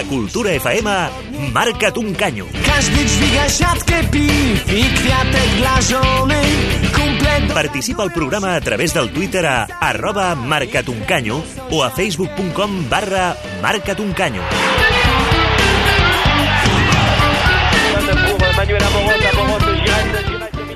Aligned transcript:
A 0.00 0.04
Cultura 0.04 0.48
FM, 0.56 0.88
marca't 1.52 1.98
un 1.98 2.14
canyo. 2.14 2.46
Każdy 2.66 3.04
dźwiga 3.04 3.48
siatkę 3.48 4.04
piw 4.10 4.72
i 4.72 4.84
kwiatek 4.96 5.50
dla 5.58 5.80
żony. 5.80 6.40
Kumple 6.96 7.40
do... 7.40 7.54
Participa 7.54 8.02
al 8.02 8.10
programa 8.10 8.54
a 8.54 8.60
través 8.60 8.94
del 8.94 9.10
Twitter 9.10 9.46
a 9.46 9.66
arroba 9.80 10.34
marcatuncanyo 10.34 11.42
o 11.70 11.84
a 11.84 11.90
facebook.com 11.90 12.88
barra 12.88 13.36
marcatuncanyo. 13.62 14.40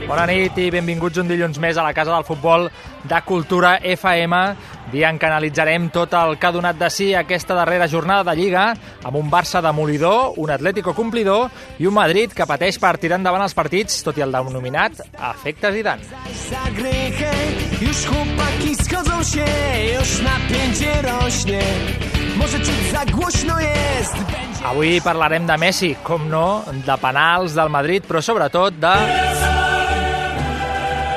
Bona 0.08 0.26
nit 0.28 0.58
i 0.60 0.68
benvinguts 0.70 1.18
un 1.18 1.28
dilluns 1.32 1.56
més 1.58 1.78
a 1.80 1.82
la 1.82 1.94
Casa 1.96 2.12
del 2.12 2.26
Futbol 2.28 2.68
de 3.08 3.20
Cultura 3.24 3.78
FM, 3.80 4.42
dia 4.92 5.10
en 5.10 5.18
què 5.18 5.28
analitzarem 5.28 5.88
tot 5.94 6.12
el 6.18 6.36
que 6.38 6.48
ha 6.48 6.52
donat 6.54 6.78
de 6.80 6.90
si 6.92 7.12
aquesta 7.14 7.56
darrera 7.56 7.88
jornada 7.88 8.30
de 8.30 8.36
Lliga, 8.40 8.66
amb 9.04 9.16
un 9.16 9.30
Barça 9.30 9.62
demolidor, 9.64 10.34
un 10.36 10.50
Atlético 10.50 10.94
complidor 10.94 11.50
i 11.78 11.86
un 11.86 11.94
Madrid 11.94 12.32
que 12.34 12.46
pateix 12.46 12.78
per 12.82 12.96
tirar 12.98 13.18
endavant 13.20 13.44
els 13.44 13.56
partits, 13.56 14.02
tot 14.04 14.18
i 14.18 14.24
el 14.26 14.34
denominat 14.34 15.00
efecte 15.32 15.72
Zidane. 15.72 16.02
Już 17.80 18.06
Avui 24.64 25.00
parlarem 25.04 25.46
de 25.46 25.58
Messi, 25.60 25.92
com 26.02 26.26
no, 26.30 26.64
de 26.86 26.96
penals 27.00 27.54
del 27.54 27.70
Madrid, 27.70 28.08
però 28.08 28.24
sobretot 28.24 28.80
de 28.80 29.63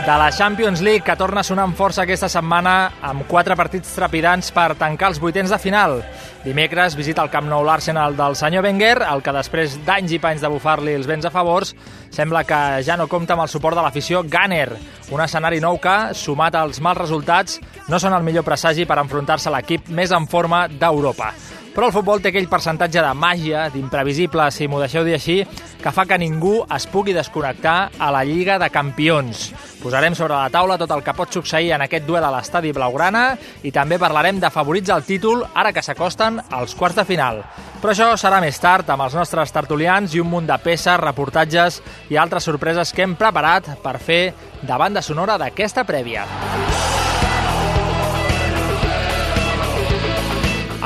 de 0.08 0.18
la 0.18 0.32
Champions 0.32 0.80
League, 0.80 1.04
que 1.04 1.18
torna 1.20 1.42
a 1.42 1.44
sonar 1.44 1.66
amb 1.68 1.76
força 1.76 2.06
aquesta 2.06 2.30
setmana 2.32 2.94
amb 3.04 3.26
quatre 3.28 3.58
partits 3.60 3.90
trepidants 3.92 4.54
per 4.56 4.78
tancar 4.80 5.10
els 5.12 5.20
vuitens 5.20 5.52
de 5.52 5.60
final. 5.60 5.98
Dimecres 6.46 6.96
visita 6.96 7.26
el 7.26 7.32
Camp 7.34 7.50
Nou 7.52 7.66
l'Arsenal 7.68 8.16
del 8.16 8.38
senyor 8.40 8.64
Wenger, 8.64 9.02
el 9.04 9.20
que 9.26 9.36
després 9.36 9.76
d'anys 9.84 10.16
i 10.16 10.22
panys 10.24 10.46
de 10.46 10.54
bufar-li 10.54 10.96
els 10.96 11.12
vents 11.12 11.28
a 11.28 11.34
favors, 11.34 11.74
sembla 12.08 12.46
que 12.48 12.62
ja 12.88 12.96
no 12.96 13.10
compta 13.12 13.36
amb 13.36 13.44
el 13.44 13.52
suport 13.52 13.76
de 13.76 13.84
l'afició 13.84 14.24
Gunner, 14.24 14.70
un 15.12 15.26
escenari 15.28 15.60
nou 15.60 15.76
que, 15.84 15.98
sumat 16.16 16.56
als 16.56 16.80
mals 16.80 17.04
resultats, 17.04 17.60
no 17.92 18.00
són 18.00 18.16
el 18.16 18.24
millor 18.24 18.48
presagi 18.48 18.88
per 18.88 19.02
enfrontar-se 19.04 19.52
a 19.52 19.58
l'equip 19.58 19.92
més 19.92 20.16
en 20.16 20.32
forma 20.32 20.70
d'Europa. 20.72 21.34
Però 21.78 21.92
el 21.92 21.94
futbol 21.94 22.18
té 22.18 22.32
aquell 22.32 22.48
percentatge 22.50 23.04
de 23.06 23.10
màgia, 23.14 23.68
d'imprevisible, 23.70 24.48
si 24.50 24.66
m'ho 24.66 24.80
deixeu 24.82 25.04
dir 25.06 25.14
així, 25.14 25.36
que 25.78 25.92
fa 25.94 26.08
que 26.10 26.18
ningú 26.18 26.64
es 26.74 26.88
pugui 26.90 27.14
desconnectar 27.14 27.92
a 28.02 28.08
la 28.16 28.24
Lliga 28.26 28.56
de 28.58 28.72
Campions. 28.74 29.52
Posarem 29.78 30.18
sobre 30.18 30.34
la 30.34 30.50
taula 30.50 30.80
tot 30.82 30.90
el 30.96 31.06
que 31.06 31.14
pot 31.14 31.38
succeir 31.38 31.76
en 31.76 31.86
aquest 31.86 32.08
duel 32.08 32.26
a 32.26 32.34
l'estadi 32.34 32.74
Blaugrana 32.74 33.38
i 33.62 33.70
també 33.70 34.02
parlarem 34.02 34.42
de 34.42 34.50
favorits 34.50 34.90
al 34.90 35.06
títol 35.06 35.46
ara 35.54 35.70
que 35.70 35.86
s'acosten 35.86 36.42
als 36.50 36.74
quarts 36.74 36.98
de 36.98 37.06
final. 37.06 37.44
Però 37.78 37.94
això 37.94 38.10
serà 38.18 38.42
més 38.42 38.58
tard 38.58 38.90
amb 38.90 39.06
els 39.06 39.22
nostres 39.22 39.54
tertulians 39.54 40.18
i 40.18 40.26
un 40.26 40.34
munt 40.34 40.50
de 40.50 40.58
peces, 40.58 40.98
reportatges 40.98 41.84
i 42.10 42.18
altres 42.18 42.50
sorpreses 42.50 42.90
que 42.90 43.06
hem 43.06 43.14
preparat 43.22 43.76
per 43.86 44.00
fer 44.02 44.24
de 44.64 44.82
banda 44.82 45.06
sonora 45.06 45.38
d'aquesta 45.38 45.86
prèvia. 45.86 46.26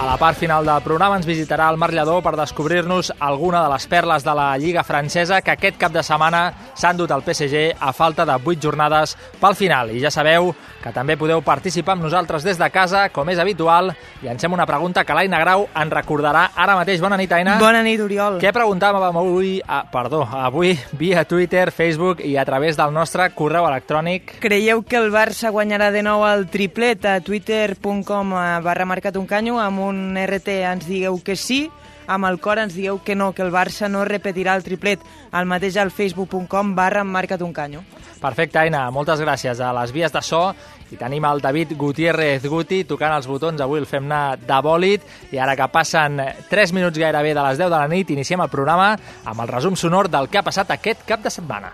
A 0.01 0.05
la 0.07 0.17
part 0.17 0.33
final 0.33 0.65
del 0.65 0.81
programa 0.81 1.19
ens 1.19 1.27
visitarà 1.29 1.67
el 1.69 1.77
Marc 1.77 1.93
Lledó 1.93 2.15
per 2.25 2.31
descobrir-nos 2.33 3.11
alguna 3.21 3.59
de 3.61 3.69
les 3.69 3.83
perles 3.85 4.23
de 4.25 4.33
la 4.33 4.47
Lliga 4.57 4.81
francesa 4.81 5.43
que 5.45 5.53
aquest 5.53 5.77
cap 5.77 5.93
de 5.93 6.01
setmana 6.01 6.39
s'han 6.81 6.97
dut 6.97 7.11
al 7.13 7.21
PSG 7.21 7.75
a 7.79 7.93
falta 7.93 8.25
de 8.25 8.33
8 8.33 8.57
jornades 8.61 9.13
pel 9.39 9.55
final. 9.55 9.91
I 9.93 10.01
ja 10.01 10.11
sabeu 10.11 10.51
que 10.81 10.93
també 10.95 11.17
podeu 11.19 11.43
participar 11.45 11.93
amb 11.93 12.07
nosaltres 12.07 12.43
des 12.43 12.57
de 12.57 12.69
casa, 12.73 13.07
com 13.13 13.29
és 13.29 13.39
habitual. 13.39 13.91
Llancem 14.23 14.53
una 14.53 14.65
pregunta 14.65 15.03
que 15.05 15.13
l'Aina 15.13 15.39
Grau 15.43 15.67
en 15.77 15.91
recordarà 15.93 16.47
ara 16.55 16.75
mateix. 16.79 17.01
Bona 17.01 17.19
nit, 17.19 17.31
Aina. 17.31 17.59
Bona 17.61 17.83
nit, 17.85 18.01
Oriol. 18.01 18.39
Què 18.41 18.53
preguntàvem 18.55 19.05
avui, 19.21 19.53
ah, 19.67 19.83
perdó, 19.91 20.23
avui 20.25 20.73
via 20.97 21.25
Twitter, 21.25 21.69
Facebook 21.71 22.23
i 22.25 22.35
a 22.37 22.45
través 22.45 22.79
del 22.79 22.93
nostre 22.93 23.29
correu 23.37 23.67
electrònic? 23.69 24.39
Creieu 24.41 24.81
que 24.81 24.97
el 24.97 25.11
Barça 25.13 25.51
guanyarà 25.53 25.91
de 25.93 26.01
nou 26.05 26.25
el 26.25 26.47
triplet 26.49 27.05
a 27.05 27.19
twitter.com 27.21 28.33
barra 28.65 28.87
marcat 28.89 29.17
un 29.19 29.27
canyo 29.29 29.59
amb 29.61 29.85
un 29.85 30.17
RT 30.17 30.61
ens 30.71 30.89
digueu 30.89 31.19
que 31.21 31.35
sí, 31.37 31.67
amb 32.07 32.29
el 32.29 32.39
cor 32.39 32.59
ens 32.61 32.75
digueu 32.75 33.01
que 33.03 33.15
no, 33.15 33.31
que 33.33 33.43
el 33.45 33.51
Barça 33.53 33.89
no 33.89 34.05
repetirà 34.05 34.55
el 34.55 34.63
triplet, 34.63 35.01
el 35.33 35.49
mateix 35.49 35.77
al 35.77 35.91
facebook.com 35.91 36.75
barra 36.75 37.03
marcat 37.03 37.41
un 37.41 37.53
canyo. 37.53 37.83
Perfecte, 38.21 38.59
Aina, 38.61 38.83
moltes 38.93 39.19
gràcies. 39.23 39.59
A 39.59 39.71
les 39.73 39.91
vies 39.91 40.13
de 40.13 40.21
so 40.21 40.43
i 40.91 40.97
tenim 40.99 41.25
el 41.25 41.41
David 41.41 41.73
Gutiérrez 41.79 42.45
Guti 42.45 42.83
tocant 42.85 43.15
els 43.15 43.27
botons, 43.27 43.61
avui 43.63 43.81
el 43.81 43.89
fem 43.89 44.05
anar 44.05 44.37
de 44.37 44.61
bòlit. 44.61 45.07
I 45.33 45.41
ara 45.41 45.57
que 45.57 45.69
passen 45.73 46.21
3 46.49 46.75
minuts 46.77 47.01
gairebé 47.01 47.33
de 47.33 47.41
les 47.41 47.57
10 47.57 47.71
de 47.71 47.77
la 47.77 47.87
nit 47.89 48.13
iniciem 48.13 48.45
el 48.45 48.53
programa 48.53 48.93
amb 49.25 49.41
el 49.41 49.49
resum 49.49 49.75
sonor 49.75 50.11
del 50.11 50.29
que 50.29 50.37
ha 50.37 50.45
passat 50.45 50.77
aquest 50.77 51.07
cap 51.07 51.25
de 51.25 51.33
setmana. 51.33 51.73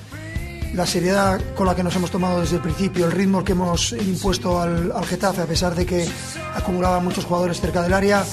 la 0.73 0.85
seriedad 0.85 1.39
con 1.55 1.67
la 1.67 1.75
que 1.75 1.83
nos 1.83 1.95
hemos 1.95 2.11
tomado 2.11 2.39
desde 2.41 2.55
el 2.55 2.61
principio, 2.61 3.05
el 3.05 3.11
ritmo 3.11 3.43
que 3.43 3.51
hemos 3.51 3.91
impuesto 3.91 4.61
al, 4.61 4.91
al 4.95 5.05
Getafe, 5.05 5.41
a 5.41 5.45
pesar 5.45 5.75
de 5.75 5.85
que 5.85 6.07
acumulaba 6.55 6.99
muchos 6.99 7.25
jugadores 7.25 7.59
cerca 7.59 7.81
del 7.81 7.93
área, 7.93 8.23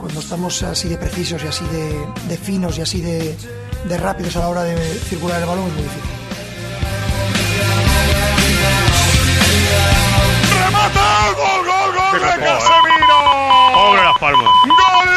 cuando 0.00 0.20
estamos 0.20 0.62
así 0.64 0.88
de 0.88 0.96
precisos 0.96 1.42
y 1.44 1.46
así 1.46 1.64
de, 1.66 2.06
de 2.28 2.36
finos 2.36 2.78
y 2.78 2.82
así 2.82 3.00
de, 3.00 3.36
de 3.84 3.96
rápidos 3.98 4.34
a 4.36 4.40
la 4.40 4.48
hora 4.48 4.62
de 4.64 4.76
circular 5.08 5.40
el 5.40 5.46
balón 5.46 5.68
es 5.68 5.74
muy 5.74 5.82
difícil. 5.84 6.10
¡Remata! 10.64 11.32
¡Gol, 11.36 11.64
gol, 11.64 11.94
gol 11.94 12.20
de 12.20 12.44
Casemiro! 12.44 13.18
¡Pobre 13.74 14.02
Las 14.02 14.18
Palmas! 14.18 14.50
¡Gol 14.66 15.08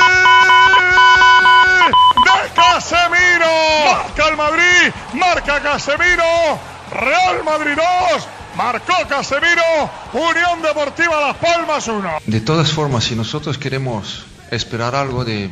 de 2.25 2.53
Casemiro! 2.53 3.74
¡Marca 3.85 4.27
el 4.29 4.37
Madrid! 4.37 4.93
¡Marca 5.13 5.61
Casemiro! 5.61 6.59
¡Real 6.91 7.43
Madrid 7.43 7.75
2! 8.11 8.27
¡Marcó 8.55 8.93
Casemiro! 9.07 9.61
Unión 10.13 10.61
Deportiva 10.61 11.21
Las 11.21 11.37
Palmas 11.37 11.87
1. 11.87 12.17
De 12.25 12.41
todas 12.41 12.71
formas, 12.71 13.03
si 13.03 13.15
nosotros 13.15 13.57
queremos 13.57 14.25
esperar 14.49 14.95
algo 14.95 15.23
de, 15.23 15.49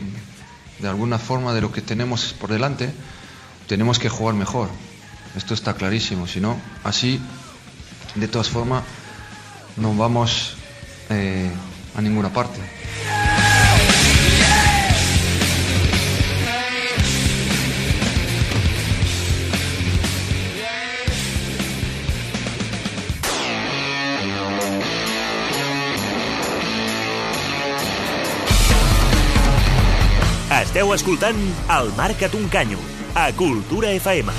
de 0.79 0.87
alguna 0.87 1.19
forma 1.19 1.53
de 1.53 1.61
lo 1.61 1.71
que 1.71 1.81
tenemos 1.81 2.33
por 2.33 2.49
delante, 2.49 2.93
tenemos 3.67 3.99
que 3.99 4.09
jugar 4.09 4.35
mejor. 4.35 4.69
Esto 5.35 5.53
está 5.53 5.73
clarísimo. 5.73 6.27
Si 6.27 6.39
no, 6.39 6.57
así, 6.83 7.19
de 8.15 8.27
todas 8.27 8.49
formas, 8.49 8.83
no 9.77 9.95
vamos 9.95 10.55
eh, 11.09 11.51
a 11.95 12.01
ninguna 12.01 12.29
parte. 12.29 12.59
Esteu 30.73 30.89
escoltant 30.89 31.37
el 31.69 31.91
Marca't 31.93 32.33
un 32.33 32.47
canyo, 32.49 32.79
a 33.13 33.27
Cultura 33.37 33.91
FM. 33.93 34.33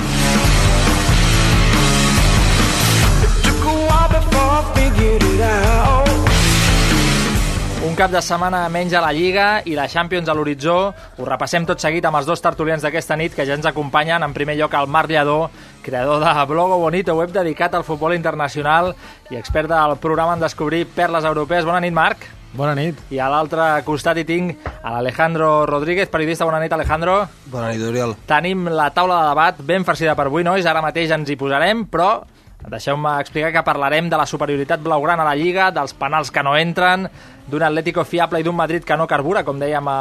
Un 7.87 7.95
cap 7.95 8.11
de 8.11 8.19
setmana 8.19 8.65
menys 8.67 8.99
a 8.99 9.05
la 9.07 9.15
Lliga 9.15 9.63
i 9.63 9.79
la 9.79 9.87
Champions 9.87 10.27
a 10.27 10.35
l'horitzó. 10.35 10.77
Ho 10.91 11.31
repassem 11.31 11.71
tot 11.71 11.79
seguit 11.79 12.03
amb 12.03 12.19
els 12.19 12.27
dos 12.27 12.43
tertulians 12.43 12.83
d'aquesta 12.83 13.15
nit 13.15 13.39
que 13.39 13.47
ja 13.47 13.55
ens 13.55 13.71
acompanyen. 13.71 14.27
En 14.27 14.35
primer 14.35 14.59
lloc, 14.59 14.75
el 14.75 14.91
Marc 14.91 15.15
Lledó, 15.15 15.53
creador 15.87 16.19
de 16.19 16.47
Blogo 16.51 16.83
Bonito, 16.83 17.15
web 17.15 17.31
dedicat 17.31 17.79
al 17.79 17.87
futbol 17.87 18.19
internacional 18.19 18.97
i 19.31 19.39
expert 19.39 19.71
del 19.71 20.01
programa 20.03 20.35
en 20.35 20.43
descobrir 20.43 20.89
perles 20.99 21.23
europees. 21.23 21.63
Bona 21.63 21.79
nit, 21.79 21.95
Marc. 21.95 22.27
Bona 22.55 22.75
nit. 22.79 23.01
I 23.11 23.19
a 23.19 23.27
l'altre 23.33 23.65
costat 23.87 24.21
hi 24.21 24.25
tinc 24.29 24.69
a 24.79 24.93
l'Alejandro 24.95 25.67
Rodríguez, 25.67 26.09
periodista. 26.11 26.47
Bona 26.47 26.61
nit, 26.63 26.73
Alejandro. 26.73 27.17
Bona 27.51 27.73
nit, 27.73 27.83
Oriol. 27.83 28.15
Tenim 28.29 28.69
la 28.71 28.93
taula 28.95 29.23
de 29.23 29.33
debat 29.33 29.59
ben 29.67 29.85
farcida 29.85 30.15
per 30.15 30.29
avui, 30.29 30.47
nois. 30.47 30.67
Ara 30.67 30.85
mateix 30.85 31.11
ens 31.17 31.31
hi 31.31 31.39
posarem, 31.41 31.85
però 31.91 32.23
deixeu-me 32.71 33.19
explicar 33.21 33.51
que 33.53 33.65
parlarem 33.67 34.07
de 34.09 34.17
la 34.17 34.25
superioritat 34.25 34.81
blaugrana 34.81 35.27
a 35.27 35.29
la 35.29 35.35
Lliga, 35.37 35.69
dels 35.75 35.93
penals 35.99 36.31
que 36.33 36.43
no 36.47 36.55
entren, 36.57 37.09
d'un 37.51 37.67
Atlético 37.67 38.07
fiable 38.09 38.41
i 38.41 38.47
d'un 38.47 38.57
Madrid 38.57 38.87
que 38.87 38.97
no 38.97 39.09
carbura, 39.11 39.43
com 39.45 39.59
dèiem 39.61 39.91
a 39.91 39.99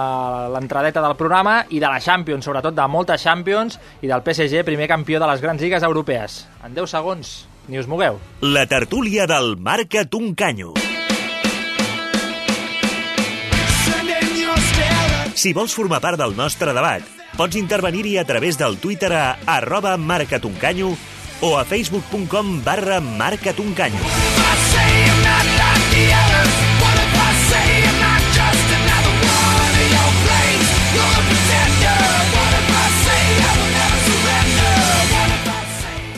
l'entradeta 0.54 1.04
del 1.04 1.18
programa, 1.20 1.58
i 1.76 1.82
de 1.82 1.90
la 1.90 2.00
Champions, 2.00 2.46
sobretot 2.46 2.78
de 2.78 2.88
moltes 2.88 3.26
Champions, 3.26 3.80
i 4.02 4.08
del 4.08 4.24
PSG, 4.24 4.64
primer 4.64 4.88
campió 4.88 5.20
de 5.20 5.28
les 5.34 5.44
grans 5.44 5.60
lligues 5.60 5.84
europees. 5.84 6.44
En 6.64 6.78
10 6.78 6.96
segons, 6.96 7.36
ni 7.68 7.82
us 7.82 7.90
mogueu. 7.92 8.22
La 8.40 8.68
tertúlia 8.68 9.28
del 9.28 9.58
Marca't 9.58 10.16
un 10.16 10.36
canyo. 10.36 10.72
Si 15.34 15.50
vols 15.52 15.74
formar 15.74 15.98
part 15.98 16.20
del 16.22 16.36
nostre 16.38 16.76
debat, 16.78 17.02
pots 17.34 17.58
intervenir-hi 17.58 18.20
a 18.22 18.26
través 18.26 18.58
del 18.60 18.78
Twitter 18.78 19.10
a 19.18 19.38
arroba 19.50 19.96
marcatuncanyo 19.98 20.92
o 21.42 21.58
a 21.58 21.64
facebook.com 21.66 22.64
barra 22.64 23.00
marcatuncanyo. 23.02 23.98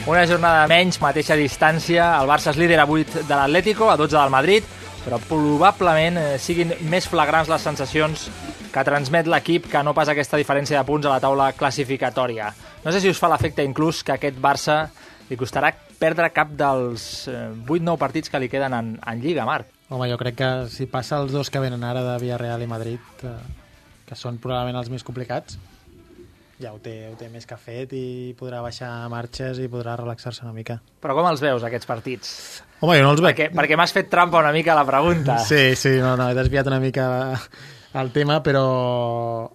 Una 0.05 0.25
jornada 0.27 0.67
menys, 0.67 0.99
mateixa 1.01 1.39
distància. 1.39 2.11
El 2.19 2.27
Barça 2.29 2.51
és 2.51 2.59
líder 2.59 2.77
a 2.83 2.85
8 2.85 3.23
de 3.23 3.39
l'Atlético, 3.39 3.87
a 3.89 3.95
12 3.97 4.19
del 4.19 4.35
Madrid, 4.35 4.67
però 5.05 5.17
probablement 5.29 6.19
eh, 6.19 6.27
siguin 6.37 6.75
més 6.91 7.07
flagrants 7.09 7.49
les 7.49 7.63
sensacions 7.63 8.27
que 8.75 8.83
transmet 8.83 9.27
l'equip 9.31 9.69
que 9.71 9.81
no 9.87 9.93
pas 9.95 10.09
aquesta 10.11 10.35
diferència 10.35 10.81
de 10.81 10.87
punts 10.87 11.07
a 11.07 11.13
la 11.13 11.21
taula 11.23 11.51
classificatòria. 11.55 12.49
No 12.83 12.91
sé 12.91 12.99
si 12.99 13.11
us 13.11 13.21
fa 13.21 13.29
l'efecte 13.31 13.63
inclús 13.63 14.03
que 14.03 14.17
aquest 14.17 14.39
Barça 14.41 14.81
li 15.29 15.37
costarà 15.39 15.71
perdre 15.95 16.27
cap 16.35 16.51
dels 16.59 17.29
eh, 17.31 17.53
8-9 17.63 17.95
partits 18.01 18.31
que 18.31 18.41
li 18.43 18.49
queden 18.51 18.75
en, 18.75 18.89
en 18.99 19.21
Lliga, 19.23 19.45
Marc. 19.47 19.71
Home, 19.87 20.09
jo 20.11 20.17
crec 20.19 20.35
que 20.41 20.49
si 20.73 20.89
passa 20.91 21.21
els 21.21 21.31
dos 21.31 21.49
que 21.53 21.61
venen 21.63 21.85
ara 21.87 22.03
de 22.03 22.17
Villarreal 22.19 22.65
i 22.65 22.67
Madrid, 22.67 23.23
eh, 23.23 23.37
que 24.09 24.17
són 24.19 24.41
probablement 24.43 24.81
els 24.81 24.91
més 24.91 25.07
complicats, 25.07 25.55
ja 26.59 26.71
ho 26.71 26.79
té, 26.79 26.93
ho 27.11 27.15
té 27.19 27.27
més 27.31 27.47
que 27.47 27.55
fet 27.59 27.95
i 27.95 28.33
podrà 28.39 28.61
baixar 28.63 28.89
marxes 29.11 29.59
i 29.59 29.69
podrà 29.71 29.95
relaxar-se 29.99 30.43
una 30.43 30.53
mica. 30.55 30.77
Però 31.03 31.15
com 31.15 31.27
els 31.31 31.43
veus, 31.43 31.63
aquests 31.67 31.87
partits? 31.87 32.35
Home, 32.81 32.99
jo 32.99 33.07
no 33.07 33.15
els 33.15 33.23
veig. 33.23 33.39
Perquè, 33.39 33.49
perquè 33.55 33.79
m'has 33.79 33.95
fet 33.95 34.11
trampa 34.11 34.43
una 34.43 34.53
mica 34.55 34.75
a 34.75 34.79
la 34.81 34.85
pregunta. 34.87 35.39
Sí, 35.47 35.75
sí, 35.79 35.95
no, 36.03 36.15
no, 36.19 36.29
he 36.31 36.37
desviat 36.37 36.67
una 36.71 36.79
mica 36.83 37.07
el 37.95 38.11
tema, 38.11 38.41
però 38.43 39.49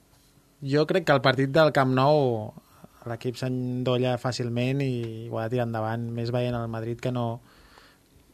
jo 0.64 0.86
crec 0.88 1.04
que 1.04 1.12
el 1.12 1.20
partit 1.24 1.52
del 1.52 1.72
Camp 1.76 1.92
Nou 1.96 2.52
l'equip 3.08 3.36
s'endolla 3.40 4.16
fàcilment 4.20 4.80
i 4.84 5.28
ho 5.30 5.38
ha 5.38 5.46
de 5.46 5.56
tirar 5.56 5.66
endavant, 5.68 6.06
més 6.16 6.32
veient 6.32 6.56
el 6.56 6.68
Madrid 6.72 7.00
que 7.00 7.12
no, 7.12 7.40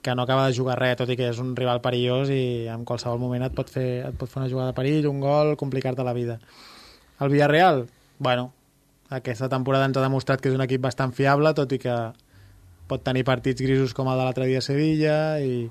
que 0.02 0.14
no 0.14 0.22
acaba 0.22 0.46
de 0.46 0.54
jugar 0.54 0.78
res, 0.78 0.96
tot 0.98 1.10
i 1.10 1.16
que 1.18 1.30
és 1.32 1.40
un 1.42 1.54
rival 1.58 1.82
perillós 1.82 2.30
i 2.30 2.66
en 2.70 2.84
qualsevol 2.86 3.18
moment 3.22 3.46
et 3.46 3.54
pot 3.54 3.70
fer, 3.70 4.06
et 4.06 4.18
pot 4.18 4.30
fer 4.30 4.42
una 4.42 4.50
jugada 4.50 4.70
de 4.70 4.78
perill, 4.78 5.08
un 5.10 5.22
gol, 5.22 5.56
complicar-te 5.58 6.06
la 6.06 6.14
vida. 6.14 6.38
El 7.20 7.32
Villarreal, 7.32 7.86
bueno, 8.18 8.52
aquesta 9.10 9.48
temporada 9.48 9.86
ens 9.90 9.98
ha 9.98 10.06
demostrat 10.06 10.42
que 10.42 10.50
és 10.50 10.58
un 10.58 10.62
equip 10.62 10.82
bastant 10.86 11.14
fiable, 11.14 11.54
tot 11.54 11.74
i 11.74 11.82
que 11.82 11.96
pot 12.86 13.02
tenir 13.02 13.24
partits 13.26 13.62
grisos 13.62 13.94
com 13.94 14.10
el 14.10 14.18
de 14.18 14.26
l'altre 14.26 14.46
dia 14.46 14.62
a 14.62 14.66
Sevilla 14.66 15.16
i 15.42 15.66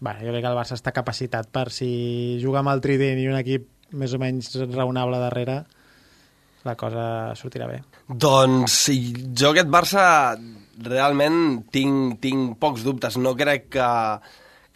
bueno, 0.00 0.20
jo 0.20 0.32
crec 0.32 0.42
que 0.42 0.50
el 0.50 0.58
Barça 0.58 0.76
està 0.78 0.92
capacitat 0.96 1.50
per 1.52 1.68
si 1.74 2.40
juga 2.42 2.64
amb 2.64 2.72
el 2.72 2.82
trident 2.84 3.20
i 3.20 3.28
un 3.28 3.38
equip 3.38 3.68
més 3.92 4.14
o 4.14 4.20
menys 4.22 4.54
raonable 4.70 5.20
darrere 5.20 5.62
la 6.64 6.74
cosa 6.76 7.04
sortirà 7.38 7.66
bé. 7.70 7.80
Doncs 8.08 8.82
jo 8.92 9.52
aquest 9.52 9.70
Barça 9.72 10.02
realment 10.84 11.40
tinc, 11.72 12.18
tinc 12.20 12.58
pocs 12.60 12.84
dubtes. 12.84 13.16
No 13.20 13.32
crec 13.36 13.70
que, 13.76 13.88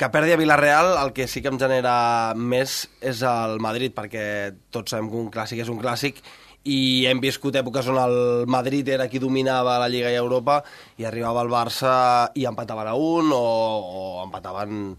que 0.00 0.10
perdi 0.12 0.32
a 0.34 0.40
Villarreal, 0.40 0.94
el 1.02 1.12
que 1.16 1.28
sí 1.28 1.42
que 1.44 1.52
em 1.52 1.60
genera 1.60 1.96
més 2.36 2.84
és 3.04 3.20
el 3.28 3.60
Madrid, 3.64 3.94
perquè 3.96 4.24
tots 4.72 4.94
sabem 4.94 5.10
que 5.12 5.20
un 5.20 5.30
clàssic 5.34 5.64
és 5.64 5.72
un 5.72 5.80
clàssic 5.82 6.22
i 6.64 7.04
hem 7.08 7.20
viscut 7.20 7.56
èpoques 7.60 7.88
on 7.92 7.98
el 8.00 8.16
Madrid 8.48 8.88
era 8.88 9.06
qui 9.12 9.20
dominava 9.20 9.76
la 9.82 9.88
Lliga 9.92 10.12
i 10.12 10.16
Europa 10.16 10.62
i 10.96 11.04
arribava 11.04 11.42
el 11.44 11.52
Barça 11.52 11.94
i 12.34 12.46
empataven 12.48 12.88
a 12.88 12.94
un 12.96 13.32
o, 13.36 13.44
o 13.44 14.04
empataven 14.24 14.96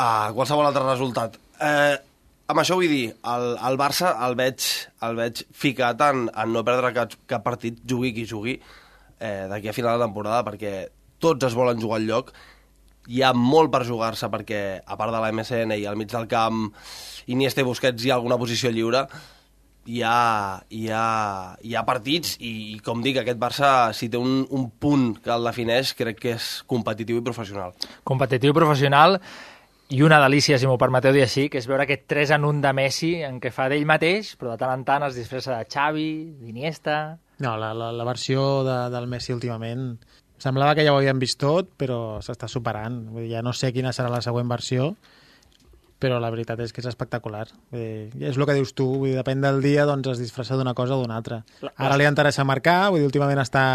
a 0.00 0.32
qualsevol 0.36 0.68
altre 0.68 0.84
resultat. 0.86 1.36
Eh, 1.60 1.96
amb 2.48 2.62
això 2.62 2.78
vull 2.80 2.88
dir, 2.88 3.10
el, 3.28 3.46
el 3.68 3.78
Barça 3.80 4.14
el 4.26 4.36
veig, 4.40 4.64
el 5.04 5.20
veig 5.20 5.44
ficat 5.52 6.00
en, 6.08 6.26
en 6.32 6.52
no 6.52 6.64
perdre 6.64 6.94
cap, 6.96 7.16
cap 7.28 7.44
partit, 7.44 7.78
jugui 7.88 8.14
qui 8.16 8.26
jugui, 8.28 8.58
eh, 9.20 9.46
d'aquí 9.50 9.68
a 9.68 9.76
final 9.76 9.98
de 9.98 10.06
temporada, 10.06 10.44
perquè 10.48 10.74
tots 11.20 11.48
es 11.48 11.56
volen 11.56 11.80
jugar 11.80 12.00
al 12.00 12.08
lloc, 12.08 12.32
hi 13.06 13.22
ha 13.22 13.32
molt 13.36 13.70
per 13.72 13.84
jugar-se 13.86 14.28
perquè, 14.32 14.62
a 14.80 14.96
part 14.98 15.14
de 15.14 15.20
la 15.22 15.30
MSN 15.32 15.76
i 15.76 15.86
al 15.86 15.96
mig 15.98 16.10
del 16.12 16.28
camp, 16.30 16.70
Iniesta 17.26 17.62
i 17.62 17.66
Busquets 17.66 18.04
hi 18.04 18.12
ha 18.12 18.16
alguna 18.18 18.38
posició 18.38 18.70
lliure, 18.70 19.06
hi 19.86 20.02
ha, 20.02 20.60
hi 20.68 20.86
ha, 20.90 21.56
hi 21.62 21.74
ha 21.74 21.84
partits 21.86 22.36
i, 22.40 22.52
i, 22.74 22.78
com 22.84 23.02
dic, 23.04 23.20
aquest 23.22 23.38
Barça, 23.40 23.72
si 23.96 24.10
té 24.12 24.18
un, 24.20 24.40
un 24.50 24.68
punt 24.70 25.12
que 25.22 25.32
el 25.34 25.46
defineix, 25.46 25.94
crec 25.98 26.18
que 26.22 26.34
és 26.36 26.48
competitiu 26.70 27.20
i 27.20 27.26
professional. 27.26 27.76
Competitiu 28.08 28.52
i 28.52 28.56
professional 28.56 29.20
i 29.94 30.02
una 30.02 30.18
delícia, 30.18 30.58
si 30.58 30.66
m'ho 30.66 30.78
permeteu 30.82 31.14
dir 31.14 31.22
així, 31.22 31.46
que 31.48 31.60
és 31.62 31.68
veure 31.70 31.86
aquest 31.86 32.08
3 32.10 32.34
en 32.36 32.46
1 32.48 32.64
de 32.64 32.72
Messi, 32.74 33.12
en 33.22 33.38
què 33.42 33.52
fa 33.54 33.68
d'ell 33.70 33.86
mateix, 33.86 34.34
però 34.40 34.56
de 34.56 34.60
tant 34.64 34.74
en 34.74 34.84
tant 34.88 35.06
es 35.06 35.18
disfressa 35.18 35.54
de 35.54 35.70
Xavi, 35.70 36.10
d'Iniesta... 36.42 36.98
No, 37.44 37.52
la, 37.60 37.74
la, 37.76 37.90
la 37.92 38.06
versió 38.08 38.64
de, 38.66 38.76
del 38.90 39.06
Messi 39.12 39.34
últimament 39.36 39.90
semblava 40.40 40.74
que 40.74 40.84
ja 40.84 40.92
ho 40.92 40.98
havíem 40.98 41.20
vist 41.20 41.38
tot, 41.40 41.68
però 41.78 42.18
s'està 42.24 42.48
superant. 42.48 42.98
Vull 43.12 43.26
dir, 43.26 43.36
ja 43.36 43.44
no 43.44 43.54
sé 43.56 43.70
quina 43.76 43.92
serà 43.94 44.10
la 44.12 44.22
següent 44.24 44.48
versió, 44.50 44.94
però 46.06 46.20
la 46.22 46.30
veritat 46.30 46.60
és 46.62 46.72
que 46.72 46.82
és 46.82 46.90
espectacular. 46.90 47.46
Dir, 47.74 48.10
és 48.22 48.38
el 48.38 48.46
que 48.46 48.54
dius 48.56 48.74
tu, 48.78 48.86
vull 49.00 49.10
dir, 49.10 49.16
depèn 49.18 49.42
del 49.42 49.58
dia, 49.64 49.86
doncs 49.88 50.14
es 50.14 50.22
disfressa 50.22 50.58
d'una 50.58 50.76
cosa 50.78 50.94
o 50.94 51.02
d'una 51.02 51.18
altra. 51.18 51.42
Ara 51.74 51.98
li 51.98 52.06
interessa 52.06 52.46
marcar, 52.46 52.92
vull 52.94 53.02
dir, 53.02 53.10
últimament 53.10 53.42
està 53.42 53.66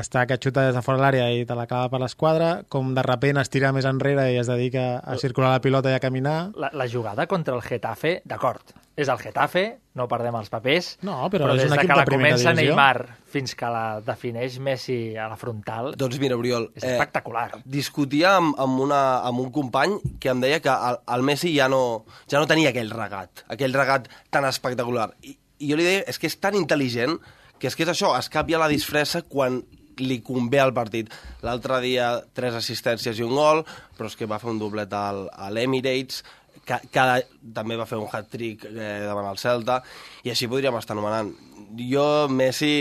està 0.00 0.26
que 0.28 0.38
xuta 0.42 0.66
des 0.66 0.74
de 0.76 0.82
fora 0.84 1.00
de 1.00 1.04
l'àrea 1.04 1.28
i 1.34 1.44
te 1.48 1.56
l'acaba 1.56 1.90
per 1.92 2.00
l'esquadra, 2.02 2.50
com 2.72 2.94
de 2.96 3.04
repent 3.06 3.40
es 3.40 3.52
tira 3.52 3.72
més 3.74 3.86
enrere 3.88 4.28
i 4.32 4.40
es 4.40 4.50
dedica 4.50 4.98
a 5.00 5.16
circular 5.20 5.54
la 5.54 5.62
pilota 5.64 5.92
i 5.92 5.96
a 5.96 6.02
caminar. 6.02 6.52
La, 6.56 6.72
la 6.74 6.88
jugada 6.90 7.26
contra 7.30 7.54
el 7.56 7.62
Getafe, 7.64 8.20
d'acord, 8.24 8.74
és 8.96 9.10
el 9.12 9.20
Getafe, 9.20 9.64
no 9.96 10.06
perdem 10.08 10.36
els 10.38 10.48
papers, 10.52 10.90
no, 11.04 11.18
però, 11.32 11.46
però 11.46 11.54
és 11.56 11.62
des 11.64 11.70
un 11.70 11.76
de 11.76 11.84
que 11.84 11.98
la 12.00 12.06
comença 12.08 12.52
divisió. 12.52 12.72
Neymar 12.72 13.06
fins 13.36 13.54
que 13.58 13.70
la 13.72 13.84
defineix 14.04 14.58
Messi 14.64 14.98
a 15.20 15.28
la 15.28 15.36
frontal, 15.40 15.92
Doncs 16.00 16.20
mira, 16.22 16.38
Oriol... 16.40 16.70
és 16.76 16.84
espectacular. 16.88 17.48
Eh, 17.58 17.62
discutia 17.76 18.36
amb, 18.40 18.56
amb, 18.60 18.80
una, 18.86 19.00
amb 19.28 19.44
un 19.44 19.50
company 19.52 19.98
que 20.20 20.32
em 20.32 20.44
deia 20.44 20.60
que 20.64 20.72
el, 20.72 21.00
el 21.16 21.26
Messi 21.28 21.52
ja 21.56 21.68
no, 21.72 21.82
ja 22.24 22.40
no 22.40 22.48
tenia 22.48 22.72
aquell 22.72 22.92
regat, 22.92 23.44
aquell 23.52 23.76
regat 23.76 24.08
tan 24.32 24.48
espectacular. 24.48 25.10
I, 25.24 25.36
I 25.60 25.72
jo 25.72 25.80
li 25.80 25.88
deia, 25.88 26.04
és 26.08 26.20
que 26.20 26.28
és 26.32 26.40
tan 26.40 26.56
intel·ligent 26.56 27.18
que 27.60 27.68
és 27.70 27.76
que 27.76 27.84
és 27.86 27.92
això, 27.92 28.12
es 28.18 28.28
canvia 28.32 28.60
la 28.60 28.68
disfressa 28.68 29.22
quan 29.24 29.62
li 30.02 30.20
convé 30.24 30.60
al 30.60 30.74
partit. 30.76 31.12
L'altre 31.46 31.80
dia, 31.84 32.10
tres 32.36 32.54
assistències 32.58 33.18
i 33.18 33.24
un 33.26 33.34
gol, 33.36 33.62
però 33.96 34.10
és 34.10 34.16
que 34.18 34.28
va 34.28 34.38
fer 34.42 34.50
un 34.52 34.58
doblet 34.60 34.92
al, 34.92 35.26
a 35.32 35.50
l'Emirates, 35.50 36.22
que, 36.66 36.80
cada, 36.92 37.20
també 37.54 37.76
va 37.78 37.86
fer 37.86 37.98
un 38.00 38.08
hat-trick 38.10 38.64
eh, 38.68 39.04
davant 39.06 39.28
el 39.30 39.38
Celta, 39.38 39.80
i 40.26 40.32
així 40.32 40.48
podríem 40.50 40.76
estar 40.80 40.96
anomenant. 40.96 41.30
Jo, 41.78 42.26
Messi, 42.28 42.72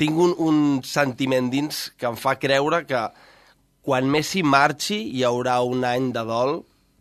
tinc 0.00 0.16
un, 0.18 0.34
un 0.38 0.60
sentiment 0.86 1.50
dins 1.52 1.88
que 1.98 2.08
em 2.08 2.16
fa 2.18 2.36
creure 2.40 2.84
que 2.88 3.04
quan 3.86 4.08
Messi 4.12 4.42
marxi 4.46 5.00
hi 5.16 5.24
haurà 5.26 5.60
un 5.66 5.84
any 5.88 6.10
de 6.14 6.22
dol 6.28 6.60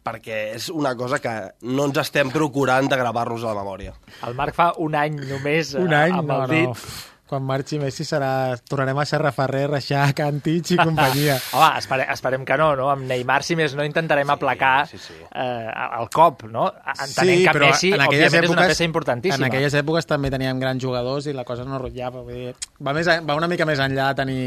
perquè 0.10 0.38
és 0.56 0.70
una 0.74 0.94
cosa 0.98 1.20
que 1.22 1.32
no 1.70 1.86
ens 1.90 1.98
estem 2.02 2.32
procurant 2.34 2.88
de 2.90 2.98
gravar-nos 2.98 3.44
a 3.44 3.52
la 3.54 3.62
memòria. 3.62 3.92
El 4.26 4.34
Marc 4.38 4.56
fa 4.58 4.70
un 4.82 4.96
any 4.98 5.18
només 5.28 5.74
Un 5.78 5.92
eh, 5.94 6.00
any? 6.08 6.16
amb 6.22 6.32
No, 6.32 6.38
el 6.46 6.54
dit. 6.54 6.70
no. 6.72 7.09
Quan 7.30 7.44
marxi 7.46 7.78
Messi 7.78 8.02
serà... 8.10 8.58
Tornarem 8.66 8.98
a 8.98 9.04
Serra 9.06 9.30
Ferrer, 9.32 9.68
Reixac, 9.70 10.18
Antich 10.26 10.72
i 10.74 10.78
companyia. 10.80 11.36
Home, 11.54 11.68
espere, 11.78 12.08
esperem 12.10 12.42
que 12.48 12.56
no, 12.58 12.72
no? 12.80 12.88
Amb 12.90 13.06
Neymar, 13.06 13.44
si 13.46 13.54
més 13.60 13.76
no, 13.78 13.86
intentarem 13.86 14.32
aplacar 14.34 14.88
sí, 14.90 14.98
sí. 14.98 15.14
Eh, 15.30 15.68
el 16.00 16.10
cop, 16.10 16.48
no? 16.50 16.64
Entenent 16.96 17.44
que 17.52 17.62
Messi, 17.62 17.92
òbviament, 17.94 18.40
és 18.42 18.50
una 18.56 18.66
peça 18.72 18.88
importantíssima. 18.88 19.44
En 19.46 19.52
aquelles 19.52 19.78
èpoques 19.78 20.10
també 20.10 20.32
teníem 20.34 20.58
grans 20.64 20.82
jugadors 20.82 21.30
i 21.30 21.36
la 21.38 21.46
cosa 21.46 21.68
no 21.70 21.78
rotllava. 21.78 22.24
Vull 22.26 22.34
dir, 22.48 22.56
va, 22.82 22.96
més, 22.98 23.06
a- 23.14 23.20
va 23.22 23.38
una 23.38 23.52
mica 23.52 23.70
més 23.70 23.78
enllà 23.86 24.10
de 24.10 24.20
tenir, 24.24 24.42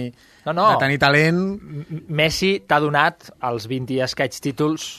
No, 0.49 0.53
no. 0.53 0.67
de 0.73 0.83
tenir 0.83 0.99
talent. 0.99 1.41
Messi 2.11 2.57
t'ha 2.67 2.81
donat 2.83 3.31
els 3.47 3.71
20 3.71 3.95
i 3.95 4.03
escaig 4.09 4.35
títols 4.43 4.97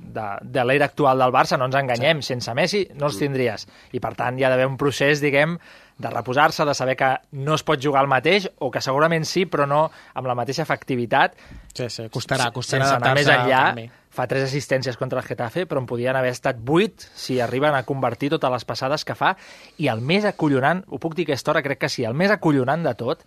de, 0.00 0.26
de 0.42 0.64
l'era 0.64 0.88
actual 0.90 1.20
del 1.20 1.32
Barça, 1.34 1.58
no 1.60 1.68
ens 1.68 1.76
enganyem, 1.78 2.22
sí. 2.24 2.32
sense 2.34 2.54
Messi 2.56 2.86
no 2.96 3.10
els 3.10 3.20
tindries. 3.20 3.66
I 3.92 4.00
per 4.00 4.14
tant 4.18 4.38
hi 4.38 4.44
ha 4.46 4.50
d'haver 4.50 4.66
un 4.70 4.78
procés, 4.80 5.20
diguem, 5.22 5.58
de 6.00 6.10
reposar-se, 6.10 6.64
de 6.64 6.74
saber 6.74 6.96
que 6.96 7.10
no 7.36 7.54
es 7.54 7.62
pot 7.66 7.80
jugar 7.82 8.00
el 8.06 8.08
mateix, 8.08 8.48
o 8.58 8.70
que 8.72 8.80
segurament 8.80 9.26
sí, 9.28 9.44
però 9.46 9.66
no 9.68 9.82
amb 10.16 10.26
la 10.30 10.34
mateixa 10.38 10.64
efectivitat, 10.64 11.36
Sí, 11.76 11.86
sí, 11.92 12.08
costarà, 12.10 12.48
costarà 12.50 12.86
sense 12.86 12.96
anar 12.96 13.12
més 13.14 13.28
enllà 13.30 13.60
canvi. 13.68 13.84
fa 14.10 14.26
tres 14.26 14.48
assistències 14.48 14.96
contra 14.98 15.20
el 15.20 15.26
Getafe, 15.28 15.66
però 15.70 15.78
en 15.84 15.86
podien 15.86 16.16
haver 16.16 16.32
estat 16.34 16.58
vuit 16.58 17.04
si 17.14 17.38
arriben 17.40 17.76
a 17.76 17.84
convertir 17.86 18.32
totes 18.32 18.50
les 18.50 18.64
passades 18.66 19.04
que 19.04 19.14
fa. 19.14 19.36
I 19.78 19.86
el 19.92 20.00
més 20.00 20.24
acollonant, 20.24 20.82
ho 20.88 20.98
puc 20.98 21.14
dir 21.14 21.28
aquesta 21.28 21.52
hora, 21.52 21.62
crec 21.62 21.84
que 21.84 21.92
sí, 21.92 22.04
el 22.08 22.16
més 22.18 22.32
acollonant 22.32 22.82
de 22.82 22.96
tot 22.98 23.22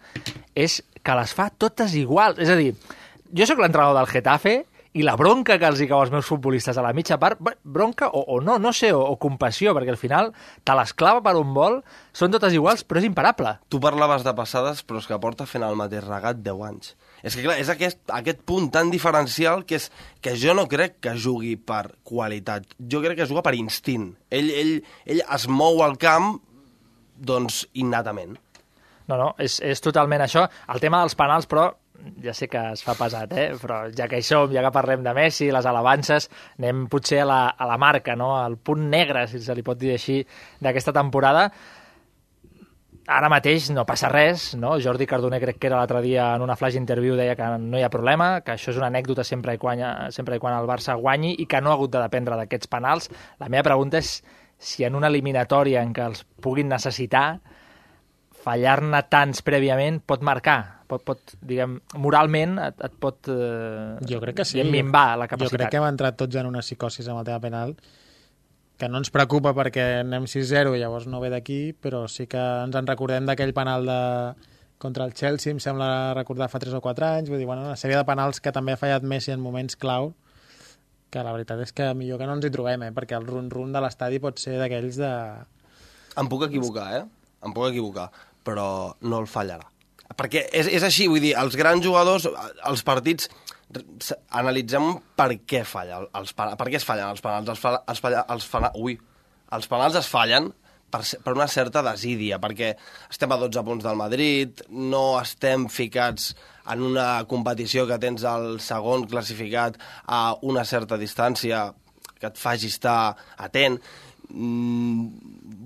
és 0.55 0.81
que 1.03 1.15
les 1.21 1.33
fa 1.33 1.49
totes 1.55 1.95
iguals. 1.95 2.41
És 2.43 2.49
a 2.49 2.57
dir, 2.59 2.73
jo 3.31 3.47
sóc 3.47 3.61
l'entrenador 3.63 4.01
del 4.01 4.11
Getafe 4.11 4.63
i 4.93 5.01
la 5.01 5.15
bronca 5.17 5.57
que 5.57 5.65
els 5.65 5.79
hi 5.81 5.87
cau 5.89 6.03
als 6.03 6.11
meus 6.13 6.27
futbolistes 6.29 6.77
a 6.77 6.83
la 6.85 6.93
mitja 6.93 7.17
part, 7.21 7.39
bronca 7.63 8.11
o, 8.13 8.21
o 8.35 8.39
no, 8.45 8.59
no 8.61 8.73
sé, 8.77 8.91
o, 8.93 9.01
o 9.01 9.17
compassió, 9.21 9.73
perquè 9.73 9.93
al 9.93 9.99
final 9.99 10.29
te 10.63 10.75
l'esclava 10.77 11.23
per 11.25 11.33
un 11.39 11.55
vol, 11.55 11.79
són 12.13 12.33
totes 12.35 12.53
iguals, 12.53 12.85
però 12.85 13.01
és 13.01 13.07
imparable. 13.09 13.55
Tu 13.73 13.81
parlaves 13.81 14.25
de 14.25 14.35
passades, 14.37 14.83
però 14.85 15.01
és 15.01 15.09
que 15.09 15.19
porta 15.23 15.49
fent 15.49 15.65
el 15.65 15.79
mateix 15.79 16.05
regat 16.05 16.43
10 16.45 16.63
anys. 16.69 16.93
És 17.23 17.33
que, 17.33 17.41
clar, 17.45 17.57
és 17.57 17.73
aquest, 17.73 18.03
aquest 18.13 18.45
punt 18.45 18.69
tan 18.75 18.93
diferencial 18.93 19.65
que 19.65 19.79
és 19.79 19.89
que 20.21 20.35
jo 20.37 20.53
no 20.53 20.67
crec 20.69 20.99
que 21.01 21.17
jugui 21.17 21.55
per 21.57 21.87
qualitat. 22.05 22.67
Jo 22.77 23.01
crec 23.01 23.23
que 23.23 23.29
juga 23.29 23.45
per 23.45 23.55
instint. 23.57 24.11
Ell, 24.29 24.51
ell, 24.53 24.73
ell 25.09 25.23
es 25.23 25.47
mou 25.49 25.81
al 25.85 25.97
camp, 25.97 26.35
doncs, 27.17 27.63
innatament. 27.79 28.37
No, 29.07 29.17
no, 29.17 29.33
és, 29.41 29.57
és 29.63 29.81
totalment 29.83 30.21
això. 30.23 30.45
El 30.71 30.83
tema 30.83 31.01
dels 31.01 31.15
penals, 31.19 31.47
però, 31.49 31.71
ja 32.23 32.33
sé 32.33 32.47
que 32.47 32.61
es 32.73 32.83
fa 32.83 32.95
pesat, 32.99 33.33
eh? 33.37 33.51
però 33.61 33.83
ja 33.95 34.07
que 34.09 34.19
hi 34.19 34.25
som, 34.25 34.51
ja 34.53 34.63
que 34.65 34.71
parlem 34.73 35.03
de 35.05 35.13
Messi, 35.15 35.49
les 35.53 35.67
alabances, 35.69 36.29
anem 36.59 36.87
potser 36.91 37.23
a 37.23 37.29
la, 37.29 37.39
a 37.49 37.69
la 37.69 37.77
marca, 37.81 38.15
no? 38.19 38.33
al 38.39 38.57
punt 38.57 38.89
negre, 38.91 39.27
si 39.27 39.41
se 39.43 39.55
li 39.55 39.63
pot 39.65 39.79
dir 39.79 39.93
així, 39.95 40.21
d'aquesta 40.63 40.93
temporada. 40.95 41.47
Ara 43.03 43.27
mateix 43.27 43.67
no 43.75 43.83
passa 43.83 44.07
res, 44.07 44.53
no? 44.55 44.77
Jordi 44.79 45.03
Cardoner 45.09 45.41
crec 45.41 45.57
que 45.59 45.67
era 45.67 45.81
l'altre 45.81 45.99
dia 46.05 46.29
en 46.37 46.43
una 46.45 46.55
flash 46.55 46.77
interview 46.79 47.17
deia 47.19 47.35
que 47.35 47.49
no 47.59 47.75
hi 47.75 47.83
ha 47.83 47.91
problema, 47.91 48.37
que 48.45 48.53
això 48.53 48.71
és 48.71 48.79
una 48.79 48.87
anècdota 48.87 49.25
sempre 49.27 49.57
i 49.57 49.59
quan, 49.59 49.81
sempre 50.15 50.37
i 50.39 50.39
quan 50.39 50.55
el 50.55 50.69
Barça 50.69 50.95
guanyi 50.95 51.33
i 51.43 51.47
que 51.51 51.59
no 51.59 51.73
ha 51.73 51.75
hagut 51.75 51.91
de 51.91 51.99
dependre 51.99 52.37
d'aquests 52.39 52.71
penals. 52.71 53.09
La 53.43 53.51
meva 53.51 53.67
pregunta 53.67 53.99
és 53.99 54.21
si 54.55 54.87
en 54.87 54.95
una 54.95 55.11
eliminatòria 55.11 55.83
en 55.83 55.91
què 55.91 56.05
els 56.07 56.23
puguin 56.39 56.71
necessitar 56.71 57.41
fallar-ne 58.43 59.03
tants 59.11 59.43
prèviament 59.45 59.99
pot 60.07 60.23
marcar, 60.23 60.82
pot, 60.93 61.03
pot 61.09 61.35
diguem, 61.41 61.75
moralment 61.99 62.55
et, 62.69 62.79
et 62.87 62.95
pot 63.01 63.33
eh, 63.33 63.97
Jo 64.09 64.21
crec 64.23 64.39
que 64.39 64.47
sí. 64.47 64.59
diguem, 64.61 64.71
minvar 64.77 65.17
la 65.19 65.27
capacitat. 65.27 65.51
Jo 65.51 65.59
crec 65.59 65.73
que 65.73 65.81
hem 65.81 65.89
entrat 65.89 66.17
tots 66.21 66.39
en 66.39 66.49
una 66.49 66.63
psicosis 66.63 67.09
amb 67.09 67.23
el 67.23 67.29
tema 67.31 67.41
penal 67.43 67.75
que 68.77 68.89
no 68.89 68.99
ens 68.99 69.11
preocupa 69.13 69.53
perquè 69.55 69.83
anem 70.01 70.25
6-0 70.27 70.73
i 70.75 70.81
llavors 70.81 71.05
no 71.07 71.21
ve 71.23 71.29
d'aquí, 71.31 71.61
però 71.77 72.07
sí 72.11 72.25
que 72.27 72.41
ens 72.41 72.75
en 72.75 72.89
recordem 72.89 73.27
d'aquell 73.29 73.53
penal 73.55 73.85
de, 73.87 73.99
contra 74.83 75.05
el 75.07 75.13
Chelsea, 75.13 75.53
em 75.53 75.61
sembla 75.63 76.13
recordar 76.17 76.49
fa 76.51 76.59
3 76.59 76.75
o 76.75 76.81
4 76.83 77.07
anys, 77.07 77.31
vull 77.31 77.39
dir, 77.39 77.47
bueno, 77.47 77.63
una 77.69 77.79
sèrie 77.79 77.95
de 77.95 78.03
penals 78.07 78.41
que 78.43 78.51
també 78.55 78.75
ha 78.75 78.81
fallat 78.81 79.05
Messi 79.07 79.31
en 79.31 79.39
moments 79.43 79.77
clau, 79.79 80.11
que 81.13 81.23
la 81.23 81.31
veritat 81.35 81.61
és 81.63 81.71
que 81.75 81.91
millor 81.95 82.19
que 82.19 82.27
no 82.27 82.35
ens 82.35 82.47
hi 82.47 82.51
trobem, 82.53 82.87
eh? 82.89 82.91
perquè 82.95 83.15
el 83.15 83.27
run-run 83.29 83.71
de 83.71 83.83
l'estadi 83.85 84.19
pot 84.19 84.41
ser 84.41 84.57
d'aquells 84.59 84.97
de... 84.99 85.11
Em 86.19 86.29
puc 86.29 86.47
equivocar, 86.49 86.89
eh? 86.97 87.03
Em 87.45 87.53
puc 87.55 87.69
equivocar, 87.69 88.09
però 88.43 88.67
no 89.05 89.21
el 89.21 89.29
fallarà. 89.29 89.69
Perquè 90.13 90.45
és, 90.53 90.67
és 90.67 90.83
així, 90.85 91.07
vull 91.09 91.23
dir, 91.23 91.33
els 91.39 91.55
grans 91.57 91.83
jugadors, 91.85 92.27
els 92.69 92.83
partits, 92.85 93.29
analitzem 94.37 94.91
per 95.17 95.31
què 95.49 95.63
falla, 95.65 96.03
els, 96.19 96.33
per 96.37 96.67
què 96.67 96.77
es 96.77 96.85
fallen 96.85 97.09
els 97.09 97.23
penals. 97.23 97.49
Els, 97.55 97.63
els, 97.89 98.03
falla, 98.03 98.25
els, 98.35 98.49
falla, 98.49 98.71
ui, 98.77 98.97
els 99.55 99.69
penals 99.71 99.97
es 99.97 100.09
fallen 100.09 100.51
per, 100.93 101.01
per 101.25 101.33
una 101.33 101.47
certa 101.49 101.83
desídia, 101.85 102.39
perquè 102.41 102.73
estem 103.09 103.33
a 103.33 103.39
12 103.41 103.65
punts 103.65 103.85
del 103.85 103.99
Madrid, 103.99 104.63
no 104.69 105.03
estem 105.21 105.67
ficats 105.73 106.33
en 106.69 106.85
una 106.85 107.07
competició 107.29 107.87
que 107.89 107.99
tens 107.99 108.23
el 108.27 108.59
segon 108.63 109.07
classificat 109.09 109.79
a 110.05 110.23
una 110.45 110.63
certa 110.67 110.99
distància 111.01 111.65
que 112.19 112.29
et 112.29 112.39
faci 112.39 112.69
estar 112.71 113.15
atent. 113.47 113.79
Mm, 114.29 115.07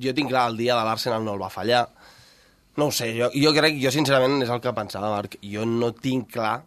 jo 0.01 0.13
tinc 0.17 0.31
clar, 0.31 0.47
el 0.51 0.57
dia 0.57 0.77
de 0.77 0.87
l'Arsenal 0.87 1.25
no 1.25 1.35
el 1.35 1.43
va 1.43 1.53
fallar. 1.53 1.85
No 2.77 2.87
ho 2.87 2.91
sé, 2.93 3.09
jo, 3.17 3.31
jo 3.33 3.51
crec, 3.55 3.79
jo 3.81 3.91
sincerament 3.93 4.43
és 4.45 4.53
el 4.53 4.61
que 4.61 4.73
pensava, 4.77 5.09
Marc, 5.09 5.39
jo 5.41 5.65
no 5.65 5.91
tinc 5.97 6.29
clar 6.35 6.59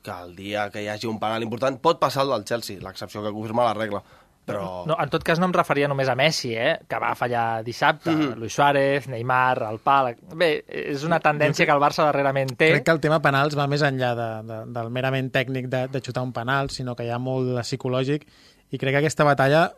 que 0.00 0.14
el 0.14 0.34
dia 0.36 0.68
que 0.70 0.84
hi 0.84 0.88
hagi 0.88 1.08
un 1.10 1.18
penal 1.20 1.42
important 1.44 1.76
pot 1.82 1.98
passar 2.00 2.24
el 2.24 2.34
del 2.36 2.46
Chelsea, 2.48 2.80
l'excepció 2.80 3.22
que 3.24 3.32
confirma 3.34 3.66
la 3.66 3.74
regla. 3.74 4.02
Però... 4.50 4.84
No, 4.88 4.96
en 4.98 5.10
tot 5.12 5.24
cas 5.26 5.38
no 5.38 5.46
em 5.50 5.52
referia 5.54 5.88
només 5.90 6.08
a 6.08 6.14
Messi, 6.18 6.54
eh? 6.56 6.72
que 6.88 6.98
va 7.02 7.12
fallar 7.18 7.62
dissabte, 7.66 8.10
mm 8.10 8.20
-hmm. 8.20 8.38
Luis 8.40 8.54
Suárez, 8.54 9.08
Neymar, 9.08 9.62
el 9.70 9.78
Pal... 9.78 10.14
Bé, 10.34 10.64
és 10.66 11.04
una 11.04 11.20
tendència 11.20 11.66
que 11.66 11.72
el 11.72 11.82
Barça 11.82 12.06
darrerament 12.06 12.56
té. 12.56 12.70
Crec 12.70 12.84
que 12.84 12.96
el 12.96 13.00
tema 13.00 13.20
penals 13.20 13.58
va 13.58 13.66
més 13.66 13.82
enllà 13.82 14.14
de, 14.14 14.30
de, 14.48 14.64
del 14.72 14.90
merament 14.90 15.30
tècnic 15.30 15.68
de, 15.68 15.86
de 15.88 16.00
xutar 16.00 16.22
un 16.22 16.32
penal, 16.32 16.70
sinó 16.70 16.96
que 16.96 17.04
hi 17.04 17.10
ha 17.10 17.18
molt 17.18 17.46
de 17.54 17.62
psicològic, 17.62 18.26
i 18.70 18.78
crec 18.78 18.92
que 18.92 18.98
aquesta 18.98 19.24
batalla 19.24 19.72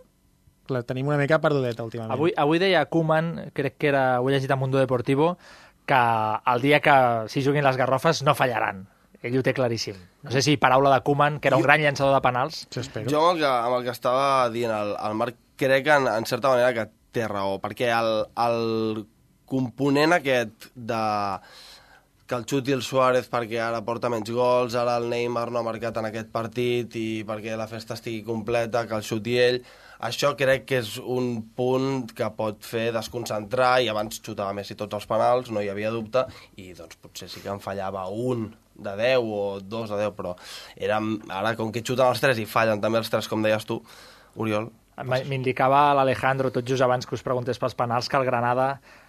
la 0.69 0.83
tenim 0.83 1.09
una 1.09 1.19
mica 1.19 1.41
perdudeta 1.41 1.83
últimament. 1.83 2.13
Avui, 2.13 2.33
avui 2.37 2.59
deia 2.59 2.85
Koeman, 2.87 3.51
crec 3.53 3.77
que 3.79 3.89
era, 3.89 4.21
ho 4.21 4.29
he 4.29 4.33
llegit 4.33 4.51
a 4.51 4.57
Mundo 4.57 4.79
Deportivo, 4.79 5.37
que 5.87 6.03
el 6.55 6.63
dia 6.63 6.81
que 6.81 6.97
s'hi 7.29 7.45
juguin 7.45 7.65
les 7.67 7.79
garrofes 7.81 8.23
no 8.23 8.37
fallaran 8.39 8.87
ell 9.23 9.39
ho 9.39 9.43
té 9.47 9.55
claríssim. 9.55 9.99
No 10.23 10.33
sé 10.35 10.43
si 10.43 10.57
paraula 10.59 10.91
de 10.97 11.03
Koeman, 11.07 11.39
que 11.41 11.49
era 11.51 11.59
un 11.59 11.63
gran 11.63 11.83
llançador 11.83 12.15
de 12.17 12.23
penals. 12.25 12.65
Jo 12.75 12.83
amb 12.83 13.37
el 13.37 13.43
que, 13.43 13.49
amb 13.49 13.77
el 13.77 13.85
que 13.87 13.95
estava 13.95 14.49
dient 14.51 14.73
el, 14.75 14.95
el 14.99 15.19
Marc, 15.19 15.39
crec 15.59 15.91
en, 15.95 16.09
en 16.11 16.27
certa 16.27 16.51
manera 16.51 16.73
que 16.75 16.89
té 17.15 17.29
raó, 17.31 17.61
perquè 17.63 17.93
el, 17.95 18.11
el 18.43 19.05
component 19.47 20.17
aquest 20.17 20.73
de 20.75 21.03
que 22.27 22.39
el 22.39 22.47
xuti 22.49 22.73
el 22.73 22.83
Suárez 22.83 23.27
perquè 23.29 23.61
ara 23.61 23.83
porta 23.85 24.09
menys 24.11 24.31
gols, 24.33 24.75
ara 24.79 24.97
el 24.99 25.11
Neymar 25.13 25.51
no 25.53 25.61
ha 25.61 25.67
marcat 25.67 25.99
en 26.01 26.09
aquest 26.09 26.31
partit 26.33 26.97
i 26.97 27.07
perquè 27.29 27.59
la 27.61 27.69
festa 27.71 27.95
estigui 27.99 28.23
completa, 28.27 28.87
que 28.89 28.97
el 28.97 29.05
xuti 29.07 29.37
ell, 29.39 29.61
això 30.03 30.33
crec 30.39 30.67
que 30.67 30.81
és 30.83 30.97
un 30.99 31.35
punt 31.57 32.11
que 32.17 32.29
pot 32.37 32.59
fer 32.67 32.89
desconcentrar 32.95 33.77
i 33.83 33.91
abans 33.93 34.19
xutava 34.19 34.55
Messi 34.57 34.77
tots 34.79 34.99
els 34.99 35.07
penals, 35.09 35.53
no 35.55 35.63
hi 35.63 35.71
havia 35.73 35.93
dubte, 35.95 36.27
i 36.59 36.73
doncs 36.79 36.99
potser 37.03 37.31
sí 37.31 37.43
que 37.45 37.53
en 37.53 37.63
fallava 37.63 38.09
un 38.11 38.51
de 38.83 38.95
10 38.99 39.19
o 39.23 39.43
2 39.61 39.91
de 39.93 39.99
10, 40.03 40.15
però 40.17 40.35
érem, 40.77 41.15
ara 41.31 41.55
com 41.57 41.71
que 41.73 41.85
xuten 41.85 42.09
els 42.09 42.23
3 42.23 42.43
i 42.43 42.49
fallen 42.49 42.83
també 42.83 42.99
els 43.03 43.13
3, 43.13 43.29
com 43.31 43.45
deies 43.45 43.69
tu, 43.69 43.83
Oriol... 44.37 44.71
M'indicava 45.03 45.95
l'Alejandro 45.97 46.51
tot 46.53 46.67
just 46.69 46.85
abans 46.85 47.07
que 47.09 47.17
us 47.17 47.23
preguntés 47.25 47.59
pels 47.59 47.75
penals 47.75 48.11
que 48.13 48.19
el 48.19 48.27
Granada 48.29 48.67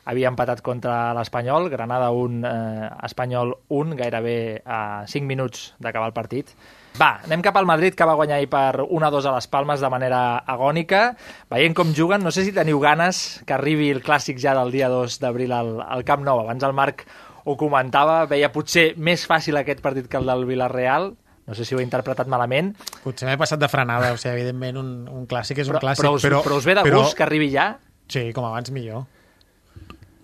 havia 0.08 0.30
empatat 0.32 0.62
contra 0.64 1.12
l'Espanyol, 1.18 1.68
Granada 1.74 2.08
1, 2.16 2.40
eh, 2.48 2.88
Espanyol 3.10 3.52
1, 3.68 3.98
gairebé 4.00 4.38
a 4.64 5.04
5 5.12 5.28
minuts 5.28 5.74
d'acabar 5.84 6.08
el 6.10 6.16
partit. 6.16 6.56
Va, 6.94 7.18
anem 7.26 7.42
cap 7.42 7.56
al 7.58 7.66
Madrid, 7.66 7.96
que 7.98 8.06
va 8.06 8.14
guanyar 8.14 8.38
ahir 8.38 8.50
per 8.52 8.84
1-2 8.86 9.26
a 9.26 9.34
les 9.34 9.48
Palmes 9.50 9.82
de 9.82 9.90
manera 9.90 10.22
agònica. 10.46 11.16
Veient 11.50 11.74
com 11.74 11.94
juguen, 11.98 12.22
no 12.22 12.32
sé 12.32 12.44
si 12.46 12.54
teniu 12.54 12.78
ganes 12.84 13.42
que 13.48 13.56
arribi 13.56 13.90
el 13.90 14.04
clàssic 14.06 14.38
ja 14.42 14.54
del 14.58 14.70
dia 14.74 14.92
2 14.94 15.18
d'abril 15.24 15.56
al, 15.58 15.74
al 15.82 16.06
Camp 16.06 16.22
Nou. 16.26 16.44
Abans 16.44 16.66
el 16.68 16.76
Marc 16.78 17.08
ho 17.44 17.56
comentava, 17.58 18.24
veia 18.30 18.52
potser 18.54 18.92
més 18.96 19.26
fàcil 19.28 19.58
aquest 19.60 19.82
partit 19.82 20.06
que 20.08 20.22
el 20.22 20.30
del 20.30 20.46
Villarreal, 20.48 21.10
no 21.48 21.58
sé 21.58 21.66
si 21.66 21.76
ho 21.76 21.82
he 21.82 21.88
interpretat 21.88 22.30
malament. 22.32 22.72
Potser 23.02 23.28
m'he 23.28 23.40
passat 23.42 23.60
de 23.60 23.72
frenada, 23.72 24.14
o 24.14 24.22
sigui, 24.22 24.38
evidentment 24.38 24.78
un, 24.80 24.94
un 25.10 25.26
clàssic 25.28 25.64
és 25.66 25.74
un 25.74 25.80
però, 25.80 25.88
clàssic, 25.88 26.06
però 26.06 26.14
us, 26.16 26.30
però, 26.30 26.46
però 26.46 26.62
us 26.62 26.70
ve 26.70 26.78
de 26.78 26.86
però, 26.86 27.02
gust 27.02 27.18
que 27.18 27.26
arribi 27.26 27.50
ja? 27.56 27.72
Sí, 28.06 28.30
com 28.38 28.46
abans 28.46 28.70
millor. 28.76 29.08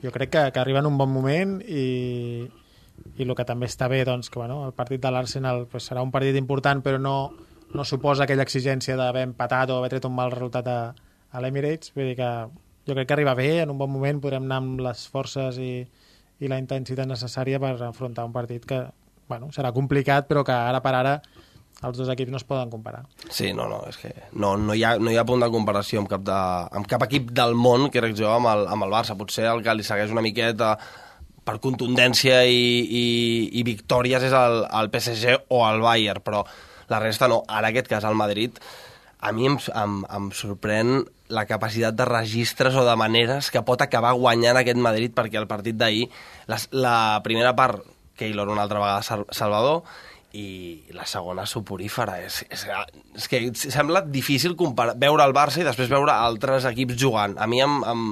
Jo 0.03 0.13
crec 0.15 0.31
que, 0.31 0.45
que 0.53 0.61
arriba 0.61 0.79
en 0.79 0.87
un 0.87 1.01
bon 1.01 1.09
moment 1.11 1.57
i, 1.65 2.45
i 3.17 3.25
el 3.25 3.35
que 3.35 3.45
també 3.47 3.67
està 3.69 3.89
bé, 3.91 4.03
doncs, 4.07 4.29
que 4.31 4.39
bueno, 4.39 4.61
el 4.67 4.73
partit 4.77 5.01
de 5.03 5.11
l'Arsenal 5.11 5.65
pues, 5.71 5.89
serà 5.89 6.03
un 6.05 6.11
partit 6.11 6.37
important, 6.39 6.81
però 6.85 6.99
no, 7.01 7.15
no 7.73 7.85
suposa 7.85 8.25
aquella 8.25 8.45
exigència 8.47 8.97
d'haver 8.99 9.25
empatat 9.29 9.71
o 9.71 9.79
haver 9.79 9.93
tret 9.95 10.07
un 10.09 10.15
mal 10.15 10.33
resultat 10.33 10.67
a, 10.67 10.79
a 11.31 11.43
l'Emirates. 11.43 11.93
Vull 11.95 12.11
dir 12.11 12.17
que 12.19 12.29
jo 12.87 12.95
crec 12.95 13.09
que 13.09 13.17
arriba 13.17 13.35
bé, 13.37 13.51
en 13.63 13.73
un 13.73 13.77
bon 13.77 13.91
moment 13.91 14.21
podrem 14.21 14.47
anar 14.47 14.61
amb 14.63 14.81
les 14.85 15.05
forces 15.11 15.59
i, 15.61 15.73
i 16.39 16.49
la 16.51 16.59
intensitat 16.61 17.07
necessària 17.09 17.59
per 17.61 17.75
afrontar 17.89 18.25
un 18.25 18.33
partit 18.33 18.65
que 18.65 18.85
bueno, 19.29 19.51
serà 19.53 19.69
complicat, 19.75 20.25
però 20.27 20.41
que 20.43 20.55
ara 20.55 20.81
per 20.81 20.95
ara 20.97 21.19
els 21.85 21.95
dos 21.95 22.09
equips 22.11 22.31
no 22.33 22.39
es 22.39 22.43
poden 22.43 22.71
comparar. 22.73 23.05
Sí, 23.29 23.53
no, 23.55 23.69
no, 23.71 23.83
és 23.87 23.99
que 24.01 24.11
no, 24.33 24.55
no, 24.57 24.73
hi, 24.75 24.83
ha, 24.83 24.97
no 24.99 25.13
hi 25.13 25.19
ha 25.19 25.25
punt 25.27 25.45
de 25.45 25.51
comparació 25.53 26.01
amb 26.01 26.09
cap, 26.11 26.25
de, 26.27 26.39
amb 26.75 26.89
cap 26.89 27.05
equip 27.05 27.29
del 27.35 27.55
món, 27.55 27.87
crec 27.93 28.17
jo, 28.19 28.33
amb 28.33 28.49
el, 28.51 28.65
amb 28.73 28.87
el 28.87 28.91
Barça. 28.91 29.15
Potser 29.19 29.47
el 29.47 29.63
que 29.63 29.77
li 29.77 29.85
segueix 29.87 30.11
una 30.11 30.25
miqueta 30.25 30.73
per 31.49 31.57
contundència 31.63 32.43
i, 32.45 32.65
i, 32.85 33.05
i 33.57 33.65
victòries 33.65 34.27
és 34.29 34.35
el, 34.37 34.61
el 34.69 34.91
PSG 34.93 35.49
o 35.55 35.63
el 35.65 35.81
Bayern, 35.81 36.21
però 36.25 36.43
la 36.89 37.01
resta 37.01 37.29
no. 37.31 37.41
En 37.49 37.65
aquest 37.65 37.89
cas, 37.89 38.05
el 38.05 38.17
Madrid, 38.17 38.59
a 39.19 39.33
mi 39.33 39.49
em, 39.49 39.57
em, 39.81 40.01
em 40.05 40.29
sorprèn 40.35 40.99
la 41.33 41.45
capacitat 41.49 41.97
de 41.97 42.05
registres 42.09 42.77
o 42.77 42.85
de 42.85 42.95
maneres 42.97 43.49
que 43.53 43.63
pot 43.65 43.81
acabar 43.81 44.15
guanyant 44.17 44.61
aquest 44.61 44.79
Madrid 44.81 45.13
perquè 45.17 45.41
el 45.41 45.49
partit 45.49 45.77
d'ahir, 45.77 46.07
la, 46.49 46.61
la 46.71 46.95
primera 47.25 47.55
part, 47.57 47.81
Keylor 48.19 48.49
una 48.51 48.65
altra 48.65 48.81
vegada 48.81 49.25
Salvador, 49.33 49.83
i 50.37 50.85
la 50.93 51.07
segona 51.09 51.47
suporífera. 51.49 52.19
És, 52.21 52.43
és, 52.53 52.65
és 53.17 53.29
que 53.29 53.41
sembla 53.57 54.03
difícil 54.05 54.53
comparar, 54.59 54.97
veure 55.01 55.25
el 55.25 55.33
Barça 55.33 55.63
i 55.63 55.65
després 55.65 55.89
veure 55.89 56.13
altres 56.13 56.67
equips 56.69 56.99
jugant. 56.99 57.37
A 57.41 57.47
mi 57.49 57.63
em, 57.65 57.79
em, 57.89 58.03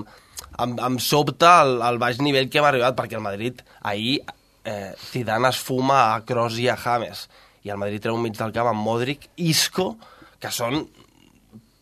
em, 0.64 0.76
em 0.90 1.00
sobta 1.04 1.58
el, 1.64 1.78
el 1.86 2.00
baix 2.02 2.22
nivell 2.24 2.50
que 2.50 2.62
hem 2.62 2.68
arribat, 2.70 2.98
perquè 2.98 3.18
el 3.18 3.26
Madrid 3.26 3.62
ahir 3.82 4.20
eh, 4.68 4.94
Zidane 5.00 5.52
es 5.54 5.60
fuma 5.64 6.14
a 6.14 6.22
Kroos 6.28 6.60
i 6.62 6.68
a 6.70 6.78
James, 6.78 7.28
i 7.64 7.74
el 7.74 7.82
Madrid 7.82 8.04
treu 8.04 8.18
un 8.18 8.24
mig 8.26 8.38
del 8.38 8.54
camp 8.56 8.72
amb 8.72 8.84
Modric, 8.84 9.30
Isco, 9.44 9.94
que 10.40 10.52
són 10.54 10.84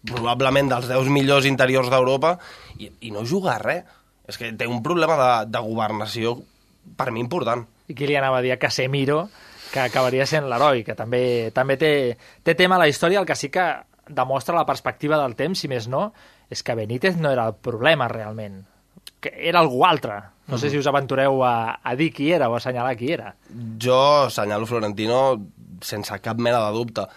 probablement 0.05 0.69
dels 0.69 0.87
10 0.89 1.09
millors 1.13 1.47
interiors 1.49 1.89
d'Europa 1.91 2.35
i, 2.77 2.91
i 3.07 3.13
no 3.13 3.25
juga 3.25 3.57
res. 3.61 3.85
És 4.25 4.39
que 4.41 4.47
té 4.57 4.65
un 4.65 4.81
problema 4.81 5.15
de, 5.19 5.31
de 5.53 5.59
governació 5.61 6.31
per 6.97 7.11
mi 7.13 7.21
important. 7.21 7.61
I 7.85 7.93
qui 7.93 8.07
li 8.09 8.15
anava 8.17 8.39
a 8.39 8.45
dir 8.45 8.55
a 8.55 8.57
Casemiro 8.57 9.27
que 9.69 9.83
acabaria 9.83 10.25
sent 10.25 10.47
l'heroi, 10.49 10.81
que 10.87 10.95
també, 10.97 11.51
també 11.53 11.75
té, 11.77 11.91
té 12.41 12.55
tema 12.57 12.79
a 12.79 12.81
la 12.81 12.87
història, 12.89 13.19
el 13.19 13.27
que 13.29 13.37
sí 13.37 13.51
que 13.53 13.65
demostra 14.07 14.55
la 14.55 14.65
perspectiva 14.65 15.19
del 15.21 15.35
temps, 15.37 15.59
si 15.59 15.69
més 15.69 15.89
no, 15.91 16.07
és 16.49 16.63
que 16.63 16.75
Benítez 16.77 17.17
no 17.17 17.31
era 17.31 17.47
el 17.49 17.55
problema 17.55 18.07
realment, 18.11 18.63
que 19.21 19.33
era 19.49 19.61
algú 19.63 19.85
altre. 19.85 20.21
No 20.47 20.59
sé 20.61 20.69
si 20.69 20.77
us 20.77 20.85
aventureu 20.85 21.41
a, 21.43 21.79
a 21.81 21.95
dir 21.97 22.11
qui 22.13 22.29
era 22.31 22.49
o 22.49 22.53
a 22.53 22.59
assenyalar 22.61 22.93
qui 22.99 23.11
era. 23.15 23.33
Jo 23.81 24.27
assenyalo 24.27 24.67
Florentino 24.69 25.39
sense 25.81 26.19
cap 26.21 26.37
mena 26.37 26.61
de 26.67 26.75
dubte. 26.75 27.07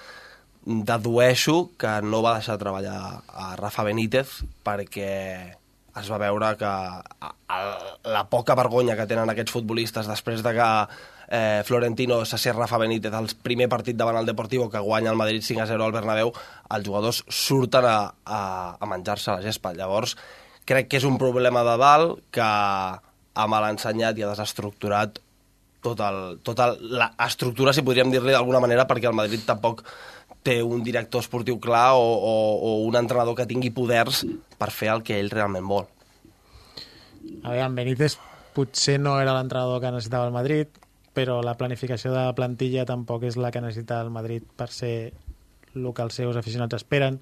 Dedueixo 0.64 1.70
que 1.80 1.98
no 2.04 2.22
va 2.24 2.38
deixar 2.38 2.56
de 2.56 2.64
treballar 2.64 2.98
a 3.28 3.54
Rafa 3.60 3.84
Benítez 3.84 4.40
perquè 4.64 5.12
es 5.98 6.10
va 6.12 6.18
veure 6.22 6.54
que 6.56 6.72
la 8.08 8.24
poca 8.30 8.56
vergonya 8.56 8.96
que 8.96 9.06
tenen 9.10 9.30
aquests 9.32 9.54
futbolistes 9.54 10.08
després 10.08 10.44
de 10.46 10.52
que 10.56 10.68
eh, 11.28 11.62
Florentino 11.64 12.24
s'assés 12.24 12.56
Rafa 12.56 12.78
Benítez 12.80 13.14
al 13.14 13.28
primer 13.42 13.68
partit 13.68 13.96
davant 13.96 14.16
el 14.20 14.26
Deportivo 14.26 14.68
que 14.70 14.82
guanya 14.82 15.10
el 15.12 15.20
Madrid 15.20 15.42
5 15.44 15.62
a 15.62 15.66
0 15.66 15.84
al 15.84 15.94
Bernabéu, 15.94 16.32
els 16.74 16.86
jugadors 16.86 17.22
surten 17.28 17.84
a, 17.84 17.98
a, 18.24 18.40
a 18.80 18.90
menjar-se 18.90 19.30
la 19.32 19.44
gespa. 19.44 19.74
Llavors, 19.76 20.16
crec 20.68 20.88
que 20.88 21.00
és 21.00 21.06
un 21.08 21.18
problema 21.20 21.64
de 21.64 21.76
dalt 21.80 22.20
que 22.34 22.44
ha 22.44 23.46
mal 23.48 23.68
ensenyat 23.70 24.18
i 24.18 24.24
ha 24.24 24.32
desestructurat 24.32 25.20
tot 25.84 26.00
el, 26.02 26.38
tot 26.42 26.58
el, 26.64 26.78
la 26.98 27.12
estructura, 27.26 27.72
si 27.72 27.84
podríem 27.86 28.10
dir-li 28.10 28.34
d'alguna 28.34 28.62
manera, 28.64 28.86
perquè 28.88 29.06
el 29.10 29.16
Madrid 29.16 29.44
tampoc 29.46 29.84
té 30.42 30.58
un 30.62 30.82
director 30.82 31.22
esportiu 31.22 31.58
clar 31.62 31.92
o, 31.98 32.02
o, 32.02 32.34
o 32.56 32.72
un 32.88 32.96
entrenador 32.98 33.36
que 33.38 33.46
tingui 33.46 33.70
poders 33.74 34.24
per 34.58 34.72
fer 34.74 34.90
el 34.94 35.04
que 35.06 35.18
ell 35.18 35.30
realment 35.30 35.66
vol. 35.68 35.86
A 37.44 37.52
veure, 37.52 37.64
en 37.66 37.76
Benítez 37.76 38.16
potser 38.56 38.98
no 38.98 39.18
era 39.22 39.36
l'entrenador 39.36 39.82
que 39.82 39.92
necessitava 39.94 40.26
el 40.26 40.34
Madrid, 40.34 40.70
però 41.18 41.40
la 41.42 41.56
planificació 41.58 42.14
de 42.14 42.24
plantilla 42.38 42.86
tampoc 42.86 43.26
és 43.26 43.38
la 43.40 43.50
que 43.50 43.62
necessita 43.64 44.00
el 44.04 44.10
Madrid 44.14 44.44
per 44.56 44.70
ser 44.70 44.96
el 45.74 45.88
que 45.94 46.04
els 46.04 46.18
seus 46.20 46.38
aficionats 46.38 46.78
esperen. 46.78 47.18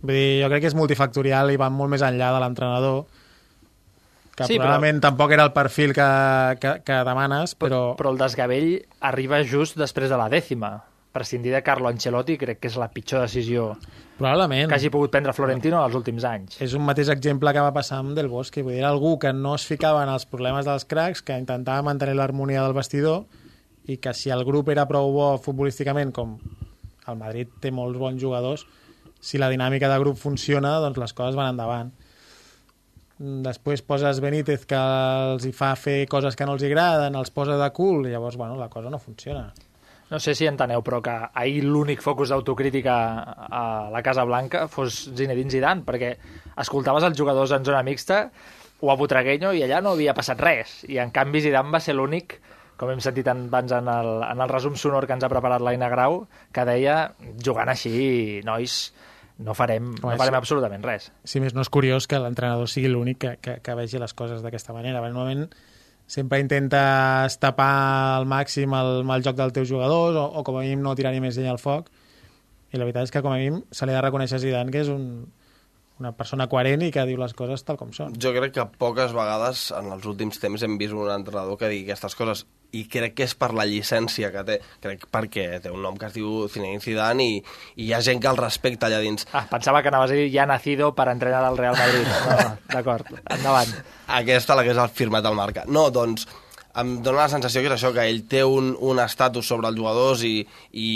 Vull 0.00 0.16
dir, 0.16 0.40
jo 0.42 0.48
crec 0.50 0.64
que 0.64 0.72
és 0.72 0.78
multifactorial 0.78 1.52
i 1.54 1.60
va 1.60 1.70
molt 1.70 1.94
més 1.94 2.02
enllà 2.02 2.32
de 2.34 2.40
l'entrenador, 2.42 3.04
que 4.34 4.48
Sí, 4.48 4.58
probablement 4.58 4.98
però... 4.98 5.10
tampoc 5.10 5.34
era 5.36 5.44
el 5.46 5.52
perfil 5.54 5.94
que, 5.94 6.08
que, 6.62 6.72
que 6.82 6.96
demanes, 7.06 7.54
però... 7.54 7.82
Però 7.98 8.10
el 8.10 8.18
desgavell 8.18 8.72
arriba 9.06 9.44
just 9.46 9.78
després 9.78 10.10
de 10.10 10.18
la 10.18 10.26
dècima. 10.32 10.72
Prescindir 11.14 11.52
de 11.54 11.62
Carlo 11.62 11.86
Ancelotti 11.86 12.34
crec 12.40 12.58
que 12.58 12.68
és 12.72 12.76
la 12.80 12.88
pitjor 12.90 13.22
decisió 13.22 13.68
Probablement. 14.18 14.66
que 14.68 14.74
hagi 14.74 14.90
pogut 14.90 15.12
prendre 15.14 15.32
Florentino 15.36 15.78
els 15.86 15.94
últims 15.94 16.26
anys. 16.26 16.58
És 16.64 16.74
un 16.74 16.82
mateix 16.82 17.08
exemple 17.12 17.52
que 17.54 17.62
va 17.62 17.72
passar 17.72 18.00
amb 18.02 18.16
Del 18.18 18.28
Bosque. 18.28 18.64
Vull 18.66 18.74
dir, 18.74 18.80
era 18.82 18.90
algú 18.90 19.16
que 19.22 19.32
no 19.32 19.54
es 19.54 19.66
ficava 19.66 20.02
en 20.02 20.10
els 20.10 20.26
problemes 20.26 20.66
dels 20.66 20.84
cracs, 20.90 21.22
que 21.22 21.38
intentava 21.38 21.86
mantenir 21.86 22.16
l'harmonia 22.18 22.64
del 22.66 22.74
vestidor 22.74 23.24
i 23.86 23.98
que 23.98 24.14
si 24.14 24.30
el 24.34 24.44
grup 24.44 24.70
era 24.74 24.88
prou 24.90 25.12
bo 25.12 25.28
futbolísticament, 25.38 26.10
com 26.12 26.38
el 27.06 27.20
Madrid 27.20 27.50
té 27.60 27.70
molts 27.70 27.98
bons 28.00 28.20
jugadors, 28.20 28.66
si 29.20 29.38
la 29.38 29.50
dinàmica 29.52 29.88
de 29.88 30.00
grup 30.02 30.18
funciona, 30.20 30.78
doncs 30.82 30.98
les 31.00 31.14
coses 31.16 31.36
van 31.38 31.52
endavant. 31.54 31.92
Després 33.44 33.84
poses 33.86 34.18
Benítez 34.20 34.64
que 34.66 34.78
els 34.78 35.46
hi 35.46 35.52
fa 35.54 35.70
fer 35.78 36.00
coses 36.10 36.34
que 36.34 36.48
no 36.48 36.56
els 36.56 36.64
agraden, 36.66 37.14
els 37.14 37.30
posa 37.30 37.56
de 37.60 37.70
cul, 37.76 38.08
i 38.08 38.10
llavors, 38.12 38.36
bueno, 38.36 38.58
la 38.58 38.68
cosa 38.68 38.90
no 38.90 38.98
funciona. 38.98 39.52
No 40.14 40.20
sé 40.22 40.36
si 40.38 40.46
enteneu, 40.46 40.78
però 40.86 41.00
que 41.02 41.12
ahir 41.34 41.64
l'únic 41.66 41.98
focus 41.98 42.30
d'autocrítica 42.30 42.92
a 43.50 43.62
la 43.90 44.02
Casa 44.06 44.22
Blanca 44.22 44.68
fos 44.70 45.08
Zinedine 45.10 45.50
Zidane, 45.50 45.82
perquè 45.82 46.12
escoltaves 46.62 47.02
els 47.02 47.18
jugadors 47.18 47.50
en 47.56 47.66
zona 47.66 47.80
mixta 47.82 48.28
o 48.78 48.92
a 48.92 48.94
Butragueño 49.00 49.50
i 49.58 49.64
allà 49.66 49.80
no 49.82 49.96
havia 49.96 50.14
passat 50.14 50.38
res. 50.38 50.76
I 50.86 51.00
en 51.02 51.10
canvi 51.10 51.42
Zidane 51.42 51.74
va 51.74 51.82
ser 51.82 51.96
l'únic, 51.98 52.36
com 52.78 52.92
hem 52.94 53.02
sentit 53.02 53.26
abans 53.32 53.74
en 53.74 53.90
el, 53.90 54.12
en 54.28 54.46
el 54.46 54.54
resum 54.54 54.78
sonor 54.78 55.08
que 55.10 55.18
ens 55.18 55.26
ha 55.26 55.32
preparat 55.32 55.66
l'Aina 55.66 55.90
Grau, 55.90 56.20
que 56.54 56.68
deia, 56.70 57.00
jugant 57.42 57.74
així, 57.74 58.38
nois, 58.46 58.78
no 59.42 59.58
farem, 59.58 59.96
no 59.98 60.14
farem 60.14 60.36
sí. 60.36 60.42
absolutament 60.44 60.86
res. 60.86 61.10
si 61.26 61.42
més 61.42 61.58
no 61.58 61.66
és 61.66 61.74
curiós 61.74 62.06
que 62.06 62.22
l'entrenador 62.22 62.70
sigui 62.70 62.94
l'únic 62.94 63.18
que, 63.18 63.36
que, 63.42 63.58
que 63.66 63.78
vegi 63.82 63.98
les 63.98 64.14
coses 64.14 64.46
d'aquesta 64.46 64.78
manera. 64.78 65.02
Normalment 65.02 65.48
sempre 66.06 66.40
intentes 66.42 67.38
tapar 67.40 68.18
al 68.18 68.26
màxim 68.28 68.74
el 68.76 69.04
mal 69.08 69.24
joc 69.24 69.38
dels 69.38 69.54
teus 69.56 69.68
jugadors 69.70 70.18
o, 70.20 70.24
o 70.40 70.44
com 70.44 70.58
a 70.58 70.64
mínim 70.64 70.82
no 70.84 70.94
tirar-hi 70.94 71.22
més 71.24 71.38
llenya 71.38 71.54
al 71.54 71.62
foc. 71.62 71.88
I 72.74 72.80
la 72.80 72.84
veritat 72.84 73.08
és 73.08 73.14
que 73.14 73.22
com 73.22 73.32
a 73.32 73.38
mínim 73.38 73.62
se 73.70 73.86
li 73.86 73.94
ha 73.94 74.00
de 74.00 74.04
reconèixer 74.06 74.38
a 74.38 74.42
Zidane 74.42 74.74
que 74.74 74.82
és 74.82 74.90
un, 74.92 75.26
una 76.02 76.10
persona 76.16 76.48
coherent 76.50 76.82
i 76.82 76.90
que 76.94 77.04
diu 77.06 77.20
les 77.20 77.34
coses 77.38 77.62
tal 77.66 77.78
com 77.78 77.92
són. 77.94 78.16
Jo 78.20 78.32
crec 78.34 78.56
que 78.56 78.66
poques 78.80 79.14
vegades 79.14 79.68
en 79.76 79.92
els 79.94 80.06
últims 80.10 80.40
temps 80.42 80.62
hem 80.66 80.78
vist 80.80 80.96
un 80.96 81.10
entrenador 81.12 81.58
que 81.60 81.70
digui 81.70 81.90
aquestes 81.92 82.16
coses 82.18 82.44
i 82.74 82.82
crec 82.90 83.14
que 83.14 83.26
és 83.28 83.34
per 83.38 83.52
la 83.54 83.66
llicència 83.68 84.32
que 84.34 84.42
té, 84.48 84.58
crec 84.82 85.06
perquè 85.14 85.46
té 85.62 85.70
un 85.70 85.82
nom 85.84 85.98
que 85.98 86.08
es 86.10 86.16
diu 86.16 86.48
Zinedine 86.50 86.82
Zidane 86.82 87.26
i, 87.36 87.36
i 87.76 87.86
hi 87.86 87.92
ha 87.94 88.02
gent 88.02 88.22
que 88.22 88.30
el 88.32 88.40
respecta 88.40 88.88
allà 88.88 88.98
dins. 89.04 89.28
Ah, 89.32 89.44
pensava 89.50 89.82
que 89.82 89.92
anaves 89.92 90.14
a 90.14 90.18
dir 90.18 90.30
ja 90.34 90.48
nacido 90.50 90.90
per 90.98 91.06
entrenar 91.12 91.44
al 91.46 91.58
Real 91.60 91.78
Madrid. 91.78 92.08
No, 92.10 92.38
no, 92.40 92.48
D'acord, 92.74 93.12
endavant. 93.36 93.76
Aquesta 94.18 94.58
la 94.58 94.64
que 94.66 94.74
és 94.74 94.80
el 94.82 94.90
firmat 94.90 95.26
al 95.30 95.38
marca. 95.38 95.62
No, 95.70 95.86
doncs, 95.94 96.26
em 96.82 96.96
dóna 97.06 97.22
la 97.22 97.30
sensació 97.30 97.62
que 97.62 97.70
és 97.70 97.76
això, 97.76 97.92
que 97.94 98.08
ell 98.10 98.24
té 98.30 98.42
un, 98.42 98.74
un 98.82 99.02
estatus 99.02 99.46
sobre 99.46 99.70
els 99.70 99.78
jugadors 99.78 100.24
i, 100.26 100.40
i 100.74 100.88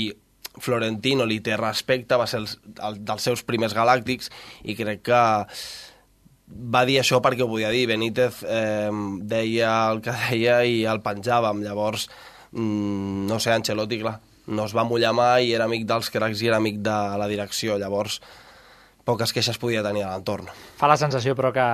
Florentino 0.63 1.27
li 1.29 1.41
té 1.45 1.57
respecte, 1.57 2.19
va 2.19 2.27
ser 2.31 2.43
el, 2.43 2.49
el, 2.89 2.99
dels 3.07 3.29
seus 3.31 3.45
primers 3.47 3.77
galàctics 3.77 4.33
i 4.65 4.77
crec 4.79 5.05
que 5.09 5.23
va 6.49 6.85
dir 6.89 6.99
això 7.01 7.21
perquè 7.25 7.45
ho 7.45 7.51
podia 7.51 7.71
dir. 7.75 7.87
Benítez 7.91 8.43
eh, 8.45 8.91
deia 9.21 9.75
el 9.93 10.03
que 10.05 10.15
deia 10.29 10.63
i 10.65 10.83
el 10.89 11.03
penjàvem. 11.05 11.63
Llavors, 11.67 12.09
mm, 12.53 13.27
no 13.29 13.39
sé, 13.43 13.53
Ancelotti, 13.55 14.01
clar, 14.03 14.19
no 14.49 14.65
es 14.65 14.75
va 14.77 14.87
mullar 14.89 15.15
mai, 15.17 15.53
era 15.53 15.69
amic 15.69 15.87
dels 15.89 16.11
cracs 16.11 16.43
i 16.43 16.51
era 16.51 16.61
amic 16.63 16.81
de 16.85 16.99
la 17.21 17.29
direcció. 17.31 17.79
Llavors, 17.81 18.21
poques 19.05 19.33
queixes 19.33 19.61
podia 19.61 19.85
tenir 19.85 20.05
a 20.05 20.13
l'entorn. 20.15 20.49
Fa 20.81 20.91
la 20.91 20.99
sensació, 21.01 21.37
però, 21.39 21.53
que, 21.53 21.69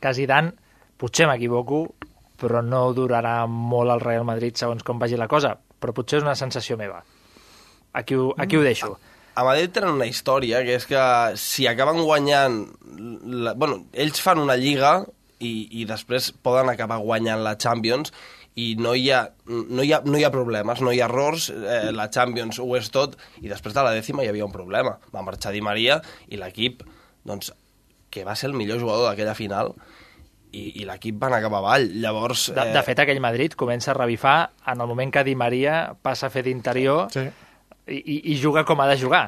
que 0.00 0.14
Zidane, 0.16 0.54
potser 0.98 1.28
m'equivoco, 1.30 1.86
però 2.38 2.62
no 2.62 2.88
durarà 2.94 3.40
molt 3.50 3.92
al 3.92 4.04
Real 4.04 4.26
Madrid 4.28 4.58
segons 4.60 4.84
com 4.86 5.00
vagi 5.00 5.18
la 5.18 5.28
cosa, 5.30 5.56
però 5.56 5.94
potser 5.94 6.20
és 6.20 6.26
una 6.26 6.36
sensació 6.38 6.78
meva. 6.78 7.02
Aquí 7.92 8.14
ho, 8.14 8.34
aquí 8.38 8.56
ho 8.56 8.62
deixo. 8.62 8.98
a 9.38 9.44
Madrid 9.46 9.70
tenen 9.70 9.94
una 9.94 10.06
història, 10.10 10.64
que 10.66 10.74
és 10.74 10.86
que 10.90 11.00
si 11.38 11.68
acaben 11.70 12.00
guanyant... 12.02 12.56
La, 13.22 13.52
bueno, 13.54 13.84
ells 13.94 14.18
fan 14.20 14.40
una 14.42 14.56
lliga 14.58 15.04
i, 15.38 15.68
i 15.78 15.84
després 15.86 16.32
poden 16.42 16.72
acabar 16.72 16.98
guanyant 16.98 17.44
la 17.44 17.54
Champions 17.54 18.10
i 18.58 18.72
no 18.82 18.96
hi 18.98 19.04
ha, 19.14 19.20
no 19.46 19.84
hi 19.86 19.92
ha, 19.94 20.00
no 20.02 20.18
hi 20.18 20.24
ha 20.26 20.32
problemes, 20.34 20.80
no 20.82 20.90
hi 20.90 20.98
ha 20.98 21.06
errors, 21.06 21.46
eh, 21.54 21.92
la 21.94 22.08
Champions 22.10 22.58
ho 22.58 22.66
és 22.74 22.90
tot, 22.90 23.14
i 23.38 23.46
després 23.46 23.76
de 23.76 23.84
la 23.86 23.94
dècima 23.94 24.24
hi 24.24 24.32
havia 24.32 24.48
un 24.48 24.50
problema. 24.50 24.96
Va 25.14 25.22
marxar 25.22 25.54
Di 25.54 25.62
Maria 25.62 26.00
i 26.26 26.40
l'equip, 26.40 26.82
doncs, 27.22 27.52
que 28.10 28.26
va 28.26 28.34
ser 28.34 28.50
el 28.50 28.58
millor 28.58 28.82
jugador 28.82 29.06
d'aquella 29.12 29.38
final, 29.38 29.76
i, 30.50 30.80
i 30.82 30.86
l'equip 30.88 31.14
van 31.22 31.36
acabar 31.38 31.60
avall. 31.62 31.86
Llavors... 32.02 32.48
De, 32.56 32.64
de 32.74 32.82
fet, 32.82 32.98
aquell 33.04 33.22
Madrid 33.22 33.54
comença 33.54 33.92
a 33.92 34.00
revifar 34.00 34.50
en 34.66 34.80
el 34.82 34.90
moment 34.90 35.14
que 35.14 35.22
Di 35.22 35.38
Maria 35.38 35.92
passa 36.02 36.26
a 36.26 36.34
fer 36.34 36.42
d'interior 36.48 37.12
Sí. 37.14 37.28
I, 37.88 38.22
i, 38.32 38.38
juga 38.40 38.64
com 38.68 38.80
ha 38.80 38.88
de 38.90 38.96
jugar. 39.00 39.26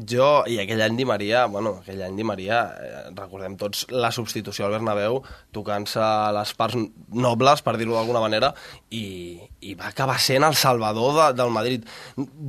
Jo, 0.00 0.46
i 0.48 0.56
aquell 0.62 0.80
any 0.80 0.94
Di 0.96 1.04
Maria, 1.04 1.42
bueno, 1.52 1.74
aquell 1.82 2.00
any 2.06 2.14
Di 2.16 2.24
Maria, 2.24 2.60
eh, 2.80 3.00
recordem 3.16 3.58
tots 3.60 3.82
la 3.92 4.08
substitució 4.14 4.64
al 4.64 4.78
Bernabéu, 4.78 5.18
tocant-se 5.52 6.06
les 6.32 6.52
parts 6.56 6.78
nobles, 7.12 7.60
per 7.60 7.74
dir-ho 7.76 7.98
d'alguna 7.98 8.22
manera, 8.24 8.54
i, 8.96 9.36
i 9.60 9.74
va 9.76 9.90
acabar 9.90 10.16
sent 10.16 10.46
el 10.46 10.56
salvador 10.56 11.12
de, 11.18 11.26
del 11.42 11.52
Madrid. 11.52 11.84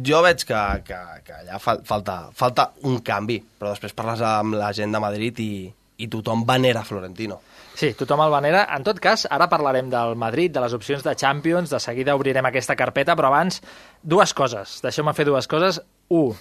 Jo 0.08 0.22
veig 0.24 0.46
que, 0.48 0.62
que, 0.88 1.02
que 1.28 1.42
allà 1.42 1.60
fal, 1.60 1.84
falta, 1.88 2.18
falta 2.32 2.70
un 2.88 3.02
canvi, 3.04 3.42
però 3.60 3.76
després 3.76 3.98
parles 3.98 4.24
amb 4.24 4.56
la 4.62 4.72
gent 4.78 4.96
de 4.96 5.04
Madrid 5.04 5.44
i, 5.44 5.54
i 6.00 6.08
tothom 6.08 6.48
venera 6.48 6.88
Florentino. 6.88 7.42
Sí, 7.82 7.96
tothom 7.98 8.22
el 8.22 8.30
venera. 8.30 8.60
En 8.76 8.84
tot 8.86 9.00
cas, 9.02 9.24
ara 9.34 9.48
parlarem 9.50 9.88
del 9.90 10.12
Madrid, 10.14 10.52
de 10.54 10.62
les 10.62 10.74
opcions 10.78 11.02
de 11.02 11.16
Champions, 11.18 11.72
de 11.74 11.80
seguida 11.82 12.14
obrirem 12.14 12.46
aquesta 12.46 12.76
carpeta, 12.78 13.16
però 13.18 13.32
abans, 13.32 13.58
dues 14.04 14.36
coses. 14.38 14.76
Deixeu-me 14.84 15.16
fer 15.18 15.26
dues 15.26 15.50
coses. 15.50 15.80
Un, 16.14 16.38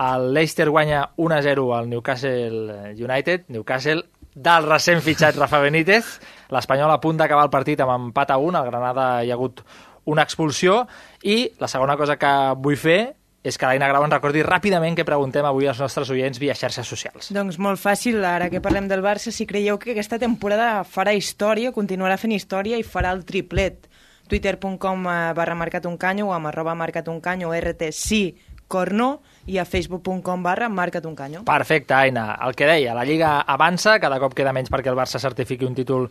el 0.00 0.24
Leicester 0.32 0.70
guanya 0.72 1.02
1-0 1.18 1.66
al 1.76 1.90
Newcastle 1.90 2.94
United, 2.96 3.44
Newcastle 3.52 4.06
del 4.32 4.64
recent 4.70 5.04
fitxat 5.04 5.36
Rafa 5.36 5.60
Benítez. 5.60 6.08
L'Espanyol 6.56 6.94
a 6.94 7.02
punt 7.04 7.20
d'acabar 7.20 7.44
el 7.44 7.52
partit 7.52 7.84
amb 7.84 7.92
empat 7.98 8.32
a 8.32 8.40
1, 8.40 8.56
al 8.56 8.72
Granada 8.72 9.10
hi 9.20 9.28
ha 9.28 9.36
hagut 9.36 9.60
una 10.08 10.24
expulsió, 10.24 10.86
i 11.20 11.50
la 11.60 11.68
segona 11.68 11.98
cosa 12.00 12.16
que 12.16 12.32
vull 12.64 12.80
fer 12.80 13.00
és 13.46 13.56
que 13.56 13.68
l'Aina 13.68 13.88
Grau 13.88 14.04
ens 14.04 14.14
recordi 14.14 14.42
ràpidament 14.42 14.96
que 14.98 15.06
preguntem 15.06 15.46
avui 15.46 15.68
als 15.70 15.78
nostres 15.82 16.10
oients 16.10 16.40
via 16.42 16.56
xarxes 16.58 16.88
socials. 16.88 17.30
Doncs 17.34 17.60
molt 17.62 17.80
fàcil, 17.80 18.18
ara 18.26 18.50
que 18.50 18.62
parlem 18.64 18.88
del 18.90 19.04
Barça, 19.04 19.32
si 19.32 19.46
creieu 19.46 19.78
que 19.78 19.94
aquesta 19.94 20.18
temporada 20.18 20.82
farà 20.84 21.14
història, 21.14 21.72
continuarà 21.72 22.18
fent 22.18 22.34
història 22.34 22.78
i 22.80 22.86
farà 22.86 23.14
el 23.14 23.24
triplet. 23.28 23.86
Twitter.com 24.28 25.06
eh, 25.08 25.16
barra 25.38 25.54
marcat 25.56 25.86
un 25.88 25.96
canyo 25.96 26.28
o 26.28 26.34
amb 26.36 26.50
arroba 26.50 26.74
marcat 26.76 27.08
un 27.08 27.22
canyo 27.24 27.54
RT 27.56 27.92
sí, 27.96 28.36
cor 28.68 28.92
no, 28.92 29.22
i 29.48 29.56
a 29.58 29.64
facebook.com 29.64 30.42
barra 30.44 30.68
marcatuncanyo. 30.68 31.42
Perfecte, 31.48 31.94
Aina. 31.96 32.34
El 32.44 32.54
que 32.54 32.68
deia, 32.68 32.94
la 32.94 33.06
Lliga 33.08 33.38
avança, 33.40 33.96
cada 33.98 34.20
cop 34.20 34.36
queda 34.36 34.52
menys 34.52 34.70
perquè 34.70 34.92
el 34.92 34.98
Barça 34.98 35.18
certifiqui 35.22 35.66
un 35.66 35.78
títol 35.78 36.10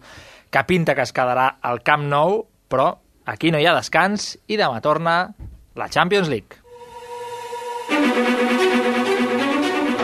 que 0.50 0.64
pinta 0.66 0.98
que 0.98 1.06
es 1.06 1.14
quedarà 1.14 1.52
al 1.62 1.84
Camp 1.86 2.08
Nou, 2.10 2.42
però 2.68 2.96
aquí 3.30 3.54
no 3.54 3.62
hi 3.62 3.68
ha 3.70 3.78
descans 3.78 4.34
i 4.48 4.58
demà 4.58 4.82
torna 4.82 5.20
la 5.78 5.92
Champions 5.94 6.34
League. 6.34 6.67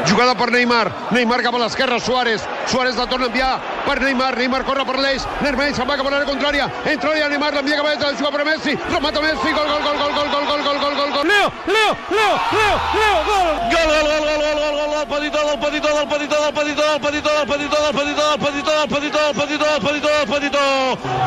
Jugada 0.10 0.36
per 0.38 0.52
Neymar. 0.52 0.92
Neymar 1.12 1.42
cap 1.42 1.56
a 1.56 1.60
l'esquerra, 1.64 2.00
Suárez. 2.00 2.42
Suárez 2.70 2.96
la 2.96 3.08
torna 3.08 3.26
a 3.26 3.30
enviar 3.30 3.60
per 3.86 4.02
Neymar. 4.02 4.38
Neymar 4.38 4.64
corre 4.64 4.86
per 4.86 5.00
l'eix. 5.00 5.26
Neymar 5.42 5.74
se'n 5.74 5.88
va 5.90 5.98
cap 5.98 6.08
a 6.08 6.12
l'àrea 6.12 6.28
contrària. 6.30 6.70
Entra 6.86 7.10
l'àrea 7.10 7.30
Neymar, 7.30 7.54
l'envia 7.56 7.78
cap 7.80 7.86
a 7.86 7.90
l'eix, 7.96 8.20
juga 8.20 8.32
per 8.32 8.46
Messi. 8.46 8.78
Remata 8.92 9.22
Messi, 9.22 9.50
gol, 9.52 9.68
gol, 9.68 9.82
gol, 9.84 9.98
gol, 9.98 10.14
gol, 10.14 10.28
gol, 10.30 10.46
gol, 10.46 10.62
gol, 10.64 10.78
gol, 10.80 10.96
gol, 11.02 11.12
gol. 11.18 11.28
Leo, 11.28 11.48
Leo, 11.68 11.92
Leo, 12.14 12.34
Leo, 12.54 12.76
Leo, 13.00 13.18
gol! 13.30 13.48
Gol, 13.74 13.88
gol, 13.90 14.06
gol, 14.06 14.24
gol, 14.24 14.38
gol, 14.38 14.58
gol, 14.60 14.76
gol, 14.78 14.94
del 14.94 15.08
petitó, 15.10 15.40
del 15.48 15.58
petitó, 15.60 15.98
del 15.98 16.08
petitó, 16.08 16.44
del 16.44 16.54
petitó, 16.54 16.88
del 16.94 17.02
petitó, 17.02 17.32
del 17.34 17.50
petitó, 17.50 17.84
del 17.84 17.98
petitó, 17.98 18.24
del 18.30 18.40
petitó, 18.40 18.72
del 18.74 18.88
petitó, 18.88 19.20
del 19.20 19.34
petitó, 19.34 19.66
del 19.66 19.82
petitó, 19.82 20.10
del 20.14 20.28
petitó. 20.28 20.64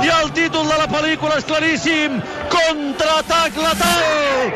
I 0.03 0.09
el 0.23 0.33
títol 0.33 0.69
de 0.69 0.77
la 0.79 0.88
pel·lícula 0.88 1.37
és 1.38 1.45
claríssim. 1.45 2.23
Contraatac 2.53 3.53
letal! 3.57 4.55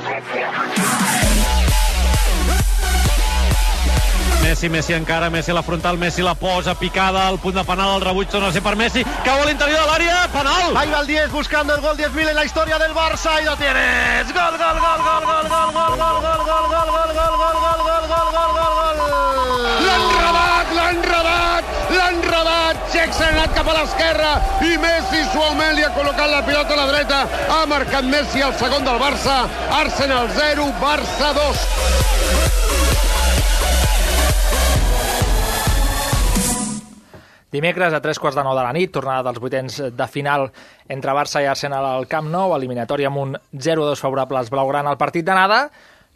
Messi, 4.51 4.69
Messi 4.69 4.93
encara, 4.95 5.31
Messi 5.31 5.53
a 5.53 5.55
la 5.55 5.63
frontal, 5.63 5.97
Messi 5.97 6.23
la 6.23 6.35
posa 6.35 6.75
picada 6.75 7.29
al 7.29 7.39
punt 7.39 7.55
de 7.55 7.63
penal, 7.63 7.95
el 7.95 8.01
rebuig 8.03 8.27
torna 8.29 8.49
a 8.49 8.53
ser 8.53 8.61
per 8.65 8.75
Messi, 8.75 9.05
cau 9.23 9.39
a 9.39 9.45
l'interior 9.47 9.79
de 9.79 9.87
l'àrea, 9.87 10.25
penal! 10.33 10.75
Ahí 10.75 10.91
va 10.91 11.03
el 11.05 11.07
10 11.07 11.31
buscando 11.31 11.73
el 11.73 11.81
gol 11.81 11.97
10.000 11.97 12.31
en 12.31 12.35
la 12.35 12.45
historia 12.45 12.77
del 12.77 12.91
Barça 12.91 13.41
y 13.41 13.45
lo 13.45 13.55
tienes. 13.57 14.27
Gol, 14.35 14.59
gol, 14.59 14.81
gol, 14.83 15.01
gol, 15.07 15.23
gol, 15.31 15.47
gol, 15.47 15.71
gol, 15.71 15.95
gol, 16.03 16.43
gol, 16.51 16.67
gol, 16.67 16.67
gol, 16.67 16.91
gol, 16.99 17.31
gol, 17.39 17.61
gol, 17.63 17.79
gol, 17.87 18.11
gol, 18.11 18.27
gol, 18.35 18.51
gol, 18.59 18.75
gol, 18.75 18.99
gol. 18.99 19.87
L'han 19.87 20.05
robat, 20.19 20.75
l'han 20.81 20.99
robat, 21.15 21.65
l'han 21.95 22.23
robat. 22.27 22.87
Xec 22.91 23.15
s'ha 23.15 23.29
anat 23.31 23.55
cap 23.55 23.71
a 23.71 23.77
l'esquerra 23.79 24.33
i 24.67 24.75
Messi 24.83 25.29
suaument 25.31 25.79
li 25.79 25.87
ha 25.87 25.95
col·locat 25.95 26.27
la 26.27 26.43
pilota 26.43 26.75
a 26.75 26.81
la 26.83 26.89
dreta. 26.91 27.21
Ha 27.55 27.67
marcat 27.71 28.03
Messi 28.03 28.43
el 28.43 28.59
segon 28.59 28.83
del 28.83 28.99
Barça. 28.99 29.45
Arsenal 29.79 30.27
0, 30.35 30.73
Barça 30.83 31.37
2. 31.39 32.60
Dimecres, 37.51 37.95
a 37.95 38.03
tres 38.03 38.21
quarts 38.23 38.39
de 38.39 38.45
nou 38.47 38.55
de 38.55 38.63
la 38.63 38.75
nit, 38.77 38.93
tornada 38.95 39.27
dels 39.27 39.41
vuitens 39.43 39.81
de 39.91 40.07
final 40.11 40.49
entre 40.89 41.15
Barça 41.17 41.43
i 41.43 41.49
Arsenal 41.51 41.87
al 41.87 42.07
Camp 42.11 42.31
Nou, 42.31 42.55
eliminatòria 42.55 43.11
amb 43.11 43.23
un 43.25 43.39
0-2 43.55 43.99
favorable 43.99 44.39
als 44.39 44.53
blaugrana 44.55 44.93
al 44.93 45.01
partit 45.01 45.27
d'anada, 45.27 45.65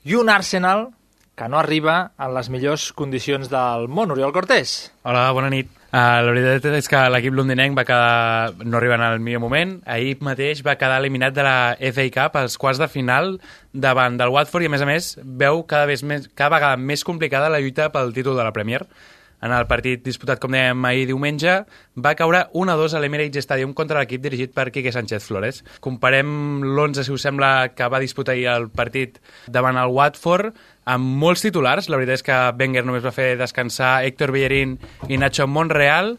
i 0.05 0.15
un 0.15 0.31
Arsenal 0.31 0.89
que 1.35 1.49
no 1.49 1.59
arriba 1.59 2.13
en 2.19 2.35
les 2.35 2.49
millors 2.51 2.93
condicions 2.95 3.51
del 3.51 3.89
món. 3.91 4.13
Oriol 4.15 4.33
Cortés. 4.33 4.93
Hola, 5.03 5.27
bona 5.35 5.51
nit. 5.51 5.73
Uh, 5.95 6.23
la 6.27 6.33
veritat 6.35 6.75
és 6.75 6.89
que 6.91 7.01
l'equip 7.15 7.35
londinenc 7.39 7.77
va 7.79 7.85
quedar, 7.87 8.55
no 8.67 8.79
arribant 8.79 9.03
al 9.07 9.21
millor 9.23 9.43
moment. 9.45 9.77
Ahir 9.87 10.17
mateix 10.27 10.63
va 10.67 10.75
quedar 10.79 10.99
eliminat 11.03 11.35
de 11.37 11.45
la 11.47 11.75
FA 11.95 12.07
Cup 12.15 12.39
als 12.41 12.57
quarts 12.59 12.83
de 12.83 12.89
final 12.91 13.37
davant 13.71 14.19
del 14.19 14.33
Watford 14.35 14.67
i, 14.67 14.71
a 14.71 14.75
més 14.75 14.83
a 14.83 14.89
més, 14.91 15.11
veu 15.23 15.63
cada, 15.71 15.87
més, 15.87 16.31
cada 16.35 16.55
vegada 16.57 16.79
més 16.79 17.07
complicada 17.07 17.51
la 17.51 17.63
lluita 17.63 17.91
pel 17.95 18.15
títol 18.15 18.39
de 18.39 18.47
la 18.47 18.55
Premier. 18.55 18.87
En 19.43 19.53
el 19.53 19.67
partit 19.69 20.05
disputat, 20.05 20.39
com 20.41 20.53
dèiem, 20.55 20.85
ahir 20.89 21.09
diumenge, 21.11 21.57
va 22.01 22.15
caure 22.17 22.45
1-2 22.53 22.95
a 22.95 23.01
l'Emirates 23.03 23.45
Stadium 23.45 23.75
contra 23.77 24.01
l'equip 24.01 24.23
dirigit 24.25 24.55
per 24.55 24.71
Quique 24.73 24.93
Sánchez 24.95 25.27
Flores. 25.27 25.63
Comparem 25.85 26.63
l'11, 26.63 27.05
si 27.05 27.13
us 27.13 27.27
sembla, 27.27 27.75
que 27.77 27.89
va 27.93 28.01
disputar 28.01 28.37
ahir 28.37 28.49
el 28.55 28.71
partit 28.73 29.21
davant 29.47 29.77
el 29.81 29.93
Watford, 29.93 30.55
amb 30.85 31.21
molts 31.21 31.45
titulars. 31.45 31.91
La 31.91 32.01
veritat 32.01 32.21
és 32.21 32.27
que 32.27 32.41
Wenger 32.61 32.87
només 32.87 33.05
va 33.05 33.13
fer 33.15 33.35
descansar 33.41 33.99
Héctor 34.07 34.33
Bellerín 34.33 34.79
i 35.09 35.21
Nacho 35.21 35.49
Monreal. 35.49 36.15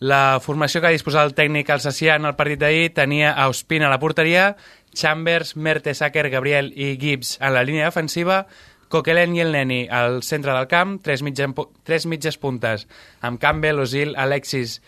La 0.00 0.40
formació 0.40 0.80
que 0.80 0.88
ha 0.88 0.96
disposat 0.96 1.28
el 1.28 1.36
tècnic 1.36 1.68
alsacià 1.68 2.16
en 2.16 2.24
el 2.24 2.36
partit 2.38 2.62
d'ahir 2.62 2.94
tenia 2.96 3.34
a 3.34 3.50
Ospina 3.52 3.90
a 3.90 3.92
la 3.92 4.00
porteria, 4.00 4.54
Chambers, 4.96 5.56
Mertesacker, 5.56 6.30
Gabriel 6.32 6.72
i 6.72 6.94
Gibbs 6.96 7.36
en 7.40 7.52
la 7.52 7.64
línia 7.68 7.90
defensiva, 7.90 8.46
Coquelin 8.90 9.36
i 9.36 9.44
el 9.44 9.54
Neni 9.54 9.84
al 9.86 10.20
centre 10.26 10.52
del 10.56 10.66
camp, 10.70 10.98
tres, 11.04 11.22
mitja, 11.22 11.46
tres 11.86 12.06
mitges 12.10 12.36
puntes 12.42 12.86
amb 13.22 13.40
Campbell, 13.42 13.82
Osil, 13.84 14.16
Alexis, 14.18 14.80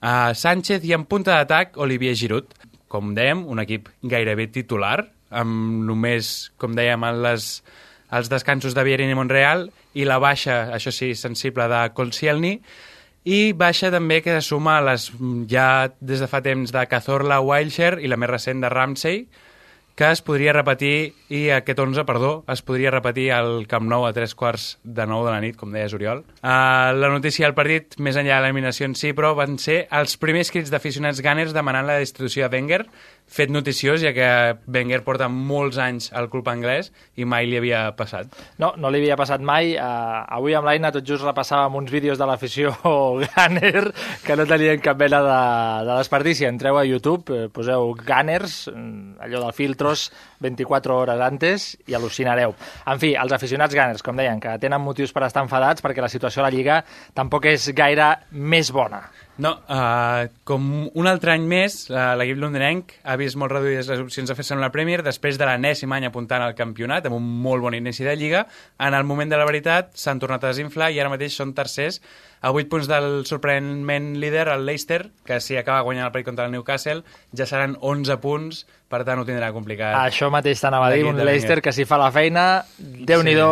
uh, 0.00 0.32
Sánchez 0.32 0.86
i 0.88 0.94
en 0.96 1.04
punta 1.04 1.36
d'atac 1.36 1.76
Olivier 1.76 2.14
Giroud. 2.16 2.56
Com 2.92 3.12
dèiem, 3.16 3.44
un 3.48 3.60
equip 3.60 3.88
gairebé 4.04 4.48
titular, 4.52 4.98
amb 5.32 5.84
només, 5.88 6.52
com 6.60 6.74
dèiem, 6.76 7.04
les, 7.24 7.52
els 8.12 8.32
descansos 8.32 8.76
de 8.76 8.84
Bierin 8.84 9.12
i 9.12 9.16
Montreal 9.16 9.68
i 9.96 10.08
la 10.08 10.18
baixa, 10.20 10.66
això 10.72 10.92
sí, 10.92 11.12
sensible 11.16 11.68
de 11.72 11.84
Colcielny, 11.96 12.56
i 13.24 13.52
baixa 13.54 13.92
també 13.94 14.18
que 14.22 14.34
se 14.34 14.42
suma 14.48 14.78
a 14.78 14.84
les 14.84 15.10
ja 15.50 15.92
des 16.00 16.24
de 16.24 16.28
fa 16.28 16.42
temps 16.42 16.72
de 16.74 16.82
Cazorla, 16.90 17.40
Wilshire 17.40 18.02
i 18.02 18.10
la 18.10 18.18
més 18.18 18.32
recent 18.32 18.64
de 18.64 18.70
Ramsey, 18.72 19.26
que 19.94 20.08
es 20.10 20.22
podria 20.24 20.54
repetir, 20.56 21.12
i 21.28 21.42
aquest 21.52 21.80
11, 21.82 22.04
perdó, 22.08 22.32
es 22.52 22.62
podria 22.64 22.92
repetir 22.94 23.28
al 23.36 23.66
Camp 23.68 23.88
Nou 23.90 24.06
a 24.08 24.12
tres 24.16 24.34
quarts 24.38 24.66
de 24.82 25.06
nou 25.08 25.24
de 25.26 25.32
la 25.34 25.40
nit, 25.44 25.56
com 25.60 25.72
deies, 25.74 25.92
Oriol. 25.96 26.24
Uh, 26.40 26.92
la 26.96 27.10
notícia 27.12 27.46
del 27.46 27.56
partit, 27.56 27.98
més 28.00 28.16
enllà 28.16 28.38
de 28.38 28.46
l'eliminació 28.46 28.88
en 28.88 28.96
si, 28.98 29.12
però 29.16 29.34
van 29.38 29.58
ser 29.60 29.82
els 29.92 30.16
primers 30.20 30.52
crits 30.54 30.72
d'aficionats 30.72 31.20
Gunners 31.24 31.52
demanant 31.56 31.88
la 31.88 32.00
destitució 32.00 32.48
de 32.48 32.56
Wenger, 32.56 32.82
fet 33.32 33.50
noticiós, 33.52 34.02
ja 34.04 34.12
que 34.12 34.28
Wenger 34.72 35.00
porta 35.06 35.28
molts 35.32 35.78
anys 35.80 36.10
al 36.16 36.28
club 36.32 36.48
anglès 36.52 36.90
i 37.16 37.24
mai 37.28 37.48
li 37.48 37.56
havia 37.58 37.84
passat. 37.96 38.32
No, 38.60 38.72
no 38.76 38.90
li 38.92 39.00
havia 39.02 39.16
passat 39.16 39.42
mai. 39.44 39.72
Uh, 39.74 40.22
avui 40.36 40.56
amb 40.56 40.68
l'Aina 40.68 40.92
tot 40.94 41.06
just 41.08 41.24
repassàvem 41.24 41.80
uns 41.80 41.92
vídeos 41.92 42.20
de 42.20 42.28
l'afició 42.28 42.74
Gunner 42.84 43.86
que 44.26 44.36
no 44.36 44.46
tenien 44.48 44.82
cap 44.84 45.00
mena 45.00 45.22
de, 45.24 45.40
de 45.88 45.96
desperdici. 45.96 46.46
Entreu 46.48 46.78
a 46.78 46.84
YouTube, 46.84 47.32
eh, 47.32 47.48
poseu 47.52 47.94
Gunners, 47.98 48.66
mm, 48.72 49.22
allò 49.24 49.46
del 49.46 49.56
filtros, 49.56 50.10
24 50.44 50.98
hores 50.98 51.24
antes 51.24 51.72
i 51.88 51.96
al·lucinareu. 51.96 52.54
En 52.92 53.00
fi, 53.02 53.14
els 53.18 53.32
aficionats 53.32 53.74
Gunners, 53.74 54.04
com 54.04 54.18
deien, 54.18 54.40
que 54.42 54.58
tenen 54.62 54.82
motius 54.84 55.14
per 55.14 55.24
estar 55.28 55.44
enfadats 55.46 55.84
perquè 55.84 56.04
la 56.04 56.12
situació 56.12 56.42
a 56.42 56.48
la 56.48 56.54
Lliga 56.54 56.82
tampoc 57.16 57.48
és 57.52 57.70
gaire 57.76 58.12
més 58.30 58.72
bona. 58.74 59.04
No, 59.40 59.54
uh, 59.72 60.28
com 60.44 60.64
un 60.92 61.06
altre 61.08 61.32
any 61.32 61.46
més, 61.48 61.86
uh, 61.88 62.12
l'equip 62.20 62.36
londinenc 62.42 62.90
ha 63.08 63.14
vist 63.16 63.38
molt 63.40 63.54
reduïdes 63.54 63.88
les 63.88 64.02
opcions 64.02 64.28
de 64.28 64.36
fer-se 64.36 64.52
en 64.52 64.60
la 64.60 64.68
Premier 64.74 64.98
després 65.00 65.38
de 65.40 65.48
l'anèsim 65.48 65.94
any 65.96 66.04
apuntant 66.04 66.44
al 66.44 66.52
campionat, 66.58 67.08
amb 67.08 67.16
un 67.16 67.30
molt 67.46 67.64
bon 67.64 67.72
inici 67.78 68.04
de 68.04 68.12
Lliga. 68.20 68.44
En 68.76 68.92
el 68.92 69.08
moment 69.08 69.32
de 69.32 69.40
la 69.40 69.48
veritat 69.48 69.96
s'han 69.96 70.20
tornat 70.20 70.44
a 70.44 70.52
desinflar 70.52 70.90
i 70.92 71.00
ara 71.00 71.12
mateix 71.14 71.38
són 71.40 71.56
tercers 71.56 72.02
a 72.42 72.50
8 72.50 72.68
punts 72.68 72.90
del 72.90 73.24
sorprenentment 73.24 74.16
líder, 74.20 74.48
el 74.52 74.66
Leicester, 74.66 75.12
que 75.24 75.40
si 75.40 75.56
acaba 75.56 75.86
guanyant 75.86 76.08
el 76.08 76.12
partit 76.12 76.26
contra 76.26 76.46
el 76.46 76.52
Newcastle, 76.52 77.04
ja 77.32 77.46
seran 77.46 77.78
11 77.80 78.18
punts, 78.20 78.64
per 78.92 79.04
tant 79.08 79.22
ho 79.22 79.24
tindrà 79.24 79.52
complicat. 79.54 79.94
Això 80.02 80.28
mateix 80.34 80.60
t'anava 80.60 80.90
a 80.90 80.92
dir, 80.92 81.06
un 81.08 81.16
Leicester 81.16 81.62
que 81.64 81.72
si 81.72 81.86
fa 81.88 81.96
la 82.02 82.10
feina, 82.12 82.64
déu 82.76 83.22
nhi 83.24 83.36
sí, 83.38 83.44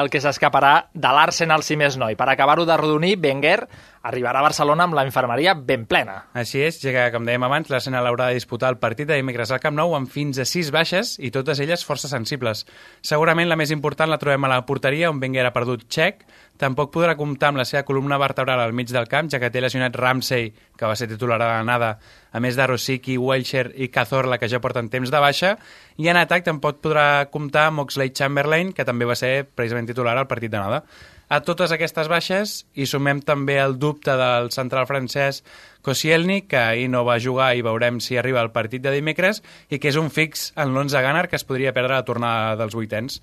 el 0.00 0.10
que 0.10 0.22
s'escaparà 0.24 0.72
de 0.92 1.12
l'Arsenal, 1.14 1.62
si 1.62 1.76
més 1.78 2.00
no. 2.00 2.08
I 2.10 2.16
per 2.18 2.30
acabar-ho 2.32 2.64
de 2.66 2.80
rodonir, 2.80 3.14
Wenger 3.22 3.60
arribarà 4.06 4.40
a 4.40 4.46
Barcelona 4.46 4.86
amb 4.86 4.94
la 4.94 5.04
infermeria 5.06 5.54
ben 5.54 5.84
plena. 5.86 6.16
Així 6.38 6.62
és, 6.62 6.78
ja 6.82 6.92
que, 6.94 7.04
com 7.14 7.26
dèiem 7.26 7.42
abans, 7.46 7.70
l'Arsenal 7.70 8.06
haurà 8.06 8.30
de 8.30 8.38
disputar 8.38 8.70
el 8.72 8.80
partit 8.82 9.08
de 9.10 9.18
dimecres 9.18 9.50
al 9.50 9.60
Camp 9.62 9.76
Nou 9.76 9.96
amb 9.98 10.10
fins 10.10 10.38
a 10.38 10.46
6 10.46 10.70
baixes 10.74 11.16
i 11.18 11.32
totes 11.34 11.60
elles 11.62 11.84
força 11.86 12.10
sensibles. 12.10 12.64
Segurament 13.02 13.50
la 13.50 13.58
més 13.58 13.74
important 13.74 14.10
la 14.10 14.20
trobem 14.22 14.46
a 14.46 14.52
la 14.54 14.62
porteria, 14.66 15.10
on 15.10 15.22
Wenger 15.22 15.46
ha 15.48 15.54
perdut 15.54 15.86
Txec, 15.90 16.22
tampoc 16.56 16.94
podrà 16.94 17.16
comptar 17.18 17.50
amb 17.50 17.60
la 17.60 17.65
seva 17.66 17.84
columna 17.84 18.18
vertebral 18.18 18.62
al 18.62 18.72
mig 18.72 18.92
del 18.94 19.08
camp, 19.10 19.28
ja 19.32 19.40
que 19.42 19.50
té 19.52 19.60
lesionat 19.60 19.96
Ramsey, 19.98 20.52
que 20.76 20.86
va 20.88 20.96
ser 20.96 21.08
titular 21.10 21.40
a 21.40 21.50
l'anada, 21.50 21.96
a 22.32 22.40
més 22.40 22.56
de 22.56 22.66
Rosicky, 22.66 23.18
Welcher 23.18 23.70
i 23.74 23.90
Cazorla, 23.92 24.38
que 24.38 24.48
ja 24.48 24.62
porten 24.62 24.88
temps 24.92 25.12
de 25.12 25.20
baixa, 25.20 25.56
i 26.00 26.08
en 26.12 26.20
atac 26.20 26.46
tampoc 26.46 26.80
podrà 26.84 27.26
comptar 27.32 27.68
amb 27.70 27.84
Oxlade 27.84 28.16
Chamberlain, 28.16 28.72
que 28.72 28.88
també 28.88 29.08
va 29.08 29.18
ser 29.18 29.48
precisament 29.48 29.90
titular 29.90 30.16
al 30.16 30.30
partit 30.30 30.54
d'anada. 30.54 30.84
A 31.26 31.40
totes 31.42 31.72
aquestes 31.74 32.06
baixes 32.06 32.50
hi 32.78 32.84
sumem 32.86 33.18
també 33.26 33.56
el 33.58 33.72
dubte 33.82 34.14
del 34.14 34.52
central 34.54 34.86
francès 34.86 35.40
Koscielny, 35.82 36.44
que 36.46 36.60
ahir 36.60 36.86
no 36.92 37.02
va 37.08 37.18
jugar 37.18 37.48
i 37.58 37.64
veurem 37.66 37.98
si 37.98 38.14
arriba 38.14 38.38
al 38.44 38.52
partit 38.54 38.84
de 38.84 38.92
dimecres, 38.94 39.42
i 39.66 39.80
que 39.82 39.90
és 39.90 39.98
un 39.98 40.12
fix 40.14 40.52
en 40.54 40.70
l'11 40.70 41.02
Gunner 41.02 41.26
que 41.26 41.38
es 41.40 41.46
podria 41.48 41.74
perdre 41.74 41.98
la 41.98 42.06
tornada 42.06 42.54
dels 42.60 42.78
vuitens. 42.78 43.18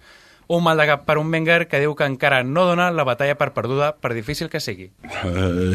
Un 0.47 0.63
mal 0.63 0.77
de 0.77 0.85
cap 0.85 1.05
per 1.07 1.17
un 1.17 1.29
Wenger 1.31 1.67
que 1.71 1.79
diu 1.79 1.93
que 1.95 2.03
encara 2.05 2.41
no 2.43 2.65
dona 2.67 2.89
la 2.91 3.05
batalla 3.07 3.35
per 3.39 3.51
perduda, 3.55 3.93
per 3.95 4.13
difícil 4.13 4.49
que 4.51 4.59
sigui. 4.59 4.89
Uh, 5.23 5.71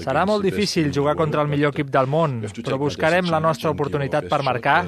Serà 0.00 0.24
molt 0.26 0.44
difícil 0.46 0.92
jugar 0.94 1.14
contra 1.16 1.42
el 1.44 1.48
millor 1.52 1.74
equip 1.74 1.90
del 1.92 2.06
món, 2.08 2.40
però 2.64 2.78
buscarem 2.80 3.28
la 3.30 3.40
nostra 3.40 3.70
oportunitat 3.70 4.28
per 4.30 4.42
marcar 4.42 4.78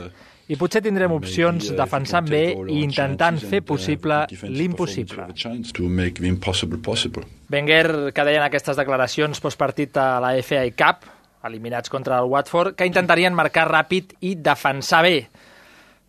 i 0.49 0.57
potser 0.61 0.83
tindrem 0.85 1.13
opcions 1.13 1.71
defensant 1.77 2.27
bé 2.29 2.43
i 2.69 2.83
intentant 2.85 3.39
fer 3.41 3.63
possible 3.65 4.25
l'impossible. 4.45 5.29
Wenger, 7.53 8.13
que 8.13 8.25
deien 8.29 8.43
aquestes 8.45 8.77
declaracions 8.77 9.41
postpartit 9.41 9.97
a 9.97 10.19
la 10.21 10.35
FA 10.43 10.65
Cup, 10.77 11.05
eliminats 11.45 11.89
contra 11.93 12.19
el 12.21 12.29
Watford, 12.33 12.75
que 12.77 12.89
intentarien 12.89 13.35
marcar 13.37 13.69
ràpid 13.69 14.17
i 14.21 14.35
defensar 14.37 15.03
bé. 15.05 15.17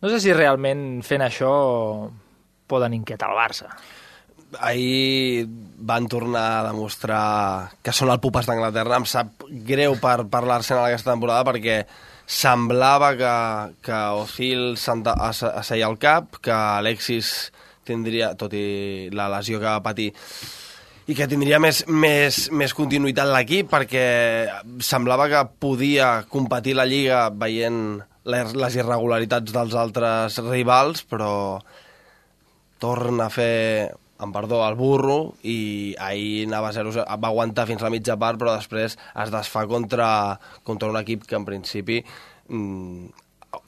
No 0.06 0.12
sé 0.12 0.20
si 0.22 0.30
realment 0.30 1.00
fent 1.02 1.24
això 1.24 1.52
poden 2.70 2.94
inquietar 2.94 3.32
el 3.32 3.40
Barça. 3.40 3.72
ahir 4.60 5.48
van 5.82 6.06
tornar 6.06 6.60
a 6.60 6.66
demostrar 6.68 7.72
que 7.82 7.90
són 7.90 8.12
el 8.14 8.20
pupes 8.22 8.46
d'Anglaterra. 8.46 9.00
Em 9.02 9.08
sap 9.10 9.42
greu 9.66 9.96
per, 9.98 10.28
per 10.30 10.44
l'Arsenal 10.46 10.86
aquesta 10.86 11.10
temporada 11.10 11.42
perquè 11.50 11.80
semblava 12.22 13.10
que, 13.18 13.34
que 13.82 13.98
Ozil 14.22 14.78
asseia 14.78 15.90
al 15.90 15.98
cap, 15.98 16.38
que 16.38 16.54
Alexis 16.54 17.50
tindria, 17.82 18.36
tot 18.38 18.54
i 18.54 19.10
la 19.10 19.26
lesió 19.34 19.58
que 19.58 19.66
va 19.66 19.82
patir, 19.82 20.12
i 21.10 21.18
que 21.18 21.26
tindria 21.26 21.58
més, 21.58 21.82
més, 21.90 22.44
més 22.54 22.78
continuïtat 22.78 23.34
l'equip 23.34 23.74
perquè 23.74 24.06
semblava 24.78 25.26
que 25.34 25.48
podia 25.58 26.20
competir 26.30 26.78
la 26.78 26.86
Lliga 26.86 27.26
veient 27.30 27.98
les, 28.26 28.56
les 28.58 28.78
irregularitats 28.78 29.54
dels 29.54 29.76
altres 29.78 30.40
rivals, 30.46 31.04
però 31.06 31.60
torna 32.82 33.26
a 33.26 33.32
fer 33.32 33.92
amb 34.18 34.32
perdó, 34.32 34.62
el 34.64 34.76
burro 34.78 35.34
i 35.44 35.94
ahir 36.00 36.46
anava 36.46 36.70
a 36.70 36.76
0 36.76 37.04
va 37.04 37.28
aguantar 37.28 37.66
fins 37.68 37.82
la 37.84 37.92
mitja 37.92 38.16
part 38.16 38.40
però 38.40 38.54
després 38.56 38.96
es 38.96 39.32
desfà 39.32 39.66
contra, 39.68 40.08
contra 40.64 40.88
un 40.88 40.96
equip 41.02 41.26
que 41.28 41.36
en 41.36 41.44
principi 41.44 41.98
mm, 42.00 43.10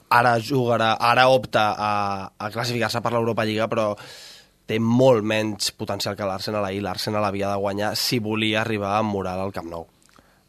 ara 0.09 0.33
jugarà, 0.41 0.95
ara 0.97 1.27
opta 1.29 1.69
a, 1.77 1.91
a 2.33 2.49
classificar-se 2.53 3.01
per 3.05 3.13
l'Europa 3.13 3.45
Lliga 3.45 3.69
però 3.69 3.91
té 4.69 4.77
molt 4.81 5.25
menys 5.25 5.71
potencial 5.73 6.15
que 6.17 6.27
l'Arsenal 6.29 6.65
ahir. 6.65 6.83
L'Arsenal 6.85 7.25
havia 7.25 7.49
de 7.49 7.61
guanyar 7.61 7.95
si 7.97 8.19
volia 8.21 8.61
arribar 8.61 8.99
amb 8.99 9.09
moral 9.15 9.41
al 9.41 9.53
Camp 9.53 9.69
Nou. 9.71 9.87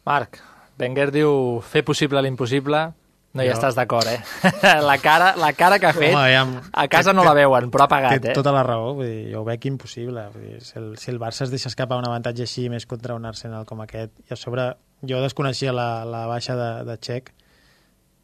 Marc, 0.05 0.37
Wenger 0.81 1.09
diu 1.13 1.31
fer 1.65 1.81
possible 1.85 2.21
l'impossible. 2.21 2.83
No 3.33 3.43
hi 3.43 3.47
Jo- 3.47 3.53
estàs 3.55 3.75
d'acord, 3.77 4.07
eh? 4.11 4.17
la, 4.89 4.97
cara, 4.99 5.29
la 5.39 5.53
cara 5.55 5.77
que 5.79 5.87
ha 5.87 5.93
fet, 5.95 6.11
Home, 6.11 6.19
aviam, 6.25 6.49
a 6.73 6.83
casa 6.91 7.13
no 7.15 7.23
la 7.23 7.31
veuen, 7.37 7.69
però 7.71 7.85
ha 7.85 7.91
pagat, 7.91 8.17
Té 8.25 8.31
eh? 8.33 8.35
tota 8.35 8.51
la 8.51 8.63
raó, 8.67 8.89
vull 8.97 9.07
dir, 9.07 9.29
jo 9.31 9.39
ho 9.39 9.45
veig 9.47 9.67
impossible. 9.69 10.25
Vull 10.33 10.47
dir, 10.49 10.57
si, 10.65 10.73
el, 10.81 10.89
si 10.99 11.11
el 11.13 11.19
Barça 11.21 11.45
es 11.45 11.53
deixa 11.53 11.69
escapar 11.71 11.95
un 12.01 12.07
avantatge 12.09 12.43
així 12.43 12.65
més 12.73 12.83
contra 12.89 13.15
un 13.15 13.23
Arsenal 13.29 13.63
com 13.69 13.79
aquest, 13.85 14.11
i 14.27 14.33
a 14.35 14.39
sobre 14.39 14.65
jo 15.07 15.21
desconeixia 15.23 15.71
la, 15.71 16.03
la 16.03 16.25
baixa 16.27 16.57
de, 16.59 16.67
de 16.89 16.97
Txec, 16.99 17.31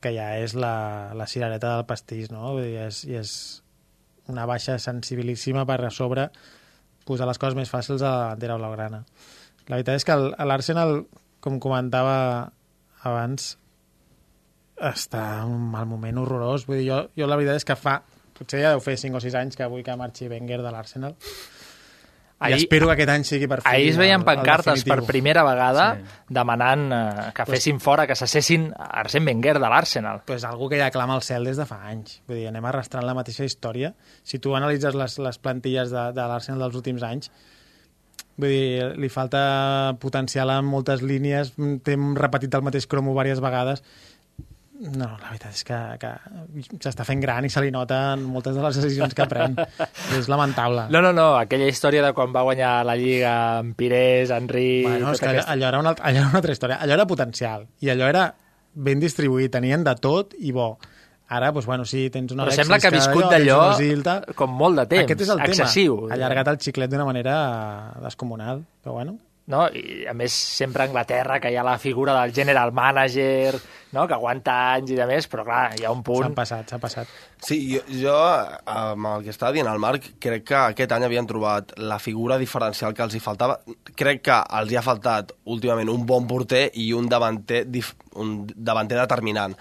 que 0.04 0.12
ja 0.14 0.28
és 0.42 0.54
la, 0.60 0.74
la 1.18 1.26
cirereta 1.32 1.78
del 1.78 1.86
pastís, 1.90 2.28
no? 2.30 2.52
Vull 2.58 2.68
dir, 2.68 2.76
és, 2.90 3.00
i 3.08 3.16
és 3.18 3.32
una 4.28 4.44
baixa 4.46 4.76
sensibilíssima 4.84 5.64
per 5.66 5.80
a 5.88 5.90
sobre 5.90 6.28
posar 7.08 7.30
les 7.30 7.40
coses 7.40 7.56
més 7.56 7.72
fàcils 7.72 8.04
a 8.04 8.12
la 8.12 8.28
bandera 8.34 8.58
blaugrana. 8.60 9.06
La 9.72 9.78
veritat 9.80 9.96
és 10.02 10.06
que 10.06 10.20
l'Arsenal, 10.20 11.06
com 11.40 11.62
comentava 11.64 12.52
abans, 13.08 13.54
està 14.80 15.24
en 15.44 15.54
un 15.58 15.68
mal 15.72 15.86
moment 15.90 16.18
horrorós. 16.22 16.66
Vull 16.68 16.82
dir, 16.82 16.88
jo, 16.92 17.02
jo 17.18 17.28
la 17.28 17.36
veritat 17.40 17.62
és 17.64 17.66
que 17.68 17.76
fa... 17.80 18.00
Potser 18.38 18.60
ja 18.62 18.76
deu 18.76 18.82
fer 18.86 18.94
5 19.02 19.18
o 19.18 19.22
6 19.24 19.34
anys 19.40 19.56
que 19.58 19.66
vull 19.66 19.82
que 19.84 19.96
marxi 19.98 20.28
Wenger 20.30 20.60
de 20.62 20.72
l'Arsenal. 20.72 21.16
I 22.38 22.52
Ahir- 22.52 22.58
espero 22.60 22.86
que 22.86 22.94
aquest 22.94 23.10
any 23.10 23.24
sigui 23.26 23.48
per 23.50 23.64
fi 23.64 23.72
Ahir 23.72 23.88
es 23.90 23.98
veien 23.98 24.22
pancartes 24.22 24.84
per 24.86 25.00
primera 25.08 25.42
vegada 25.42 25.88
demanant 26.30 26.84
eh, 26.94 27.24
que 27.34 27.48
fessin 27.50 27.80
fora, 27.82 28.06
que 28.06 28.14
cessessin 28.14 28.68
Arsène 28.78 29.26
Wenger 29.32 29.56
de 29.58 29.66
l'Arsenal. 29.74 30.22
pues 30.24 30.44
algú 30.46 30.70
que 30.70 30.78
ja 30.78 30.92
clama 30.94 31.16
al 31.18 31.24
cel 31.26 31.50
des 31.50 31.58
de 31.58 31.66
fa 31.66 31.80
anys. 31.90 32.20
Vull 32.28 32.38
dir, 32.38 32.46
anem 32.52 32.66
arrastrant 32.70 33.08
la 33.10 33.16
mateixa 33.18 33.44
història. 33.44 33.96
Si 34.24 34.38
tu 34.38 34.54
analitzes 34.54 34.94
les, 34.94 35.18
les 35.18 35.40
plantilles 35.42 35.90
de, 35.90 36.12
de 36.14 36.28
l'Arsenal 36.30 36.62
dels 36.68 36.76
últims 36.78 37.02
anys, 37.02 37.32
vull 38.38 38.54
dir, 38.54 38.92
li 39.02 39.10
falta 39.10 39.96
potencial 39.98 40.54
en 40.60 40.70
moltes 40.70 41.02
línies, 41.02 41.56
té 41.82 41.98
repetit 42.22 42.54
el 42.54 42.62
mateix 42.70 42.86
cromo 42.86 43.18
diverses 43.18 43.42
vegades. 43.42 43.82
No, 44.78 45.08
la 45.18 45.32
veritat 45.32 45.56
és 45.56 45.64
que, 45.66 45.78
que 45.98 46.12
s'està 46.84 47.06
fent 47.08 47.22
gran 47.24 47.46
i 47.48 47.50
se 47.50 47.62
li 47.64 47.72
nota 47.74 48.14
en 48.14 48.26
moltes 48.30 48.54
de 48.58 48.62
les 48.62 48.78
decisions 48.78 49.16
que 49.18 49.26
pren. 49.30 49.56
és 50.18 50.30
lamentable. 50.30 50.86
No, 50.94 51.02
no, 51.02 51.14
no, 51.18 51.32
aquella 51.40 51.70
història 51.72 52.04
de 52.06 52.12
quan 52.18 52.36
va 52.36 52.44
guanyar 52.46 52.74
la 52.86 52.98
Lliga 53.00 53.34
amb 53.64 53.74
Pires, 53.80 54.34
Henry... 54.36 54.84
Bueno, 54.86 55.16
és 55.16 55.24
tota 55.24 55.32
que 55.34 55.42
allò, 55.42 55.48
allò, 55.56 55.72
era 55.72 55.82
una, 55.82 55.96
allò 55.98 56.22
era 56.22 56.30
una 56.30 56.42
altra 56.44 56.54
història. 56.54 56.78
Allò 56.84 56.98
era 57.00 57.08
potencial. 57.10 57.66
I 57.82 57.90
allò 57.96 58.12
era 58.12 58.28
ben 58.78 59.02
distribuït. 59.02 59.50
Tenien 59.58 59.86
de 59.88 59.98
tot 60.04 60.38
i 60.38 60.54
bo. 60.54 60.76
Ara, 61.28 61.50
doncs, 61.52 61.66
bueno, 61.68 61.84
sí, 61.84 62.06
tens 62.14 62.32
una 62.32 62.46
Però 62.46 62.54
Alexis 62.54 62.64
sembla 62.64 62.78
que 62.80 62.88
ha 62.88 62.94
viscut 62.94 63.26
d'allò 63.34 64.36
com 64.38 64.54
molt 64.56 64.80
de 64.80 64.86
temps, 64.94 65.10
Aquest 65.10 65.26
és 65.26 65.32
el 65.34 65.42
excessiu. 65.44 65.98
tema. 66.06 66.14
Ha 66.14 66.16
allargat 66.22 66.54
el 66.54 66.60
xiclet 66.64 66.94
d'una 66.94 67.08
manera 67.10 67.40
descomunal. 68.06 68.62
Però 68.84 68.94
bueno, 68.96 69.18
no? 69.52 69.66
I 69.72 70.06
a 70.10 70.14
més 70.18 70.34
sempre 70.36 70.84
a 70.84 70.88
Anglaterra 70.90 71.40
que 71.44 71.52
hi 71.52 71.56
ha 71.60 71.64
la 71.66 71.78
figura 71.80 72.14
del 72.20 72.34
general 72.36 72.74
manager 72.76 73.56
no? 73.96 74.04
que 74.08 74.14
aguanta 74.18 74.56
anys 74.76 74.92
i 74.92 74.98
de 75.00 75.06
més, 75.08 75.28
però 75.32 75.46
clar, 75.48 75.62
hi 75.80 75.86
ha 75.88 75.92
un 75.94 76.04
punt... 76.04 76.26
s'han 76.26 76.36
passat, 76.36 76.70
s'ha 76.74 76.80
passat. 76.84 77.14
Sí, 77.44 77.58
jo, 77.72 77.82
jo, 78.02 78.16
amb 78.74 79.10
el 79.14 79.24
que 79.24 79.32
estava 79.32 79.54
dient 79.56 79.70
el 79.72 79.80
Marc, 79.80 80.10
crec 80.24 80.44
que 80.52 80.60
aquest 80.60 80.92
any 80.98 81.08
havien 81.08 81.28
trobat 81.30 81.74
la 81.80 82.00
figura 82.04 82.38
diferencial 82.42 82.94
que 82.98 83.06
els 83.08 83.16
hi 83.16 83.24
faltava. 83.24 83.60
Crec 83.96 84.24
que 84.28 84.40
els 84.60 84.72
hi 84.74 84.80
ha 84.80 84.86
faltat 84.86 85.32
últimament 85.46 85.90
un 85.94 86.06
bon 86.10 86.28
porter 86.28 86.68
i 86.84 86.92
un 86.98 87.08
davanter, 87.10 87.64
dif- 87.72 87.96
un 88.20 88.42
davanter 88.56 89.00
determinant. 89.00 89.56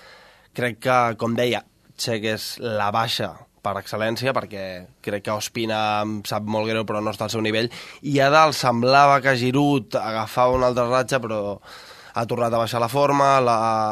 Crec 0.56 0.80
que, 0.82 1.00
com 1.20 1.34
deia, 1.38 1.62
Txec 1.96 2.24
és 2.34 2.46
la 2.60 2.90
baixa 2.92 3.30
per 3.66 3.74
excel·lència, 3.80 4.34
perquè 4.36 4.62
crec 5.02 5.26
que 5.26 5.34
Ospina 5.34 5.80
em 6.04 6.20
sap 6.28 6.46
molt 6.46 6.70
greu 6.70 6.86
però 6.86 7.02
no 7.02 7.10
està 7.14 7.26
al 7.26 7.34
seu 7.34 7.42
nivell, 7.42 7.68
i 8.06 8.16
a 8.22 8.30
dalt 8.30 8.54
semblava 8.54 9.18
que 9.24 9.36
Giroud 9.40 9.98
agafava 9.98 10.54
una 10.54 10.70
altra 10.70 10.86
ratxa, 10.92 11.20
però 11.22 11.58
ha 12.16 12.24
tornat 12.24 12.54
a 12.54 12.60
baixar 12.62 12.80
la 12.80 12.88
forma, 12.88 13.26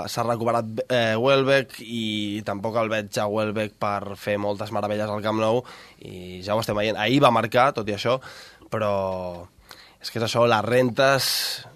s'ha 0.09 0.23
recuperat 0.25 0.87
eh, 0.87 1.17
Welbeck 1.21 1.83
i 1.85 2.41
tampoc 2.47 2.79
el 2.81 2.89
veig 2.89 3.19
a 3.21 3.27
Welbeck 3.29 3.77
per 3.77 4.17
fer 4.17 4.39
moltes 4.41 4.73
meravelles 4.73 5.11
al 5.13 5.21
Camp 5.25 5.43
Nou 5.43 5.61
i 6.01 6.41
ja 6.45 6.57
ho 6.57 6.63
estem 6.63 6.79
veient. 6.79 6.97
Ahir 6.97 7.21
va 7.21 7.35
marcar, 7.35 7.73
tot 7.77 7.91
i 7.91 7.97
això, 7.99 8.17
però 8.73 8.95
és 10.01 10.09
que 10.09 10.23
és 10.23 10.25
això, 10.25 10.47
les 10.49 10.65
rentes 10.65 11.27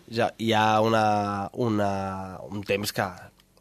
ja 0.08 0.30
hi 0.40 0.54
ha 0.56 0.80
una, 0.84 1.04
una, 1.52 1.90
un 2.48 2.64
temps 2.64 2.96
que 2.96 3.10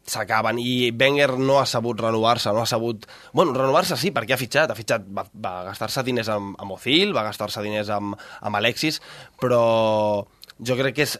s'acaben 0.08 0.58
i 0.58 0.90
Wenger 0.90 1.36
no 1.38 1.58
ha 1.60 1.66
sabut 1.66 2.00
renovar-se, 2.00 2.50
no 2.52 2.62
ha 2.64 2.66
sabut... 2.66 3.06
Bueno, 3.32 3.52
renovar-se 3.56 3.96
sí, 4.00 4.10
perquè 4.14 4.34
ha 4.34 4.40
fitxat, 4.40 4.70
ha 4.72 4.78
fitxat, 4.78 5.06
va, 5.14 5.26
va 5.34 5.54
gastar-se 5.70 6.02
diners 6.06 6.28
amb, 6.34 6.56
amb 6.58 6.76
Ozil, 6.78 7.14
va 7.16 7.26
gastar-se 7.28 7.62
diners 7.62 7.88
amb, 7.94 8.16
amb 8.40 8.56
Alexis, 8.60 9.00
però 9.40 9.62
jo 10.58 10.76
crec 10.78 10.96
que 10.98 11.06
és 11.06 11.18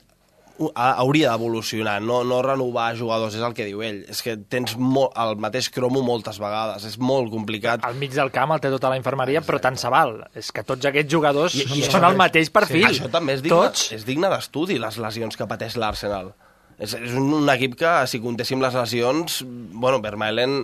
ha- 0.75 0.97
hauria 0.99 1.31
d'evolucionar, 1.31 2.01
no, 2.03 2.23
no 2.27 2.41
renovar 2.43 2.89
jugadors, 2.99 3.37
és 3.39 3.45
el 3.47 3.55
que 3.55 3.67
diu 3.69 3.83
ell. 3.87 4.01
És 4.11 4.25
que 4.27 4.35
tens 4.51 4.73
mo 4.81 5.05
el 5.15 5.37
mateix 5.39 5.69
cromo 5.71 6.03
moltes 6.03 6.41
vegades, 6.43 6.83
és 6.89 6.97
molt 6.99 7.31
complicat. 7.31 7.85
Al 7.87 7.95
mig 8.01 8.11
del 8.17 8.33
camp 8.35 8.57
el 8.57 8.65
té 8.65 8.73
tota 8.75 8.91
la 8.91 8.99
infermeria, 8.99 9.45
però 9.47 9.61
tant 9.63 9.79
se 9.79 9.87
val. 9.93 10.17
És 10.35 10.51
que 10.51 10.65
tots 10.67 10.91
aquests 10.91 11.13
jugadors 11.15 11.55
I- 11.55 11.69
i 11.79 11.85
són 11.87 12.03
el 12.09 12.19
mateix 12.19 12.51
perfil. 12.51 12.89
Això 12.91 13.07
també 13.13 13.37
és 13.39 13.45
digne, 13.47 13.55
Tots. 13.55 13.93
és 13.95 14.05
digne 14.09 14.33
d'estudi, 14.33 14.81
les 14.83 14.99
lesions 14.99 15.37
que 15.39 15.47
pateix 15.47 15.77
l'Arsenal. 15.79 16.35
És, 16.79 16.93
és 16.95 17.15
un, 17.19 17.33
un 17.41 17.49
equip 17.51 17.75
que, 17.81 17.91
si 18.07 18.21
comptéssim 18.23 18.61
les 18.63 18.75
lesions, 18.79 19.41
bueno, 19.75 19.99
Vermaelen 20.05 20.61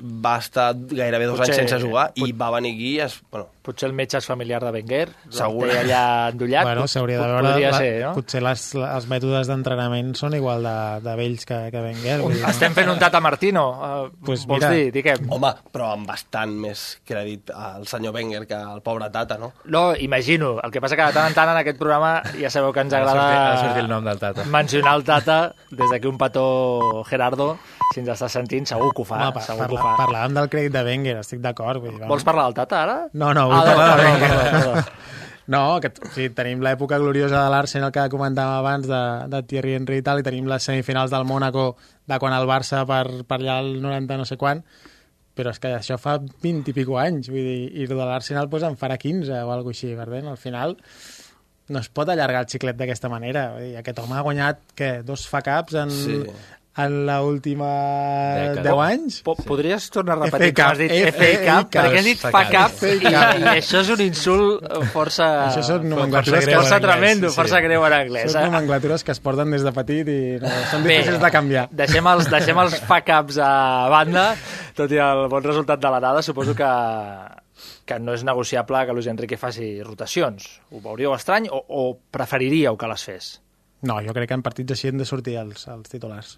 va 0.00 0.36
estar 0.38 0.68
gairebé 0.76 1.26
dos 1.26 1.38
Potser- 1.40 1.56
anys 1.56 1.70
sense 1.72 1.82
jugar 1.82 2.10
i 2.20 2.30
va 2.36 2.50
venir 2.54 2.74
aquí 2.76 2.90
i 2.96 3.00
es, 3.06 3.18
bueno, 3.32 3.48
Potser 3.66 3.88
el 3.88 3.94
metge 3.98 4.20
és 4.20 4.26
familiar 4.28 4.60
de 4.62 4.70
Wenger, 4.70 5.08
Segur. 5.34 5.66
té 5.66 5.80
allà 5.80 6.02
endollat. 6.30 6.62
bueno, 6.68 6.86
s'hauria 6.86 7.18
de 7.18 7.26
veure... 7.26 7.48
Podria 7.50 7.70
la, 7.72 7.78
ser, 7.82 7.88
no? 8.04 8.12
Potser 8.14 8.42
les, 8.46 8.62
els 8.78 9.08
mètodes 9.10 9.48
d'entrenament 9.50 10.12
són 10.14 10.36
igual 10.38 10.62
de, 10.62 10.74
de 11.02 11.14
vells 11.18 11.44
que, 11.48 11.58
que 11.74 11.82
Wenger. 11.82 12.20
vull 12.22 12.36
dir, 12.36 12.44
Estem 12.48 12.76
fent 12.78 12.92
un 12.92 12.98
Tata 13.02 13.20
Martino. 13.20 13.64
Uh, 13.74 14.10
Pues 14.24 14.46
vols 14.46 14.62
mira. 14.62 14.70
dir? 14.70 14.92
Digue'm. 14.94 15.26
home, 15.34 15.50
però 15.74 15.90
amb 15.96 16.06
bastant 16.06 16.54
més 16.62 16.84
crèdit 17.06 17.50
al 17.50 17.86
senyor 17.90 18.14
Wenger 18.14 18.44
que 18.46 18.54
al 18.54 18.80
pobre 18.86 19.10
Tata, 19.10 19.36
no? 19.42 19.52
No, 19.66 19.94
imagino. 19.96 20.60
El 20.62 20.70
que 20.70 20.80
passa 20.80 20.94
que 20.96 21.02
de 21.10 21.12
tant 21.18 21.26
en 21.26 21.34
tant 21.34 21.50
en 21.50 21.58
aquest 21.64 21.78
programa 21.82 22.20
ja 22.38 22.50
sabeu 22.54 22.72
que 22.72 22.80
ens 22.86 22.94
agrada 22.94 23.26
ha 23.26 23.50
de 23.56 23.58
sortir 23.64 23.82
el 23.82 23.88
nom 23.90 24.04
del 24.06 24.18
Tata. 24.22 24.44
mencionar 24.44 24.94
el 25.00 25.04
Tata. 25.04 25.40
Des 25.70 25.90
d'aquí 25.90 26.06
un 26.06 26.16
petó, 26.18 27.02
Gerardo, 27.10 27.56
si 27.92 28.00
ens 28.00 28.08
estàs 28.14 28.32
sentint, 28.32 28.66
segur 28.68 28.92
que 28.94 29.02
ho 29.02 29.04
fa. 29.08 29.16
Home, 29.26 29.32
pa- 29.34 29.42
segur 29.42 29.66
que 29.66 29.74
ho 29.74 29.76
parla, 29.76 29.96
fa. 29.96 30.04
parlàvem 30.06 30.34
del 30.38 30.48
crèdit 30.52 30.72
de 30.72 30.82
Wenger, 30.86 31.16
estic 31.24 31.40
d'acord. 31.40 31.80
vull 31.80 31.90
dir, 31.90 31.98
vamos. 32.00 32.08
Vols 32.14 32.24
parlar 32.24 32.44
del 32.46 32.54
Tata, 32.54 32.82
ara? 32.82 32.96
No, 33.12 33.32
no, 33.34 33.48
vull 33.56 33.68
Ah, 33.68 33.74
parlar 33.74 33.96
de 33.96 34.06
Wenger. 34.06 34.84
No, 35.46 35.60
que 35.78 35.92
o 35.94 36.08
sigui, 36.10 36.32
tenim 36.34 36.62
l'època 36.64 36.98
gloriosa 36.98 37.44
de 37.44 37.50
l'Arsenal 37.52 37.92
que 37.94 38.08
comentàvem 38.10 38.56
abans 38.64 38.88
de, 38.90 39.02
de 39.30 39.42
Thierry 39.46 39.76
Henry 39.78 40.00
i 40.00 40.02
tal, 40.02 40.18
i 40.18 40.26
tenim 40.26 40.48
les 40.50 40.64
semifinals 40.66 41.12
del 41.14 41.22
Mónaco 41.28 41.68
de 42.10 42.18
quan 42.18 42.34
el 42.34 42.48
Barça 42.50 42.80
per, 42.88 43.04
per 43.28 43.38
allà 43.38 43.60
al 43.62 43.76
90 43.84 44.18
no 44.18 44.26
sé 44.26 44.34
quan, 44.40 44.64
però 45.38 45.52
és 45.54 45.60
que 45.62 45.70
això 45.76 46.00
fa 46.02 46.16
20 46.42 46.72
i 46.72 46.74
pico 46.74 46.98
anys, 46.98 47.28
vull 47.30 47.46
dir, 47.46 47.60
i 47.78 47.86
el 47.86 47.94
de 47.94 48.00
l'Arsenal 48.00 48.48
pues, 48.50 48.64
en 48.66 48.74
farà 48.80 48.98
15 48.98 49.30
o 49.44 49.52
alguna 49.54 49.76
així, 49.76 49.92
per 49.94 50.08
tant, 50.10 50.26
al 50.32 50.40
final 50.40 50.74
no 51.68 51.78
es 51.82 51.88
pot 51.94 52.10
allargar 52.10 52.42
el 52.44 52.50
xiclet 52.50 52.76
d'aquesta 52.78 53.08
manera. 53.10 53.48
Vull 53.54 53.68
dir, 53.70 53.76
aquest 53.84 53.98
home 54.02 54.14
ha 54.18 54.26
guanyat, 54.26 54.60
què, 54.78 54.90
dos 55.06 55.28
fa-caps 55.30 55.78
en, 55.84 55.90
Sí. 55.94 56.18
En 56.76 56.96
l'última 57.08 57.68
Dècada. 58.36 58.64
10 58.66 58.80
anys? 58.84 59.18
Po 59.24 59.34
Podries 59.38 59.86
tornar 59.94 60.18
a 60.18 60.26
FA 60.26 60.38
repetir 60.38 60.54
que 60.56 60.64
has 60.66 60.80
dit 60.80 60.92
FA 60.92 61.12
FA 61.12 61.30
Cup, 61.46 61.70
perquè 61.72 62.00
has 62.00 62.08
dit 62.08 62.20
FA 62.20 62.32
fa 62.34 62.42
Cup. 62.44 62.52
cap 62.52 62.82
i, 62.84 62.98
FA 63.00 63.22
i 63.40 63.46
això 63.54 63.80
és 63.80 63.92
un 63.94 64.02
insult 64.04 64.66
força... 64.92 65.28
Això 65.46 65.64
són 65.64 65.86
força 65.86 65.94
nomenclatures 65.94 66.48
força 66.50 66.76
anglès, 66.76 66.84
tremendo, 66.84 67.30
sí, 67.30 67.38
força 67.40 67.62
greu 67.64 67.86
en 67.88 67.96
anglès. 68.00 68.28
Són 68.34 68.42
eh? 68.42 68.50
nomenclatures 68.50 69.06
que 69.06 69.16
es 69.16 69.22
porten 69.24 69.56
des 69.56 69.64
de 69.64 69.72
petit 69.78 70.12
i 70.12 70.20
no, 70.42 70.52
són 70.72 70.84
difícils 70.84 71.22
de 71.22 71.32
canviar. 71.38 71.66
Deixem 71.84 72.12
els, 72.12 72.30
deixem 72.32 72.62
els 72.66 72.78
fuck-ups 72.84 73.40
a 73.40 73.50
banda, 73.92 74.28
tot 74.76 74.92
i 74.92 75.00
el 75.00 75.26
bon 75.32 75.48
resultat 75.48 75.80
de 75.80 75.96
la 75.96 76.04
dada, 76.04 76.24
suposo 76.26 76.56
que 76.58 76.70
que 77.86 77.96
no 78.02 78.12
és 78.12 78.24
negociable 78.26 78.82
que 78.84 78.92
Luis 78.92 79.06
Enrique 79.08 79.38
faci 79.40 79.78
rotacions. 79.86 80.48
Ho 80.74 80.82
veuríeu 80.84 81.14
estrany 81.14 81.46
o, 81.48 81.62
o 81.62 81.84
preferiríeu 82.12 82.76
que 82.76 82.90
les 82.90 83.04
fes? 83.06 83.30
No, 83.86 84.00
jo 84.02 84.12
crec 84.16 84.28
que 84.32 84.36
en 84.36 84.44
partits 84.44 84.74
així 84.74 84.90
han 84.90 85.00
de 85.00 85.06
sortir 85.08 85.38
els, 85.40 85.64
els 85.72 85.92
titulars. 85.92 86.36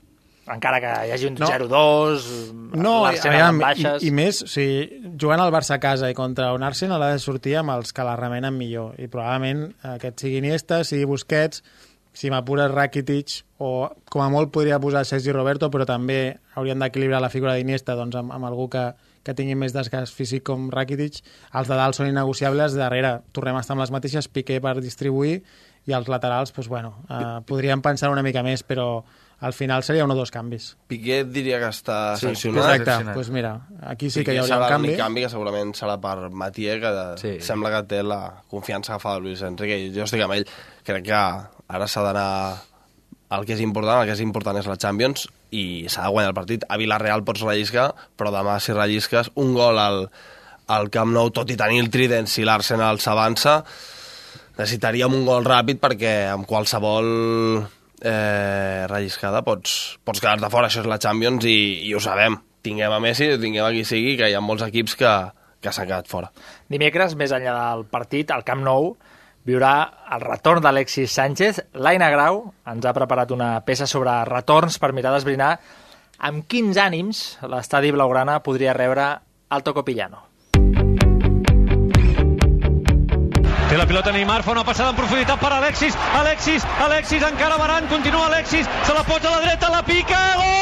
Encara 0.48 0.80
que 0.80 0.92
hi 1.06 1.12
hagi 1.14 1.28
un 1.28 1.37
No. 1.38 1.48
0-2, 1.50 2.28
No, 2.74 2.94
l'Arsenal 3.04 3.34
aviam, 3.34 3.58
baixes... 3.62 4.02
i, 4.02 4.08
i 4.08 4.14
més, 4.14 4.42
o 4.44 4.48
sigui, 4.50 5.02
jugant 5.20 5.42
al 5.42 5.52
Barça 5.54 5.76
a 5.76 5.82
casa 5.82 6.08
i 6.11 6.16
contra 6.16 6.52
un 6.56 6.64
Arsenal 6.66 7.04
ha 7.04 7.12
de 7.12 7.20
sortir 7.22 7.58
amb 7.61 7.74
els 7.76 7.92
que 7.92 8.06
la 8.06 8.16
remenen 8.18 8.56
millor. 8.56 8.94
I 8.98 9.11
probablement 9.12 9.68
aquest 9.96 10.24
sigui 10.24 10.40
Iniesta, 10.42 10.82
sigui 10.88 11.08
Busquets, 11.08 11.62
si 12.18 12.32
m'apures 12.32 12.72
Rakitic, 12.72 13.44
o 13.62 13.90
com 14.11 14.24
a 14.24 14.30
molt 14.32 14.50
podria 14.54 14.80
posar 14.82 15.04
Sergi 15.06 15.30
Roberto, 15.34 15.68
però 15.70 15.87
també 15.87 16.38
haurien 16.58 16.80
d'equilibrar 16.82 17.20
la 17.22 17.30
figura 17.30 17.54
d'Iniesta 17.54 17.94
doncs, 17.98 18.16
amb, 18.18 18.32
amb 18.34 18.48
algú 18.48 18.66
que, 18.72 18.88
que 19.22 19.37
tingui 19.38 19.54
més 19.58 19.74
desgast 19.76 20.16
físic 20.16 20.42
com 20.48 20.66
Rakitic. 20.74 21.20
Els 21.54 21.70
de 21.70 21.78
dalt 21.78 21.98
són 21.98 22.11
innegociables, 22.11 22.74
darrere 22.78 23.20
tornem 23.37 23.58
a 23.58 23.62
estar 23.62 23.76
amb 23.76 23.84
les 23.84 23.94
mateixes, 23.94 24.30
Piqué 24.32 24.58
per 24.64 24.78
distribuir, 24.82 25.42
i 25.88 25.94
els 25.94 26.11
laterals, 26.11 26.52
doncs, 26.56 26.68
bueno, 26.68 26.96
eh, 27.06 27.38
podríem 27.46 27.82
pensar 27.84 28.11
una 28.11 28.24
mica 28.26 28.42
més, 28.42 28.66
però 28.66 29.04
al 29.40 29.53
final 29.53 29.85
seria 29.87 30.05
un 30.05 30.11
o 30.11 30.14
dos 30.18 30.31
canvis. 30.35 30.77
Piqué 30.90 31.20
diria 31.24 31.61
que 31.61 31.68
està 31.70 32.16
Sí, 32.16 32.27
sancionat. 32.27 32.81
exacte. 32.81 33.12
Doncs 33.14 33.31
mira, 33.31 33.53
aquí 33.87 34.11
sí 34.11 34.24
que 34.24 34.35
hi 34.35 34.38
hauria 34.38 34.57
serà 34.57 34.64
un 34.66 34.72
canvi. 34.72 34.88
l'únic 34.88 34.98
canvi 35.03 35.22
que 35.22 35.29
segurament 35.31 35.74
serà 35.79 35.98
per 36.01 36.31
Matier, 36.31 36.81
que 36.81 36.92
sí. 37.22 37.35
sembla 37.40 37.70
que 37.70 37.83
té 37.87 38.03
la 38.03 38.42
confiança 38.51 38.92
agafada 38.94 39.16
de 39.16 39.20
Luis 39.29 39.42
Enrique. 39.42 39.92
Jo 39.94 40.05
estic 40.09 40.22
amb 40.24 40.35
ell. 40.35 40.46
Crec 40.85 41.05
que 41.07 41.14
ara 41.68 41.87
s'ha 41.87 42.03
d'anar 42.03 42.57
el 43.31 43.44
que 43.44 43.53
és 43.55 43.61
important, 43.61 44.01
el 44.01 44.07
que 44.09 44.12
és 44.16 44.20
important 44.24 44.57
és 44.59 44.66
la 44.66 44.77
Champions 44.77 45.29
i 45.53 45.87
s'ha 45.88 46.03
de 46.07 46.09
guanyar 46.11 46.31
el 46.31 46.35
partit. 46.35 46.64
A 46.68 46.77
Villarreal 46.77 47.22
pots 47.24 47.40
relliscar, 47.44 47.94
però 48.16 48.33
demà 48.33 48.59
si 48.61 48.72
rellisques 48.72 49.31
un 49.37 49.55
gol 49.55 49.79
al, 49.79 50.09
al 50.66 50.90
Camp 50.90 51.12
Nou, 51.12 51.31
tot 51.31 51.51
i 51.51 51.57
tenir 51.57 51.79
el 51.85 51.90
trident, 51.90 52.27
si 52.27 52.42
l'Arsenal 52.44 52.98
s'avança, 52.98 53.62
necessitaríem 54.59 55.12
un 55.14 55.24
gol 55.29 55.44
ràpid 55.46 55.79
perquè 55.79 56.33
amb 56.33 56.46
qualsevol 56.48 57.68
eh, 58.02 58.87
relliscada 58.90 59.42
pots, 59.46 59.98
pots 60.04 60.22
quedar-te 60.22 60.50
fora, 60.52 60.68
això 60.68 60.82
és 60.84 60.90
la 60.90 61.00
Champions 61.02 61.46
i, 61.48 61.58
i 61.88 61.94
ho 61.94 62.02
sabem. 62.02 62.38
Tinguem 62.64 62.92
a 62.92 63.00
Messi, 63.02 63.30
tinguem 63.40 63.66
a 63.66 63.72
qui 63.74 63.84
sigui, 63.87 64.16
que 64.18 64.28
hi 64.28 64.37
ha 64.37 64.42
molts 64.44 64.64
equips 64.66 64.96
que, 64.98 65.12
que 65.62 65.72
s'han 65.72 65.88
quedat 65.88 66.11
fora. 66.11 66.30
Dimecres, 66.70 67.14
més 67.18 67.32
enllà 67.34 67.54
del 67.58 67.87
partit, 67.90 68.32
al 68.34 68.44
Camp 68.46 68.64
Nou, 68.66 68.92
viurà 69.48 69.74
el 70.14 70.24
retorn 70.24 70.64
d'Alexis 70.64 71.14
Sánchez. 71.14 71.62
L'Aina 71.80 72.11
Grau 72.12 72.42
ens 72.68 72.87
ha 72.87 72.94
preparat 72.96 73.32
una 73.34 73.54
peça 73.66 73.88
sobre 73.88 74.12
retorns 74.28 74.78
per 74.82 74.92
mirar 74.92 75.14
d'esbrinar 75.14 75.54
amb 76.18 76.48
quins 76.50 76.78
ànims 76.82 77.38
l'estadi 77.46 77.94
blaugrana 77.94 78.40
podria 78.44 78.74
rebre 78.76 79.12
el 79.54 79.62
Tocopillano. 79.64 80.28
La 83.79 83.87
pilota 83.87 84.11
Neymar, 84.11 84.43
fa 84.43 84.51
una 84.51 84.64
passada 84.67 84.91
en 84.91 84.97
profunditat 84.97 85.38
per 85.38 85.53
Alexis, 85.55 85.95
Alexis, 86.19 86.64
Alexis, 86.83 87.23
encara 87.23 87.57
Baran, 87.57 87.87
continua 87.87 88.27
Alexis, 88.27 88.67
se 88.83 88.95
la 88.95 89.05
posa 89.05 89.29
a 89.29 89.37
la 89.37 89.41
dreta, 89.47 89.71
la 89.71 89.85
pica, 89.87 90.19
gol! 90.35 90.59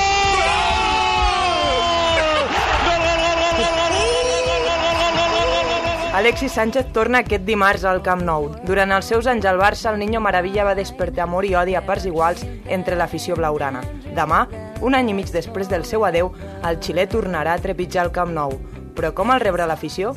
Alexis 6.17 6.53
Sánchez 6.53 6.93
torna 6.93 7.19
aquest 7.19 7.45
dimarts 7.45 7.85
al 7.85 8.03
Camp 8.03 8.23
Nou. 8.25 8.51
Durant 8.65 8.93
els 8.93 9.09
seus 9.09 9.27
anys 9.29 9.45
al 9.45 9.61
Barça, 9.61 9.91
el 9.93 9.99
Niño 10.01 10.21
Maravilla 10.21 10.65
va 10.65 10.75
despertar 10.75 11.25
amor 11.25 11.45
i 11.45 11.55
odi 11.55 11.77
a 11.77 11.85
parts 11.85 12.07
iguals 12.09 12.41
entre 12.73 12.97
l'afició 12.97 13.37
blaugrana. 13.37 13.85
Demà, 14.17 14.47
un 14.81 14.97
any 14.97 15.13
i 15.13 15.17
mig 15.17 15.29
després 15.33 15.69
del 15.69 15.85
seu 15.85 16.05
adeu, 16.09 16.33
el 16.65 16.81
xilè 16.81 17.05
tornarà 17.13 17.57
a 17.57 17.61
trepitjar 17.61 18.09
el 18.09 18.13
Camp 18.17 18.33
Nou. 18.33 18.57
Però 18.97 19.13
com 19.13 19.33
el 19.33 19.45
rebrà 19.45 19.69
l'afició? 19.69 20.17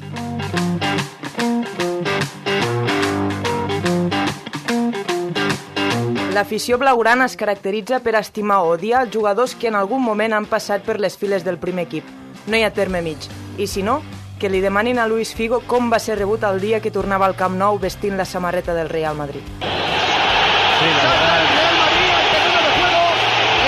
L'afició 6.30 6.78
blaugrana 6.78 7.26
es 7.26 7.34
caracteritza 7.36 7.98
per 8.06 8.14
estimar 8.20 8.60
o 8.62 8.76
odiar 8.76 9.02
els 9.02 9.14
jugadors 9.16 9.56
que 9.58 9.68
en 9.68 9.76
algun 9.76 10.04
moment 10.06 10.36
han 10.38 10.46
passat 10.46 10.84
per 10.86 11.00
les 11.02 11.18
files 11.18 11.42
del 11.44 11.58
primer 11.58 11.88
equip. 11.88 12.06
No 12.46 12.56
hi 12.58 12.62
ha 12.64 12.70
terme 12.70 13.02
mig. 13.02 13.18
I 13.58 13.66
si 13.66 13.82
no, 13.82 14.04
que 14.40 14.50
li 14.50 14.62
demanin 14.62 15.00
a 15.02 15.08
Luis 15.10 15.34
Figo 15.34 15.60
com 15.66 15.90
va 15.90 15.98
ser 16.00 16.20
rebut 16.20 16.46
el 16.46 16.62
dia 16.62 16.80
que 16.86 16.94
tornava 16.94 17.26
al 17.26 17.36
Camp 17.36 17.58
Nou 17.58 17.80
vestint 17.82 18.16
la 18.16 18.26
samarreta 18.30 18.78
del 18.78 18.90
Real 18.94 19.18
Madrid. 19.18 19.42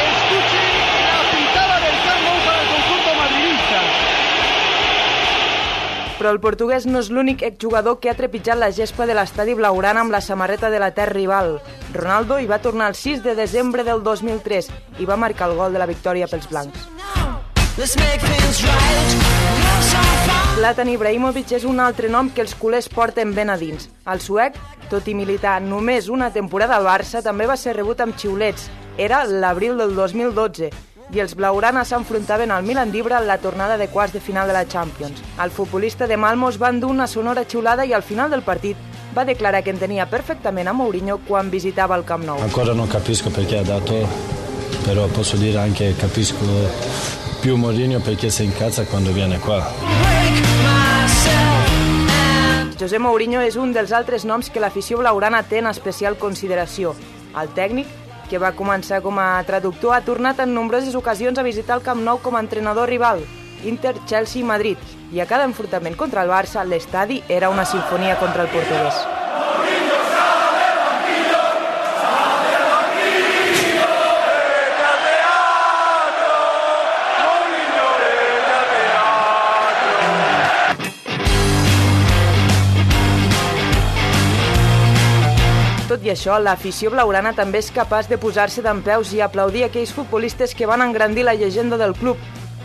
Escuchen 0.06 0.70
la 1.10 1.24
pitada 1.34 1.76
del 1.82 1.98
Camp 2.06 2.22
Nou 2.30 2.38
para 2.46 2.62
el 2.62 2.68
conjunto 2.76 3.10
madridista. 3.24 3.82
Però 6.22 6.30
el 6.30 6.38
portuguès 6.38 6.84
no 6.86 7.00
és 7.02 7.08
l'únic 7.10 7.40
exjugador 7.42 7.96
que 7.98 8.12
ha 8.12 8.14
trepitjat 8.14 8.60
la 8.62 8.68
gespa 8.70 9.08
de 9.10 9.16
l'estadi 9.18 9.56
blaugrana 9.58 10.04
amb 10.04 10.14
la 10.14 10.20
samarreta 10.22 10.70
de 10.70 10.78
la 10.78 10.92
terra 10.94 11.16
rival. 11.18 11.56
Ronaldo 11.96 12.38
hi 12.38 12.46
va 12.46 12.60
tornar 12.62 12.92
el 12.92 12.96
6 13.00 13.24
de 13.24 13.34
desembre 13.34 13.82
del 13.88 14.04
2003 14.06 14.68
i 15.02 15.08
va 15.10 15.18
marcar 15.18 15.48
el 15.50 15.58
gol 15.58 15.74
de 15.74 15.82
la 15.82 15.88
victòria 15.90 16.28
pels 16.30 16.46
blancs. 16.52 16.78
Zlatan 20.60 20.94
Ibrahimovic 20.94 21.56
és 21.58 21.66
un 21.66 21.82
altre 21.82 22.14
nom 22.14 22.30
que 22.30 22.46
els 22.46 22.54
culers 22.54 22.86
porten 22.86 23.34
ben 23.34 23.50
a 23.50 23.58
dins. 23.58 23.90
El 24.06 24.22
suec, 24.22 24.62
tot 24.94 25.10
i 25.10 25.18
militar 25.18 25.58
només 25.66 26.06
una 26.14 26.30
temporada 26.30 26.78
al 26.78 26.86
Barça, 26.86 27.26
també 27.26 27.50
va 27.50 27.58
ser 27.58 27.74
rebut 27.80 28.06
amb 28.06 28.14
xiulets. 28.14 28.70
Era 29.02 29.26
l'abril 29.26 29.74
del 29.82 29.98
2012 29.98 30.70
i 31.12 31.20
els 31.20 31.36
blaugrana 31.36 31.84
s'enfrontaven 31.86 32.52
al 32.52 32.64
Milan 32.64 32.92
d'Ibra 32.92 33.20
en 33.20 33.28
la 33.28 33.38
tornada 33.38 33.78
de 33.78 33.90
quarts 33.90 34.14
de 34.14 34.22
final 34.22 34.48
de 34.48 34.54
la 34.54 34.68
Champions. 34.68 35.22
El 35.44 35.52
futbolista 35.52 36.08
de 36.08 36.18
Malmo 36.18 36.50
es 36.50 36.62
va 36.62 36.70
endur 36.70 36.92
una 36.92 37.08
sonora 37.08 37.44
xiulada 37.44 37.86
i 37.86 37.94
al 37.94 38.04
final 38.04 38.32
del 38.32 38.44
partit 38.44 38.78
va 39.16 39.26
declarar 39.26 39.64
que 39.64 39.74
entenia 39.76 40.08
perfectament 40.10 40.68
a 40.68 40.74
Mourinho 40.74 41.20
quan 41.28 41.52
visitava 41.52 41.98
el 41.98 42.06
Camp 42.06 42.24
Nou. 42.24 42.40
Ancora 42.42 42.74
non 42.74 42.88
capisco 42.88 43.30
perché 43.30 43.58
ha 43.58 43.64
dato, 43.64 44.08
però 44.86 45.08
posso 45.08 45.36
dire 45.36 45.60
anche 45.60 45.96
capisco 45.98 46.46
più 47.42 47.58
Mourinho 47.58 48.00
perché 48.00 48.30
si 48.30 48.44
incazza 48.44 48.86
quando 48.86 49.12
viene 49.12 49.40
qua. 49.40 49.68
José 52.80 52.98
Mourinho 52.98 53.42
és 53.46 53.58
un 53.62 53.74
dels 53.76 53.92
altres 53.92 54.24
noms 54.26 54.50
que 54.50 54.60
l'afició 54.60 54.98
blaugrana 54.98 55.44
té 55.44 55.60
en 55.60 55.68
especial 55.70 56.16
consideració. 56.18 56.96
El 57.38 57.52
tècnic, 57.54 57.86
que 58.32 58.40
va 58.40 58.54
començar 58.56 59.02
com 59.04 59.20
a 59.20 59.44
traductor, 59.44 59.92
ha 59.92 60.06
tornat 60.08 60.40
en 60.40 60.54
nombroses 60.56 60.96
ocasions 60.96 61.38
a 61.38 61.44
visitar 61.44 61.76
el 61.76 61.84
Camp 61.84 62.00
Nou 62.06 62.22
com 62.24 62.38
a 62.38 62.44
entrenador 62.46 62.88
rival, 62.88 63.26
Inter, 63.68 63.98
Chelsea 64.08 64.40
i 64.40 64.48
Madrid, 64.48 64.80
i 65.12 65.20
a 65.20 65.28
cada 65.28 65.44
enfrontament 65.50 66.00
contra 66.00 66.24
el 66.24 66.32
Barça, 66.32 66.64
l'estadi 66.64 67.20
era 67.28 67.52
una 67.52 67.68
sinfonia 67.68 68.16
contra 68.24 68.48
el 68.48 68.54
portuguès. 68.56 69.04
Això, 86.12 86.38
l'afició 86.40 86.92
blaugrana 86.92 87.34
també 87.34 87.60
és 87.64 87.72
capaç 87.72 88.10
de 88.12 88.20
posar-se 88.22 88.62
d'en 88.62 88.84
peus 88.86 89.14
i 89.16 89.22
aplaudir 89.22 89.66
aquells 89.66 89.94
futbolistes 89.96 90.54
que 90.56 90.68
van 90.70 90.84
engrandir 90.84 91.26
la 91.26 91.36
llegenda 91.36 91.78
del 91.78 91.96
club. 91.96 92.18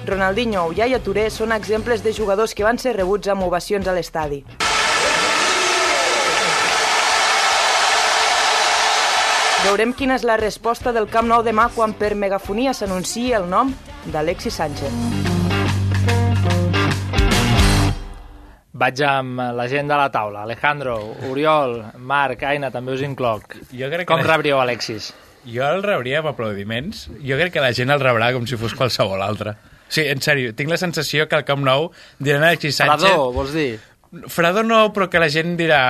Ronaldinho 0.06 0.66
o 0.66 0.72
Yaya 0.72 1.00
Touré 1.02 1.28
són 1.30 1.52
exemples 1.52 2.02
de 2.04 2.12
jugadors 2.12 2.54
que 2.54 2.66
van 2.66 2.78
ser 2.78 2.96
rebuts 2.96 3.28
amb 3.28 3.46
ovacions 3.46 3.88
a 3.88 3.94
l'estadi. 3.96 4.44
Veurem 9.66 9.96
quina 9.98 10.14
és 10.14 10.22
la 10.22 10.36
resposta 10.38 10.92
del 10.94 11.08
Camp 11.10 11.26
Nou 11.26 11.42
demà 11.42 11.70
quan 11.74 11.96
per 11.96 12.14
megafonia 12.14 12.74
s'anunciï 12.76 13.32
el 13.34 13.50
nom 13.50 13.74
d'Alexis 14.12 14.62
Sánchez. 14.62 15.35
Vaig 18.76 19.00
amb 19.08 19.40
la 19.56 19.64
gent 19.72 19.88
de 19.88 19.96
la 19.96 20.10
taula. 20.12 20.42
Alejandro, 20.44 20.96
Oriol, 21.30 21.78
Marc, 21.98 22.42
Aina, 22.44 22.68
també 22.74 22.92
us 22.92 23.04
incloc. 23.06 23.54
Jo 23.72 23.88
crec 23.88 24.04
que 24.04 24.10
Com 24.10 24.20
la- 24.20 24.28
rebríeu 24.34 24.60
Alexis? 24.60 25.12
Jo 25.46 25.64
el 25.70 25.82
rebria 25.84 26.18
amb 26.20 26.28
aplaudiments. 26.32 27.06
Jo 27.24 27.38
crec 27.38 27.52
que 27.54 27.60
la 27.62 27.72
gent 27.72 27.90
el 27.94 28.00
rebrà 28.02 28.32
com 28.34 28.44
si 28.46 28.56
fos 28.60 28.74
qualsevol 28.74 29.22
altre. 29.22 29.54
Sí, 29.88 30.02
en 30.10 30.18
sèrio, 30.20 30.52
tinc 30.58 30.68
la 30.68 30.76
sensació 30.76 31.28
que 31.30 31.36
al 31.38 31.44
Camp 31.46 31.62
Nou 31.64 31.92
diran 32.18 32.42
a 32.42 32.48
Alexis 32.50 32.76
Sánchez... 32.82 33.06
Fredor, 33.06 33.32
vols 33.32 33.52
dir? 33.54 33.78
Fredor 34.32 34.64
no, 34.66 34.80
però 34.92 35.08
que 35.08 35.20
la 35.22 35.28
gent 35.30 35.56
dirà... 35.56 35.80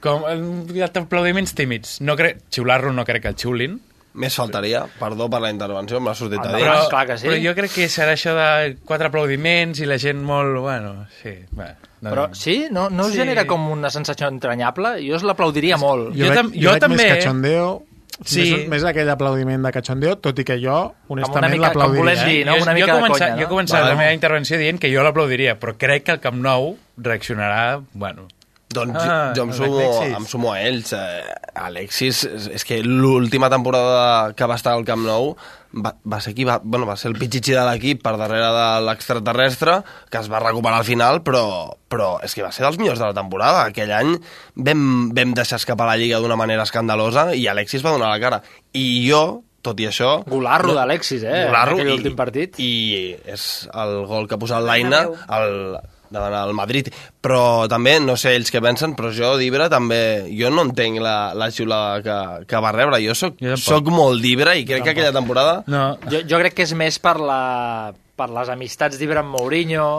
Com, 0.00 0.22
eh, 0.30 0.86
aplaudiments 0.86 1.52
tímids. 1.58 1.98
No 2.00 2.14
crec, 2.16 2.38
xiular-lo 2.54 2.92
no 2.96 3.04
crec 3.04 3.22
que 3.26 3.32
el 3.34 3.36
xiulin. 3.36 3.74
Més 4.14 4.34
faltaria, 4.34 4.84
perdó 4.98 5.28
per 5.30 5.38
la 5.40 5.50
intervenció, 5.52 6.00
m'ha 6.02 6.14
sortit 6.18 6.40
a 6.42 6.56
dir. 6.56 6.64
Però, 6.64 6.88
però 7.22 7.36
jo 7.44 7.52
crec 7.54 7.70
que 7.76 7.84
serà 7.88 8.16
això 8.16 8.32
de 8.34 8.72
quatre 8.84 9.06
aplaudiments 9.06 9.78
i 9.78 9.86
la 9.86 9.98
gent 10.02 10.18
molt... 10.26 10.56
Bueno, 10.64 11.06
sí, 11.22 11.36
bé. 11.52 11.68
No, 12.00 12.10
Però 12.10 12.24
sí? 12.34 12.66
No, 12.72 12.88
no 12.90 13.06
us 13.06 13.12
Sí. 13.12 13.18
genera 13.20 13.44
com 13.46 13.68
una 13.70 13.90
sensació 13.90 14.26
entranyable? 14.32 14.96
Jo 15.06 15.14
us 15.16 15.22
l'aplaudiria 15.22 15.76
molt. 15.76 16.10
Jo 16.16 16.32
tam- 16.34 16.50
jo 16.50 16.70
veig 16.72 16.80
també, 16.82 16.96
Més 16.96 17.06
eh? 17.06 17.14
cachondeo 17.20 17.82
Sí. 18.20 18.50
Més, 18.52 18.66
més 18.68 18.84
aquell 18.84 19.08
aplaudiment 19.08 19.62
de 19.64 19.70
cachondeo, 19.72 20.16
tot 20.20 20.36
i 20.38 20.44
que 20.44 20.58
jo, 20.60 20.92
honestament, 21.08 21.54
l'aplaudiria. 21.62 22.24
dir, 22.26 22.44
no? 22.44 22.56
Jo, 22.58 22.62
Una 22.66 22.74
mica 22.74 22.86
jo, 22.86 22.92
he 22.92 22.96
de 22.96 23.00
començat, 23.00 23.18
conya, 23.30 23.36
jo 23.36 23.40
he 23.40 23.44
no? 23.46 23.48
començat 23.54 23.78
Vale. 23.80 23.94
la 23.94 23.96
meva 23.96 24.12
intervenció 24.12 24.58
dient 24.58 24.78
que 24.82 24.90
jo 24.92 25.02
l'aplaudiria, 25.06 25.54
però 25.58 25.72
crec 25.78 26.04
que 26.04 26.12
el 26.12 26.20
Camp 26.20 26.36
Nou 26.42 26.76
reaccionarà... 26.98 27.80
Bueno, 27.94 28.26
Doncs 28.70 29.02
Ah, 29.02 29.32
jo 29.34 29.48
em 29.48 29.52
sumo, 29.52 29.78
em 30.06 30.26
sumo 30.30 30.52
a 30.52 30.60
ells. 30.62 30.92
Eh, 30.94 31.34
Alexis, 31.58 32.22
és, 32.28 32.44
és 32.54 32.64
que 32.64 32.78
l'última 32.84 33.48
temporada 33.50 34.30
que 34.38 34.46
va 34.46 34.54
estar 34.60 34.76
al 34.76 34.84
Camp 34.86 35.02
Nou 35.02 35.32
va, 35.74 35.92
va 36.06 36.20
ser 36.22 36.36
qui 36.36 36.46
va, 36.46 36.60
bueno, 36.62 36.86
va 36.86 36.94
ser 36.98 37.10
el 37.10 37.18
pitxitxi 37.18 37.56
de 37.56 37.64
l'equip 37.66 38.02
per 38.04 38.14
darrere 38.20 38.52
de 38.54 38.68
l'extraterrestre, 38.86 39.80
que 40.10 40.22
es 40.22 40.30
va 40.30 40.38
recuperar 40.44 40.78
al 40.84 40.86
final, 40.86 41.20
però, 41.26 41.44
però 41.90 42.12
és 42.22 42.34
que 42.34 42.46
va 42.46 42.52
ser 42.54 42.62
dels 42.66 42.78
millors 42.78 43.02
de 43.02 43.10
la 43.10 43.16
temporada. 43.18 43.66
Aquell 43.66 43.90
any 43.90 44.14
vam, 44.54 45.10
vam 45.18 45.34
deixar 45.34 45.58
escapar 45.58 45.90
la 45.90 45.98
Lliga 45.98 46.22
d'una 46.22 46.38
manera 46.38 46.62
escandalosa 46.62 47.32
i 47.34 47.48
Alexis 47.50 47.82
va 47.82 47.96
donar 47.98 48.14
la 48.14 48.22
cara. 48.22 48.42
I 48.72 48.86
jo, 49.10 49.42
tot 49.66 49.82
i 49.82 49.90
això... 49.90 50.20
Golarro 50.30 50.78
d'Alexis, 50.78 51.26
eh, 51.26 51.46
Golarro, 51.50 51.74
aquell 51.74 51.90
i, 51.90 51.96
últim 51.98 52.14
partit. 52.18 52.62
I 52.62 53.16
és 53.34 53.48
el 53.74 54.04
gol 54.06 54.30
que 54.30 54.38
ha 54.38 54.44
posat 54.46 54.62
l'Aina, 54.62 55.08
el, 55.36 55.80
davant 56.10 56.34
el 56.42 56.52
Madrid. 56.58 56.90
Però 57.22 57.66
també, 57.70 57.96
no 58.02 58.16
sé 58.20 58.34
ells 58.36 58.50
què 58.52 58.60
pensen, 58.64 58.94
però 58.98 59.12
jo 59.14 59.32
d'Ibra 59.40 59.68
també... 59.72 60.26
Jo 60.36 60.50
no 60.50 60.66
entenc 60.68 61.00
la, 61.02 61.32
la 61.34 61.50
xiulada 61.54 62.02
que, 62.04 62.46
que 62.50 62.62
va 62.62 62.72
rebre. 62.76 63.00
Jo 63.04 63.14
soc, 63.14 63.38
Jo 63.40 63.54
tampoc. 63.54 63.66
soc 63.66 63.90
molt 63.94 64.22
d'Ibra 64.22 64.56
i 64.58 64.64
crec 64.68 64.84
que 64.84 64.94
aquella 64.96 65.12
temporada... 65.16 65.60
no, 65.70 65.96
Jo, 66.10 66.22
jo 66.26 66.40
crec 66.42 66.54
que 66.58 66.66
és 66.68 66.74
més 66.74 66.98
per, 67.02 67.16
la, 67.22 67.92
per 68.16 68.30
les 68.34 68.50
amistats 68.52 68.98
d'Ibra 69.00 69.22
amb 69.24 69.36
Mourinho, 69.38 69.90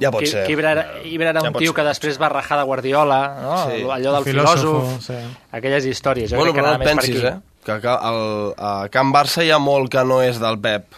Ja 0.00 0.08
pot 0.08 0.22
que, 0.24 0.30
ser. 0.30 0.46
Que 0.46 0.54
Ibra 0.54 0.70
era, 0.72 0.84
Ibra 1.04 1.28
era 1.34 1.40
Ja 1.44 1.50
un 1.50 1.58
tio 1.58 1.68
ser. 1.72 1.76
que 1.76 1.82
després 1.90 2.16
va 2.16 2.30
rajar 2.32 2.56
de 2.56 2.64
Guardiola, 2.64 3.18
no? 3.42 3.56
Sí. 3.68 3.82
allò 3.92 4.14
del 4.14 4.24
filòsof, 4.24 4.94
sí. 5.04 5.18
aquelles 5.52 5.84
històries. 5.84 6.30
Jo 6.32 6.38
bueno, 6.40 6.54
crec 6.54 6.64
que 6.64 6.70
però 6.70 6.78
no 6.78 6.88
pensis, 6.88 7.20
per 7.20 7.32
eh? 7.34 7.36
Que 7.64 7.92
el, 7.92 8.22
a 8.56 8.72
Can 8.92 9.12
Barça 9.12 9.44
hi 9.44 9.50
ha 9.52 9.58
molt 9.60 9.92
que 9.92 10.02
no 10.08 10.22
és 10.24 10.40
del 10.40 10.56
Pep. 10.64 10.96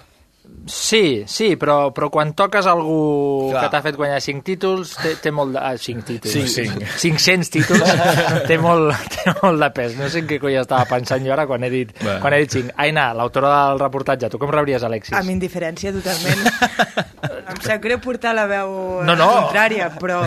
Sí, 0.66 1.22
sí, 1.30 1.52
però, 1.54 1.92
però 1.94 2.08
quan 2.10 2.32
toques 2.34 2.66
algú 2.66 3.50
Clar. 3.52 3.60
que 3.62 3.68
t'ha 3.70 3.80
fet 3.84 3.94
guanyar 4.00 4.16
5 4.20 4.42
títols, 4.42 4.96
té, 4.98 5.12
té 5.22 5.30
molt 5.30 5.52
de... 5.54 5.60
Ah, 5.62 5.76
5 5.78 6.02
títols. 6.08 6.34
Cinc. 6.56 6.80
500 6.98 7.50
títols, 7.54 7.92
té 8.50 8.56
molt, 8.58 8.90
té 9.14 9.30
molt 9.44 9.62
de 9.62 9.68
pes. 9.76 9.94
No 10.00 10.08
sé 10.10 10.24
en 10.24 10.26
què 10.32 10.40
coi 10.42 10.58
estava 10.58 10.88
pensant 10.90 11.22
jo 11.22 11.30
ara 11.36 11.46
quan 11.46 11.62
he 11.62 11.70
dit, 11.70 11.92
Bueno. 12.00 12.18
quan 12.24 12.34
he 12.34 12.40
dit 12.42 12.56
5. 12.58 12.74
Aina, 12.82 13.12
l'autora 13.14 13.52
del 13.70 13.78
reportatge, 13.84 14.28
tu 14.32 14.40
com 14.42 14.50
rebries 14.50 14.82
Alexis? 14.82 15.14
Amb 15.14 15.30
indiferència, 15.36 15.94
totalment. 15.94 16.42
em 17.54 17.62
sap 17.62 17.80
greu 17.86 18.02
portar 18.02 18.34
la 18.34 18.48
veu 18.50 18.74
No, 19.06 19.14
no. 19.14 19.30
contrària, 19.46 19.92
però 20.02 20.24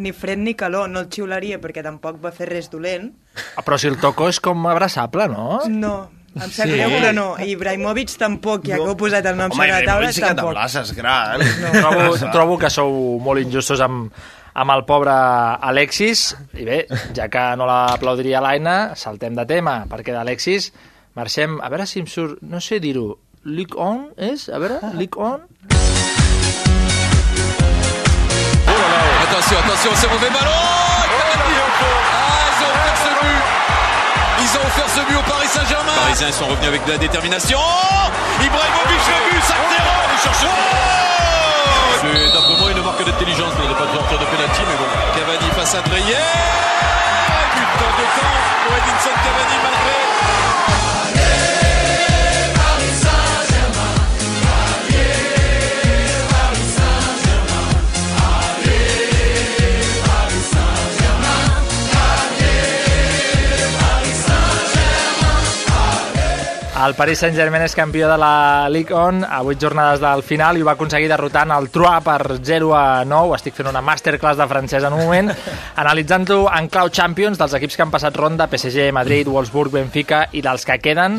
ni 0.00 0.10
fred 0.16 0.40
ni 0.40 0.56
calor, 0.58 0.88
no 0.90 1.04
el 1.04 1.10
xiularia 1.12 1.60
perquè 1.62 1.84
tampoc 1.84 2.16
va 2.24 2.32
fer 2.34 2.48
res 2.48 2.72
dolent. 2.72 3.12
Ah, 3.54 3.62
Però 3.62 3.76
si 3.78 3.86
el 3.92 4.00
toco 4.00 4.30
és 4.32 4.40
com 4.42 4.64
abraçable, 4.66 5.28
no? 5.28 5.60
No, 5.68 5.92
em 6.34 6.50
sap 6.50 6.66
Sí. 6.66 6.72
greu, 6.72 6.90
però 6.90 7.12
no. 7.14 7.26
I 7.38 7.50
Ibrahimovic 7.54 8.14
tampoc, 8.18 8.64
ja 8.66 8.76
que 8.80 8.88
heu 8.88 8.96
posat 8.98 9.26
el 9.26 9.36
nom 9.36 9.50
Home, 9.52 9.54
sobre 9.54 9.72
la 9.72 9.82
taula, 9.84 10.10
Ibrahimovic 10.10 10.14
sí 10.14 10.22
que 10.22 10.34
t'abraces, 10.34 10.92
gran. 10.94 11.40
trobo, 11.80 12.30
trobo 12.32 12.58
que 12.58 12.70
sou 12.70 13.18
molt 13.22 13.40
injustos 13.44 13.80
amb, 13.80 14.12
amb 14.54 14.70
el 14.70 14.84
pobre 14.86 15.10
Alexis 15.14 16.36
i 16.54 16.64
bé, 16.64 16.86
ja 17.14 17.28
que 17.28 17.44
no 17.58 17.66
l'aplaudiria 17.66 18.40
l'Aina 18.40 18.94
saltem 18.96 19.34
de 19.34 19.46
tema, 19.46 19.84
perquè 19.90 20.12
d'Alexis 20.14 20.72
marxem, 21.14 21.60
a 21.62 21.68
veure 21.70 21.86
si 21.86 22.00
em 22.02 22.06
surt 22.10 22.42
no 22.42 22.60
sé 22.60 22.80
dir-ho, 22.82 23.18
Ligue 23.44 23.76
On 23.78 24.08
és? 24.16 24.48
a 24.48 24.58
veure, 24.58 24.80
Ligue 24.94 25.18
On? 25.20 25.40
Attention, 29.24 29.58
attention, 29.58 29.92
c'est 29.96 30.08
mauvais 30.08 30.30
ballon 30.30 30.83
Ils 34.44 34.58
ont 34.58 34.66
offert 34.66 34.84
ce 34.90 35.00
but 35.08 35.16
au 35.16 35.22
Paris 35.22 35.48
Saint-Germain. 35.48 35.96
Les 35.96 36.02
Parisiens 36.04 36.32
sont 36.32 36.44
revenus 36.44 36.68
avec 36.68 36.84
de 36.84 36.92
la 36.92 36.98
détermination. 36.98 37.58
Ibrahimovic 38.44 39.00
le 39.08 39.32
but, 39.32 39.42
ça 39.42 39.54
Allez 39.56 40.20
chercher. 40.22 40.52
C'est 42.02 42.32
d'après 42.32 42.56
moi 42.60 42.70
une 42.70 42.82
marque 42.82 43.02
d'intelligence 43.02 43.56
de 43.56 43.66
ne 43.66 43.72
pas 43.72 43.86
devoir 43.86 44.04
faire 44.06 44.18
de 44.18 44.26
pénalty, 44.26 44.60
mais 44.68 44.76
bon. 44.76 44.84
Cavani 45.16 45.50
face 45.56 45.74
à 45.74 45.80
Dreyer. 45.80 46.28
De 47.56 47.64
pour 48.64 48.76
Edinson 48.76 49.16
Cavani 49.24 49.56
malgré 49.64 50.53
El 66.84 66.92
Paris 66.98 67.22
Saint-Germain 67.22 67.62
és 67.64 67.72
campió 67.72 68.10
de 68.10 68.16
la 68.20 68.68
Ligue 68.68 68.92
1 68.92 69.24
a 69.24 69.38
8 69.40 69.56
jornades 69.62 70.02
del 70.02 70.20
final 70.26 70.58
i 70.58 70.60
ho 70.60 70.66
va 70.68 70.74
aconseguir 70.74 71.06
derrotant 71.08 71.54
el 71.54 71.70
Troyes 71.72 72.04
per 72.04 72.36
0 72.44 72.74
a 72.76 73.06
9. 73.08 73.30
Estic 73.38 73.56
fent 73.56 73.70
una 73.70 73.80
masterclass 73.80 74.36
de 74.36 74.46
francès 74.50 74.84
en 74.84 74.92
un 74.92 75.00
moment, 75.06 75.30
analitzant-ho 75.80 76.42
en 76.52 76.68
clau 76.68 76.90
Champions 76.92 77.40
dels 77.40 77.56
equips 77.56 77.78
que 77.78 77.86
han 77.86 77.94
passat 77.94 78.20
ronda, 78.20 78.50
PSG, 78.52 78.90
Madrid, 78.92 79.32
Wolfsburg, 79.32 79.72
Benfica 79.72 80.26
i 80.36 80.44
dels 80.44 80.68
que 80.68 80.76
queden. 80.84 81.16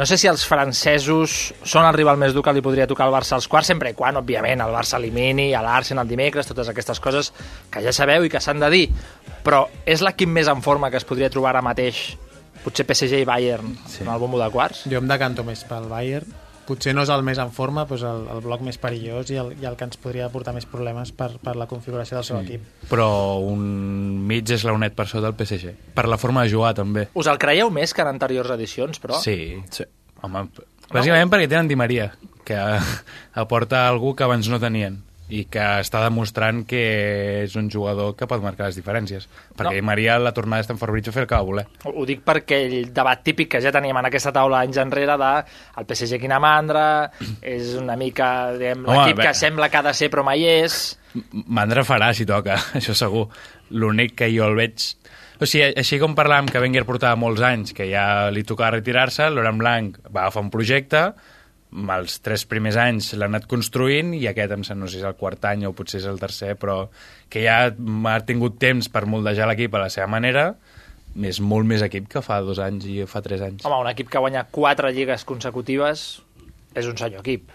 No 0.00 0.08
sé 0.08 0.16
si 0.16 0.32
els 0.32 0.46
francesos 0.48 1.36
són 1.60 1.84
el 1.84 1.98
rival 1.98 2.16
més 2.16 2.32
dur 2.32 2.46
que 2.46 2.56
li 2.56 2.64
podria 2.64 2.88
tocar 2.88 3.10
al 3.10 3.12
Barça 3.18 3.36
als 3.36 3.50
quarts, 3.52 3.68
sempre 3.74 3.92
i 3.92 3.98
quan, 3.98 4.16
òbviament, 4.16 4.64
el 4.64 4.72
Barça 4.72 4.96
elimini, 4.96 5.50
a 5.52 5.60
l'Arsenal 5.60 6.08
dimecres, 6.08 6.48
totes 6.48 6.72
aquestes 6.72 7.04
coses 7.04 7.34
que 7.68 7.84
ja 7.84 7.92
sabeu 7.92 8.24
i 8.24 8.32
que 8.32 8.40
s'han 8.40 8.64
de 8.64 8.72
dir. 8.72 8.84
Però 9.44 9.66
és 9.84 10.00
l'equip 10.00 10.32
més 10.32 10.48
en 10.48 10.64
forma 10.64 10.88
que 10.88 11.02
es 11.02 11.04
podria 11.04 11.28
trobar 11.28 11.52
ara 11.52 11.68
mateix 11.68 12.06
potser 12.64 12.86
PSG 12.88 13.22
i 13.22 13.26
Bayern 13.28 13.74
sí. 13.86 14.02
en 14.04 14.08
el 14.12 14.18
bombo 14.22 14.38
de 14.40 14.48
quarts? 14.54 14.84
Jo 14.90 14.98
em 15.02 15.08
decanto 15.10 15.44
més 15.44 15.64
pel 15.68 15.88
Bayern. 15.90 16.30
Potser 16.62 16.92
no 16.94 17.02
és 17.02 17.10
el 17.10 17.24
més 17.26 17.40
en 17.42 17.50
forma, 17.50 17.82
però 17.90 17.96
és 17.98 18.04
el, 18.06 18.20
el 18.36 18.40
bloc 18.44 18.60
més 18.62 18.76
perillós 18.78 19.32
i 19.34 19.38
el, 19.42 19.48
i 19.60 19.66
el 19.66 19.74
que 19.76 19.82
ens 19.88 19.98
podria 19.98 20.28
portar 20.30 20.54
més 20.54 20.64
problemes 20.70 21.10
per, 21.12 21.32
per 21.42 21.56
la 21.58 21.66
configuració 21.66 22.20
del 22.20 22.24
seu 22.28 22.38
Sí. 22.38 22.44
equip. 22.46 22.86
però 22.88 23.08
un 23.42 23.64
mig 24.30 24.48
és 24.54 24.62
l'unet 24.64 24.94
per 24.94 25.08
sota 25.10 25.26
del 25.26 25.34
PSG. 25.34 25.74
Per 25.96 26.06
la 26.06 26.18
forma 26.22 26.44
de 26.46 26.52
jugar, 26.54 26.74
també. 26.78 27.08
Us 27.18 27.26
el 27.26 27.38
creieu 27.42 27.70
més 27.74 27.92
que 27.92 28.02
en 28.06 28.12
anteriors 28.14 28.50
edicions, 28.54 29.00
però? 29.02 29.18
Sí. 29.20 29.58
sí. 29.70 29.84
Home, 30.22 30.46
bàsicament 30.92 31.30
perquè 31.32 31.48
tenen 31.50 31.66
Di 31.66 31.74
Maria, 31.74 32.12
que 32.46 32.54
aporta 33.42 33.88
algú 33.88 34.14
que 34.14 34.22
abans 34.22 34.46
no 34.48 34.60
tenien 34.62 35.02
i 35.32 35.46
que 35.48 35.62
està 35.80 36.02
demostrant 36.04 36.60
que 36.68 36.80
és 37.46 37.54
un 37.56 37.70
jugador 37.72 38.12
que 38.18 38.28
pot 38.28 38.42
marcar 38.44 38.68
les 38.68 38.76
diferències. 38.76 39.24
Perquè 39.56 39.80
No. 39.80 39.86
Maria 39.88 40.16
a 40.16 40.20
la 40.20 40.34
tornada 40.36 40.60
de 40.60 40.66
Stamford 40.68 40.92
Bridge 40.92 41.08
va 41.10 41.14
fer 41.16 41.22
el 41.24 41.28
que 41.30 41.38
va 41.38 41.46
voler. 41.48 41.64
Ho 41.88 41.94
ho 42.02 42.04
dic 42.08 42.20
perquè 42.26 42.58
el 42.66 42.92
debat 42.92 43.22
típic 43.24 43.54
que 43.54 43.60
ja 43.64 43.72
teníem 43.72 43.96
en 43.96 44.10
aquesta 44.10 44.32
taula 44.34 44.60
anys 44.60 44.80
enrere 44.82 45.16
de 45.16 45.32
el 45.80 45.88
PSG 45.88 46.20
quina 46.20 46.40
mandra, 46.42 46.84
és 47.54 47.72
una 47.80 47.96
mica 47.96 48.52
l'equip 48.52 49.22
que 49.22 49.34
sembla 49.34 49.70
que 49.70 49.80
ha 49.80 49.86
de 49.88 49.94
ser 49.96 50.10
però 50.12 50.24
mai 50.26 50.44
és... 50.44 50.98
Mandra 51.32 51.84
farà 51.84 52.12
si 52.16 52.28
toca, 52.28 52.58
això 52.78 52.96
segur. 52.96 53.28
L'únic 53.72 54.18
que 54.20 54.32
jo 54.34 54.50
el 54.50 54.58
veig... 54.58 54.90
O 55.42 55.48
sigui, 55.48 55.72
així 55.80 55.96
com 55.98 56.12
parlàvem 56.14 56.52
que 56.52 56.60
Wenger 56.62 56.84
portava 56.86 57.18
molts 57.18 57.40
anys, 57.42 57.72
que 57.74 57.88
ja 57.88 58.28
li 58.30 58.44
tocava 58.46 58.76
retirar-se, 58.76 59.26
Laurent 59.32 59.58
Blanc 59.58 59.96
va 60.12 60.26
agafar 60.26 60.44
un 60.44 60.52
projecte, 60.54 61.06
els 61.72 62.18
tres 62.20 62.44
primers 62.48 62.76
anys 62.76 63.12
l'ha 63.16 63.28
anat 63.30 63.46
construint 63.48 64.12
i 64.18 64.26
aquest, 64.28 64.52
em 64.52 64.64
sembla, 64.66 64.84
no 64.84 64.90
sé 64.90 64.98
si 64.98 65.02
és 65.02 65.08
el 65.08 65.16
quart 65.16 65.44
any 65.48 65.64
o 65.68 65.72
potser 65.76 66.02
és 66.02 66.08
el 66.10 66.20
tercer, 66.20 66.54
però 66.60 66.84
que 67.32 67.44
ja 67.46 67.56
ha 67.72 68.18
tingut 68.28 68.58
temps 68.60 68.90
per 68.92 69.06
moldejar 69.08 69.48
l'equip 69.48 69.74
a 69.74 69.86
la 69.86 69.88
seva 69.92 70.10
manera, 70.12 70.50
és 71.16 71.40
molt 71.40 71.68
més 71.68 71.84
equip 71.84 72.08
que 72.12 72.22
fa 72.24 72.40
dos 72.44 72.60
anys 72.62 72.86
i 72.88 73.00
fa 73.08 73.24
tres 73.24 73.44
anys. 73.44 73.64
Home, 73.64 73.80
un 73.84 73.90
equip 73.92 74.12
que 74.12 74.20
guanya 74.20 74.44
quatre 74.50 74.92
lligues 74.92 75.24
consecutives 75.28 76.22
és 76.74 76.88
un 76.88 76.96
senyor 76.96 77.20
equip. 77.24 77.50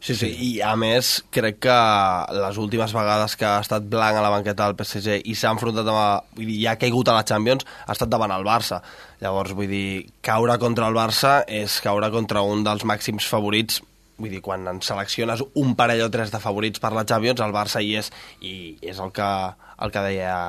Sí, 0.00 0.14
sí, 0.16 0.30
i 0.32 0.48
a 0.64 0.72
més 0.80 1.18
crec 1.28 1.58
que 1.66 1.74
les 2.32 2.56
últimes 2.56 2.92
vegades 2.96 3.34
que 3.36 3.44
ha 3.44 3.58
estat 3.60 3.84
blanc 3.84 4.16
a 4.16 4.22
la 4.24 4.30
banqueta 4.32 4.64
del 4.64 4.78
PSG 4.78 5.18
i 5.28 5.34
s'ha 5.36 5.52
enfrontat 5.52 5.90
amb... 5.92 6.40
Ja 6.48 6.72
ha 6.72 6.80
caigut 6.80 7.10
a 7.12 7.18
la 7.18 7.26
Champions, 7.28 7.66
ha 7.84 7.92
estat 7.92 8.08
davant 8.08 8.32
el 8.32 8.46
Barça. 8.46 8.80
Llavors, 9.20 9.52
vull 9.58 9.68
dir, 9.68 10.08
caure 10.24 10.56
contra 10.62 10.88
el 10.88 10.96
Barça 10.96 11.42
és 11.44 11.76
caure 11.84 12.08
contra 12.14 12.40
un 12.40 12.64
dels 12.64 12.86
màxims 12.88 13.28
favorits 13.28 13.82
vull 14.20 14.32
dir, 14.32 14.40
quan 14.44 14.66
en 14.68 14.80
selecciones 14.84 15.42
un 15.56 15.74
parell 15.76 16.04
o 16.04 16.10
tres 16.12 16.32
de 16.32 16.40
favorits 16.40 16.80
per 16.80 16.92
la 16.96 17.06
Champions, 17.08 17.40
el 17.44 17.54
Barça 17.56 17.80
hi 17.84 17.94
és, 18.00 18.10
i 18.40 18.54
és 18.80 19.00
el 19.00 19.12
que, 19.16 19.28
el 19.84 19.92
que 19.92 20.06
deia 20.06 20.40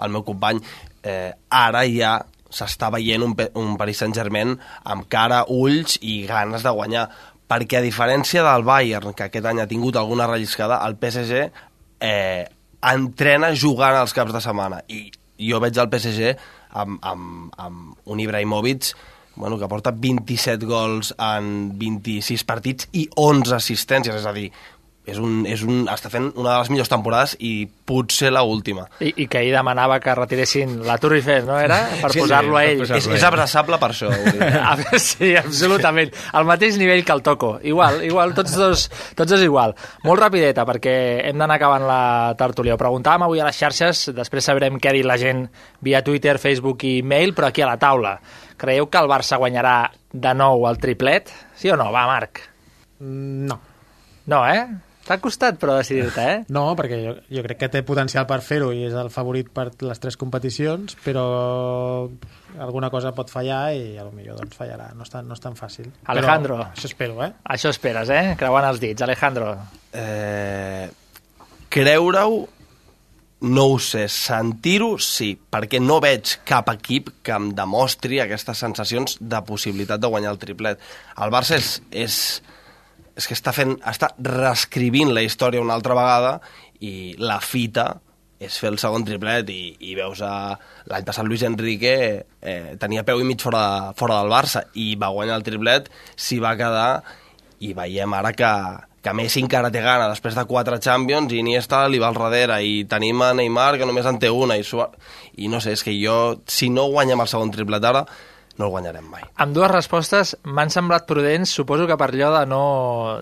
el 0.00 0.12
meu 0.12 0.24
company. 0.28 0.60
Eh, 1.04 1.32
ara 1.48 1.84
ja 1.88 2.18
s'està 2.50 2.88
veient 2.90 3.22
un, 3.22 3.36
un 3.60 3.76
Paris 3.80 4.00
Saint-Germain 4.02 4.56
amb 4.84 5.08
cara, 5.12 5.44
ulls 5.48 6.00
i 6.00 6.22
ganes 6.28 6.64
de 6.66 6.72
guanyar 6.74 7.06
perquè 7.50 7.80
a 7.80 7.84
diferència 7.84 8.44
del 8.46 8.64
Bayern, 8.66 9.14
que 9.16 9.26
aquest 9.26 9.46
any 9.50 9.60
ha 9.62 9.68
tingut 9.70 9.98
alguna 9.98 10.28
relliscada, 10.30 10.78
el 10.86 10.96
PSG 11.00 11.40
eh, 12.06 12.44
entrena 12.92 13.50
jugant 13.54 13.98
als 13.98 14.14
caps 14.14 14.34
de 14.36 14.42
setmana. 14.44 14.82
I 14.88 15.08
jo 15.50 15.58
veig 15.62 15.78
el 15.80 15.90
PSG 15.90 16.34
amb, 16.78 17.00
amb, 17.02 17.50
amb 17.58 18.12
un 18.12 18.20
Ibrahimovic 18.22 18.92
bueno, 19.36 19.58
que 19.58 19.68
porta 19.68 19.90
27 19.90 20.66
gols 20.68 21.14
en 21.16 21.72
26 21.78 22.44
partits 22.44 22.90
i 22.92 23.06
11 23.16 23.56
assistències, 23.56 24.20
és 24.20 24.26
a 24.26 24.34
dir, 24.36 24.50
és 25.08 25.16
un, 25.18 25.40
és 25.48 25.62
un, 25.64 25.86
està 25.90 26.10
fent 26.12 26.28
una 26.36 26.52
de 26.52 26.58
les 26.60 26.68
millors 26.70 26.90
temporades 26.92 27.32
i 27.42 27.64
potser 27.66 28.28
la 28.30 28.42
última. 28.46 28.84
I, 29.02 29.08
I 29.24 29.26
que 29.32 29.40
ell 29.42 29.50
demanava 29.56 29.96
que 29.98 30.12
retiressin 30.14 30.76
la 30.86 30.98
Tour 31.02 31.14
Eiffel, 31.16 31.46
no 31.48 31.56
era? 31.58 31.78
Per 32.02 32.10
Sí, 32.12 32.20
posar-lo 32.20 32.52
sí, 32.52 32.60
a 32.60 32.64
ell. 32.68 32.78
posar-lo 32.84 32.98
És- 33.00 33.08
és 33.18 33.24
abraçable 33.26 33.78
per 33.80 33.88
això, 33.90 34.10
sí, 35.00 35.32
absolutament. 35.36 36.12
Al 36.36 36.44
mateix 36.46 36.76
nivell 36.78 37.02
que 37.04 37.12
el 37.16 37.22
Toco. 37.26 37.58
Igual, 37.62 38.04
igual, 38.04 38.34
tots 38.36 38.54
dos, 38.54 38.84
tots 39.18 39.32
dos 39.32 39.42
igual. 39.42 39.74
Molt 40.04 40.20
rapideta, 40.22 40.66
perquè 40.68 40.94
hem 41.30 41.38
d'anar 41.40 41.56
acabant 41.56 41.86
la 41.88 42.34
tertúlia. 42.38 42.76
Ho 42.76 42.80
preguntàvem 42.80 43.24
avui 43.26 43.40
a 43.42 43.48
les 43.48 43.56
xarxes, 43.58 44.04
després 44.14 44.44
sabrem 44.46 44.76
què 44.78 44.92
ha 44.92 44.94
dit 44.94 45.08
la 45.08 45.16
gent 45.18 45.46
via 45.80 46.04
Twitter, 46.06 46.36
Facebook 46.38 46.84
i 46.86 47.00
mail, 47.02 47.34
però 47.34 47.48
aquí 47.50 47.64
a 47.64 47.72
la 47.72 47.78
taula. 47.80 48.18
Creieu 48.60 48.86
que 48.92 49.00
el 49.00 49.08
Barça 49.10 49.38
guanyarà 49.40 49.90
de 50.12 50.34
nou 50.36 50.68
el 50.68 50.78
triplet? 50.78 51.32
Sí 51.56 51.70
o 51.72 51.76
no? 51.80 51.88
Va, 51.90 52.04
Marc. 52.06 52.44
No. 53.00 53.58
No, 54.30 54.44
eh? 54.46 54.66
T'ha 55.10 55.16
costat, 55.18 55.56
però, 55.58 55.74
decidir-te, 55.80 56.22
eh? 56.22 56.42
No, 56.54 56.68
perquè 56.78 57.00
jo, 57.02 57.16
jo 57.34 57.42
crec 57.42 57.58
que 57.64 57.68
té 57.72 57.82
potencial 57.86 58.28
per 58.30 58.38
fer-ho 58.46 58.68
i 58.70 58.84
és 58.86 58.94
el 58.94 59.10
favorit 59.10 59.48
per 59.50 59.72
les 59.82 59.98
tres 59.98 60.14
competicions, 60.20 60.94
però 61.02 61.24
alguna 62.62 62.92
cosa 62.94 63.10
pot 63.16 63.32
fallar 63.32 63.72
i 63.74 63.98
a 63.98 64.06
lo 64.06 64.14
millor 64.14 64.38
doncs 64.38 64.54
fallarà. 64.54 64.92
No 64.94 65.02
és 65.02 65.10
tan, 65.10 65.26
no 65.26 65.34
és 65.34 65.42
tan 65.42 65.58
fàcil. 65.58 65.90
Alejandro. 66.14 66.60
Però 66.62 66.78
això 66.78 66.86
espero, 66.92 67.18
eh? 67.26 67.32
Això 67.56 67.74
esperes, 67.74 68.14
eh? 68.14 68.36
Creuant 68.38 68.68
els 68.70 68.78
dits. 68.82 69.02
Alejandro. 69.02 69.50
Eh, 69.90 70.86
Creure-ho, 71.70 72.38
no 73.50 73.64
ho 73.72 73.76
sé. 73.82 74.06
Sentir-ho, 74.10 74.92
sí, 75.02 75.32
perquè 75.38 75.82
no 75.82 75.98
veig 76.02 76.36
cap 76.46 76.70
equip 76.72 77.12
que 77.26 77.34
em 77.34 77.50
demostri 77.58 78.22
aquestes 78.22 78.62
sensacions 78.62 79.18
de 79.20 79.42
possibilitat 79.46 80.02
de 80.02 80.10
guanyar 80.10 80.34
el 80.34 80.40
triplet. 80.42 80.82
El 81.18 81.34
Barça 81.34 81.58
és, 81.58 81.76
és, 81.90 82.16
és 83.16 83.26
que 83.26 83.36
està, 83.36 83.52
fent, 83.56 83.76
està 83.86 84.12
reescrivint 84.18 85.12
la 85.14 85.24
història 85.24 85.62
una 85.62 85.74
altra 85.78 85.96
vegada 85.98 86.38
i 86.80 87.14
la 87.18 87.40
fita 87.44 87.92
és 88.40 88.56
fer 88.56 88.70
el 88.72 88.78
segon 88.80 89.04
triplet 89.04 89.50
i, 89.52 89.62
i 89.84 89.94
veus 89.98 90.22
a 90.24 90.32
l'any 90.88 91.04
passat 91.04 91.26
Luis 91.28 91.42
Enrique 91.44 91.94
eh, 92.40 92.76
tenia 92.80 93.04
peu 93.04 93.20
i 93.20 93.26
mig 93.28 93.42
fora, 93.44 93.92
fora 93.96 94.22
del 94.22 94.32
Barça 94.32 94.64
i 94.80 94.94
va 94.96 95.12
guanyar 95.12 95.36
el 95.36 95.44
triplet, 95.44 95.90
s'hi 96.16 96.40
va 96.40 96.56
quedar 96.56 97.02
i 97.60 97.74
veiem 97.76 98.16
ara 98.16 98.32
que, 98.32 98.52
que 99.04 99.12
Messi 99.12 99.42
encara 99.44 99.68
té 99.72 99.82
gana. 99.84 100.08
Després 100.08 100.38
de 100.38 100.46
quatre 100.48 100.80
Champions 100.80 101.32
i 101.32 101.42
Iniesta 101.44 101.82
li 101.92 102.00
va 102.00 102.08
al 102.08 102.16
darrere 102.16 102.62
i 102.64 102.86
tenim 102.88 103.20
a 103.20 103.34
Neymar 103.36 103.74
que 103.76 103.88
només 103.88 104.08
en 104.08 104.16
té 104.22 104.32
una 104.32 104.56
i, 104.56 104.64
i 105.36 105.52
no 105.52 105.60
sé, 105.60 105.76
és 105.76 105.84
que 105.84 105.92
jo 106.00 106.40
si 106.48 106.70
no 106.72 106.88
guanyem 106.94 107.20
el 107.20 107.28
segon 107.28 107.52
triplet 107.52 107.84
ara 107.92 108.06
no 108.60 108.68
el 108.68 108.74
guanyarem 108.74 109.06
mai. 109.10 109.24
Amb 109.40 109.56
dues 109.56 109.70
respostes 109.72 110.34
m'han 110.44 110.70
semblat 110.72 111.06
prudents, 111.08 111.50
suposo 111.56 111.86
que 111.88 111.96
per 111.98 112.10
allò 112.12 112.30
de 112.36 112.44
no, 112.50 112.62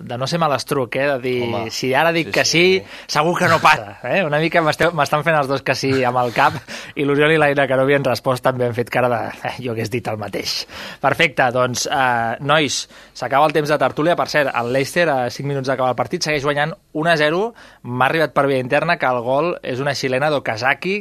de 0.05 0.17
no 0.19 0.27
ser 0.29 0.41
malastruc, 0.43 0.99
eh? 0.99 1.07
de 1.13 1.17
dir, 1.23 1.35
Home, 1.47 1.71
si 1.73 1.93
ara 1.97 2.11
dic 2.15 2.29
sí, 2.29 2.35
que 2.35 2.45
sí, 2.45 2.63
sí, 2.79 3.05
segur 3.15 3.37
que 3.39 3.49
no 3.49 3.59
para. 3.63 3.97
Eh? 4.03 4.21
Una 4.27 4.41
mica 4.43 4.61
m'estan 4.61 5.25
fent 5.25 5.37
els 5.39 5.49
dos 5.49 5.63
que 5.65 5.75
sí 5.79 5.91
amb 6.05 6.21
el 6.21 6.33
cap, 6.35 6.59
i 6.99 7.07
l'Oriol 7.07 7.33
i 7.35 7.39
l'Aina 7.41 7.67
que 7.69 7.79
no 7.79 7.87
havien 7.87 8.05
respost 8.05 8.45
també 8.45 8.67
han 8.67 8.75
fet 8.77 8.91
cara 8.93 9.09
de 9.11 9.21
eh, 9.49 9.55
jo 9.63 9.73
hagués 9.73 9.91
dit 9.93 10.07
el 10.11 10.19
mateix. 10.21 10.59
Perfecte, 11.01 11.49
doncs, 11.55 11.87
eh, 11.87 12.35
nois, 12.45 12.81
s'acaba 13.17 13.47
el 13.47 13.55
temps 13.55 13.71
de 13.71 13.79
tertúlia. 13.81 14.17
Per 14.19 14.27
cert, 14.31 14.51
el 14.53 14.73
Leicester, 14.75 15.07
a 15.09 15.19
5 15.31 15.47
minuts 15.47 15.71
d'acabar 15.71 15.93
el 15.95 15.99
partit, 15.99 16.25
segueix 16.25 16.45
guanyant 16.45 16.75
1-0. 16.93 17.45
M'ha 17.87 18.09
arribat 18.09 18.35
per 18.35 18.47
via 18.51 18.59
interna 18.59 18.99
que 18.99 19.09
el 19.09 19.23
gol 19.25 19.55
és 19.63 19.79
una 19.83 19.95
xilena 19.95 20.31
d'Okazaki, 20.33 20.99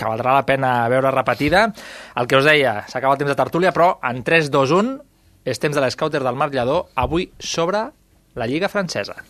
que 0.00 0.08
valdrà 0.08 0.34
la 0.38 0.46
pena 0.48 0.72
veure 0.88 1.12
repetida. 1.12 1.68
El 2.16 2.28
que 2.30 2.40
us 2.40 2.48
deia, 2.48 2.80
s'acaba 2.88 3.14
el 3.14 3.20
temps 3.20 3.34
de 3.34 3.38
tertúlia, 3.38 3.74
però 3.76 3.92
en 4.10 4.24
3, 4.24 4.50
2, 4.50 4.76
1 4.80 4.96
és 5.44 5.60
temps 5.60 5.76
de 5.76 5.84
l'escouter 5.84 6.24
del 6.24 6.40
Marc 6.40 6.56
Lladó, 6.56 6.86
avui 6.96 7.30
sobre 7.38 7.86
la 8.34 8.48
Lliga 8.48 8.72
Francesa. 8.72 9.20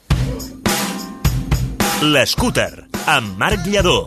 L'Scooter, 2.01 2.87
amb 3.07 3.37
Marc 3.39 3.67
Lladó. 3.67 4.05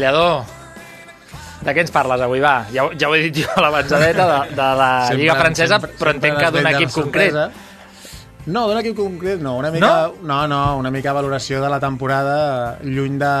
Marc 0.00 0.14
Lladó, 0.14 0.44
de 1.60 1.74
què 1.76 1.82
ens 1.84 1.90
parles 1.92 2.22
avui? 2.24 2.40
Va, 2.40 2.64
ja, 2.72 2.86
ja 2.96 3.08
ho 3.10 3.14
he 3.16 3.26
dit 3.26 3.42
jo 3.42 3.50
a 3.52 3.60
l'avançadeta 3.66 4.24
de, 4.30 4.54
de 4.56 4.68
la 4.80 4.88
Sempre- 5.08 5.18
Lliga 5.20 5.34
Francesa, 5.36 5.76
sempre- 5.80 5.98
però 6.00 6.14
entenc 6.14 6.38
que 6.40 6.50
d'un 6.54 6.68
equip 6.70 6.94
concret. 6.94 7.36
No, 8.46 8.62
d'un 8.70 8.78
equip 8.80 8.96
concret 8.96 9.42
no. 9.44 9.58
Una 9.60 9.70
mica, 9.70 9.90
no? 9.90 10.14
no, 10.24 10.38
no, 10.48 10.60
una 10.80 10.90
mica 10.90 11.12
valoració 11.12 11.60
de 11.60 11.68
la 11.68 11.78
temporada 11.80 12.78
lluny 12.82 13.18
de, 13.20 13.34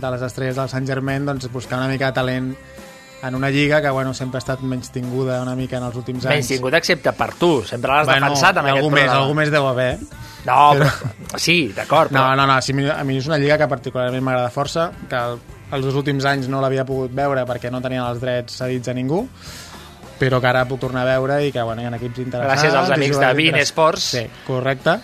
de 0.00 0.10
les 0.14 0.22
estrelles 0.30 0.56
del 0.56 0.70
Sant 0.72 0.88
Germain, 0.88 1.26
doncs 1.28 1.50
buscar 1.52 1.76
una 1.82 1.90
mica 1.92 2.08
de 2.08 2.16
talent 2.16 2.48
en 3.22 3.34
una 3.34 3.48
lliga 3.50 3.80
que 3.82 3.90
bueno, 3.90 4.12
sempre 4.14 4.36
ha 4.38 4.42
estat 4.44 4.60
menys 4.60 4.90
tinguda 4.92 5.40
una 5.42 5.54
mica 5.56 5.78
en 5.78 5.84
els 5.88 5.96
últims 5.96 6.24
anys. 6.26 6.34
Menys 6.34 6.48
tingut 6.52 6.74
excepte 6.78 7.12
per 7.16 7.30
tu, 7.34 7.62
sempre 7.64 7.92
l'has 7.92 8.06
defensat 8.06 8.58
en 8.60 8.66
algú 8.66 8.86
aquest 8.86 8.92
més, 8.92 9.02
programa. 9.04 9.20
algú 9.22 9.34
més 9.40 9.50
deu 9.50 9.66
haver. 9.68 9.98
No, 10.46 10.58
però, 10.78 11.38
sí, 11.42 11.72
d'acord, 11.74 12.12
No, 12.14 12.20
però... 12.22 12.36
no, 12.36 12.46
no, 12.46 12.60
sí, 12.62 12.72
a 12.72 13.02
mi- 13.04 13.16
és 13.18 13.26
una 13.26 13.38
lliga 13.38 13.56
que 13.58 13.66
particularment 13.66 14.22
m'agrada 14.22 14.50
força, 14.54 14.90
que 15.10 15.16
el, 15.18 15.40
els 15.72 15.84
dos 15.88 15.94
últims 15.98 16.24
anys 16.24 16.46
no 16.48 16.60
l'havia 16.62 16.84
pogut 16.86 17.10
veure 17.10 17.42
perquè 17.48 17.70
no 17.72 17.80
tenien 17.82 18.04
els 18.06 18.20
drets 18.22 18.60
cedits 18.60 18.88
a 18.88 18.94
ningú, 18.94 19.24
però 20.20 20.38
que 20.40 20.46
ara 20.46 20.62
puc 20.68 20.78
tornar 20.80 21.02
a 21.02 21.16
veure 21.16 21.40
i 21.44 21.50
que 21.52 21.62
bueno, 21.66 21.82
hi 21.82 21.86
ha 21.88 21.96
equips 21.96 22.20
interessants. 22.22 22.52
Gràcies 22.62 22.74
als 22.78 22.90
amics 22.94 23.18
de 23.18 23.32
Bein 23.34 23.48
interessants. 23.56 23.72
Sports. 23.74 24.02
Sí, 24.14 24.22
correcte. 24.46 25.00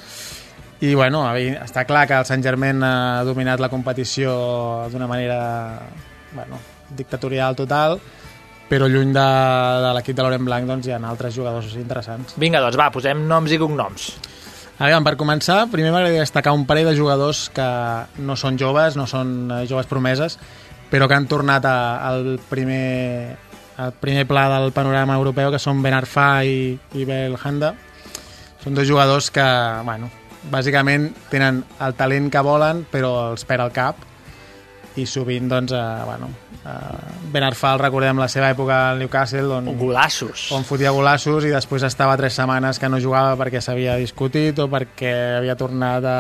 I 0.83 0.95
bueno, 0.95 1.25
està 1.35 1.85
clar 1.87 2.07
que 2.11 2.15
el 2.19 2.25
Sant 2.27 2.43
Germain 2.43 2.81
ha 2.83 3.23
dominat 3.27 3.61
la 3.61 3.69
competició 3.71 4.33
d'una 4.91 5.07
manera 5.07 5.81
bueno, 6.35 6.59
dictatorial 6.97 7.57
total, 7.59 7.99
però 8.73 8.89
lluny 8.89 9.13
de, 9.13 9.29
de 9.85 9.95
l'equip 9.99 10.17
de 10.17 10.25
Laurent 10.25 10.47
Blanc 10.49 10.69
doncs, 10.69 10.89
hi 10.89 10.95
ha 10.97 11.01
altres 11.05 11.35
jugadors 11.37 11.75
interessants. 11.77 12.37
Vinga, 12.41 12.63
doncs 12.65 12.79
va, 12.81 12.89
posem 12.95 13.27
noms 13.29 13.53
i 13.53 13.59
cognoms. 13.61 14.13
A 14.79 14.89
veure, 14.89 15.05
per 15.05 15.15
començar, 15.21 15.67
primer 15.71 15.93
m'agradaria 15.93 16.25
destacar 16.25 16.55
un 16.57 16.65
parell 16.67 16.89
de 16.89 16.97
jugadors 16.97 17.45
que 17.55 17.69
no 18.25 18.35
són 18.41 18.57
joves, 18.59 18.97
no 18.97 19.05
són 19.07 19.51
eh, 19.53 19.65
joves 19.69 19.87
promeses, 19.91 20.39
però 20.91 21.07
que 21.09 21.19
han 21.19 21.29
tornat 21.29 21.69
a, 21.69 21.77
al 22.09 22.39
primer, 22.49 23.37
al 23.77 23.93
primer 24.01 24.25
pla 24.27 24.49
del 24.57 24.73
panorama 24.73 25.19
europeu, 25.21 25.53
que 25.53 25.61
són 25.63 25.85
Ben 25.85 25.95
Arfa 25.95 26.31
i, 26.49 26.73
i 26.97 27.07
Belhanda. 27.09 27.75
Són 28.65 28.75
dos 28.75 28.89
jugadors 28.89 29.29
que, 29.35 29.45
bueno, 29.85 30.09
bàsicament 30.51 31.11
tenen 31.31 31.63
el 31.85 31.95
talent 31.99 32.33
que 32.33 32.43
volen, 32.43 32.87
però 32.91 33.13
els 33.31 33.45
perd 33.47 33.69
el 33.69 33.77
cap, 33.77 34.03
i 34.97 35.07
sovint, 35.07 35.49
doncs, 35.49 35.73
eh, 35.73 36.05
bueno, 36.05 36.29
eh, 36.65 36.71
Ben 37.33 37.45
Arfa, 37.45 37.73
el 37.75 37.81
recordem 37.81 38.19
la 38.21 38.29
seva 38.29 38.51
època 38.53 38.91
al 38.91 38.99
Newcastle, 39.01 39.49
on, 39.57 39.71
Golassos. 39.79 40.51
on 40.53 40.65
fotia 40.69 40.93
golassos 40.93 41.47
i 41.49 41.53
després 41.53 41.87
estava 41.89 42.17
tres 42.21 42.37
setmanes 42.37 42.79
que 42.79 42.91
no 42.93 43.01
jugava 43.01 43.37
perquè 43.41 43.63
s'havia 43.65 43.97
discutit 44.01 44.59
o 44.61 44.69
perquè 44.71 45.13
havia 45.39 45.57
tornat 45.57 46.05
a, 46.05 46.19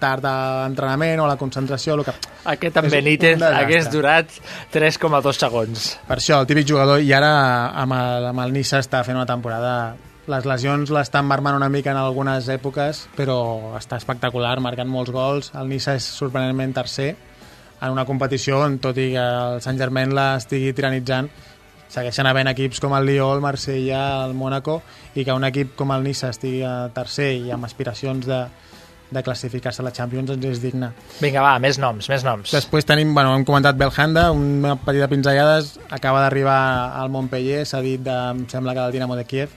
tard 0.00 0.24
a 0.24 0.36
l'entrenament 0.62 1.20
o 1.20 1.26
a 1.26 1.32
la 1.34 1.38
concentració. 1.40 1.96
El 1.98 2.04
que... 2.06 2.14
Aquest 2.46 2.80
amb 2.82 2.90
Benítez 2.92 3.42
hagués 3.42 3.90
durat 3.90 4.30
3,2 4.72 5.40
segons. 5.40 5.92
Per 6.06 6.18
això, 6.18 6.40
el 6.40 6.50
típic 6.50 6.68
jugador, 6.68 7.02
i 7.02 7.12
ara 7.12 7.32
amb 7.74 7.96
el, 7.96 8.30
amb 8.32 8.46
el 8.46 8.54
Nissa 8.54 8.82
està 8.82 9.04
fent 9.04 9.18
una 9.18 9.28
temporada... 9.28 9.96
Les 10.26 10.42
lesions 10.42 10.90
l'estan 10.90 11.22
marmant 11.22 11.54
una 11.54 11.68
mica 11.70 11.92
en 11.92 12.00
algunes 12.00 12.48
èpoques, 12.50 13.04
però 13.14 13.76
està 13.78 13.94
espectacular, 14.00 14.56
marcant 14.58 14.88
molts 14.90 15.12
gols. 15.14 15.52
El 15.54 15.70
Nissa 15.70 15.94
és 15.94 16.02
sorprenentment 16.02 16.74
tercer 16.74 17.12
en 17.80 17.92
una 17.92 18.06
competició 18.08 18.62
on, 18.64 18.78
tot 18.82 18.96
i 18.98 19.10
que 19.14 19.22
el 19.22 19.60
Sant 19.64 19.78
Germain 19.80 20.14
l'estigui 20.16 20.72
tiranitzant, 20.76 21.28
segueixen 21.92 22.26
havent 22.26 22.50
equips 22.50 22.80
com 22.82 22.94
el 22.96 23.06
Lió, 23.06 23.30
el 23.34 23.42
Marsella, 23.44 24.24
el 24.26 24.34
Mónaco, 24.34 24.80
i 25.14 25.24
que 25.24 25.34
un 25.36 25.46
equip 25.48 25.76
com 25.78 25.92
el 25.94 26.04
Nissa 26.06 26.32
estigui 26.34 26.62
a 26.66 26.88
tercer 26.94 27.32
i 27.36 27.52
amb 27.54 27.68
aspiracions 27.68 28.26
de, 28.26 28.40
de 29.10 29.22
classificar-se 29.22 29.82
a 29.82 29.86
la 29.86 29.92
Champions 29.94 30.32
doncs 30.32 30.48
és 30.50 30.62
digne. 30.62 30.90
Vinga, 31.20 31.44
va, 31.44 31.54
més 31.62 31.78
noms, 31.82 32.08
més 32.10 32.24
noms. 32.26 32.50
Després 32.56 32.88
tenim, 32.88 33.14
bueno, 33.14 33.34
hem 33.36 33.46
comentat 33.48 33.78
Belhanda, 33.78 34.30
una 34.34 34.74
petita 34.82 35.08
pinzellades, 35.12 35.76
acaba 35.90 36.24
d'arribar 36.24 36.58
al 36.98 37.12
Montpellier, 37.14 37.62
s'ha 37.68 37.82
dit, 37.84 38.02
de, 38.02 38.16
em 38.32 38.44
sembla 38.50 38.74
que 38.74 38.82
del 38.82 38.98
Dinamo 38.98 39.18
de 39.18 39.24
Kiev, 39.28 39.54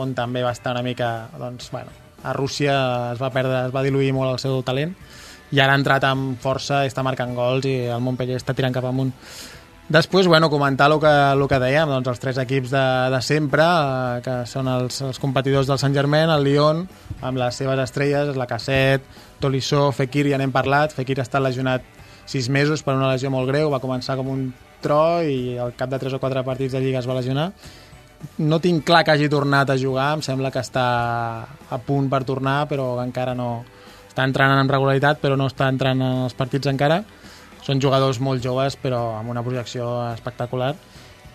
on 0.00 0.14
també 0.14 0.42
va 0.42 0.54
estar 0.54 0.74
una 0.74 0.82
mica, 0.86 1.28
doncs, 1.38 1.70
bueno, 1.74 1.92
a 2.24 2.32
Rússia 2.32 2.78
es 3.12 3.20
va 3.20 3.30
perdre, 3.34 3.66
es 3.68 3.74
va 3.74 3.82
diluir 3.84 4.14
molt 4.16 4.32
el 4.32 4.40
seu 4.42 4.62
talent, 4.66 4.94
i 5.52 5.60
ara 5.60 5.74
ha 5.74 5.80
entrat 5.80 6.06
amb 6.08 6.40
força, 6.40 6.84
està 6.88 7.04
marcant 7.04 7.34
gols 7.36 7.66
i 7.68 7.76
el 7.92 8.00
Montpellier 8.02 8.40
està 8.40 8.54
tirant 8.56 8.74
cap 8.74 8.86
amunt. 8.88 9.12
Després, 9.84 10.26
bueno, 10.26 10.48
comentar 10.48 10.88
el 10.88 10.96
que, 10.96 11.12
el 11.34 11.44
que 11.44 11.58
dèiem, 11.60 11.90
doncs 11.92 12.08
els 12.08 12.22
tres 12.22 12.38
equips 12.40 12.70
de, 12.72 12.84
de 13.12 13.20
sempre, 13.20 13.64
eh, 13.64 14.22
que 14.24 14.36
són 14.48 14.70
els, 14.72 15.02
els 15.04 15.20
competidors 15.20 15.68
del 15.68 15.80
Sant 15.82 15.92
Germain, 15.92 16.32
el 16.32 16.46
Lyon, 16.46 16.86
amb 17.20 17.36
les 17.36 17.60
seves 17.60 17.82
estrelles, 17.82 18.32
la 18.40 18.48
Casset, 18.48 19.04
Tolisso, 19.44 19.90
Fekir, 19.92 20.30
ja 20.32 20.40
n'hem 20.40 20.54
parlat, 20.54 20.96
Fekir 20.96 21.18
ha 21.20 21.26
estat 21.26 21.44
lesionat 21.44 21.84
sis 22.24 22.48
mesos 22.48 22.80
per 22.80 22.96
una 22.96 23.12
lesió 23.12 23.28
molt 23.28 23.50
greu, 23.52 23.68
va 23.68 23.82
començar 23.82 24.16
com 24.16 24.32
un 24.32 24.46
tro 24.80 25.20
i 25.20 25.58
al 25.60 25.76
cap 25.76 25.92
de 25.92 26.00
tres 26.00 26.16
o 26.16 26.20
quatre 26.20 26.40
partits 26.44 26.72
de 26.72 26.80
Lliga 26.80 27.02
es 27.02 27.08
va 27.08 27.18
lesionar, 27.18 27.50
no 28.38 28.60
tinc 28.60 28.84
clar 28.88 29.04
que 29.04 29.12
hagi 29.12 29.28
tornat 29.28 29.70
a 29.70 29.78
jugar, 29.78 30.14
em 30.16 30.22
sembla 30.24 30.50
que 30.52 30.62
està 30.62 30.86
a 31.44 31.78
punt 31.84 32.08
per 32.08 32.24
tornar, 32.24 32.64
però 32.70 32.94
encara 33.04 33.36
no... 33.36 33.64
Està 34.14 34.28
entrant 34.28 34.52
en 34.54 34.68
regularitat, 34.70 35.18
però 35.18 35.34
no 35.34 35.48
està 35.50 35.66
entrant 35.66 35.98
en 35.98 36.20
els 36.28 36.34
partits 36.38 36.68
encara. 36.70 37.00
Són 37.66 37.80
jugadors 37.82 38.20
molt 38.22 38.44
joves, 38.44 38.76
però 38.78 39.16
amb 39.16 39.32
una 39.32 39.42
projecció 39.42 39.88
espectacular. 40.12 40.68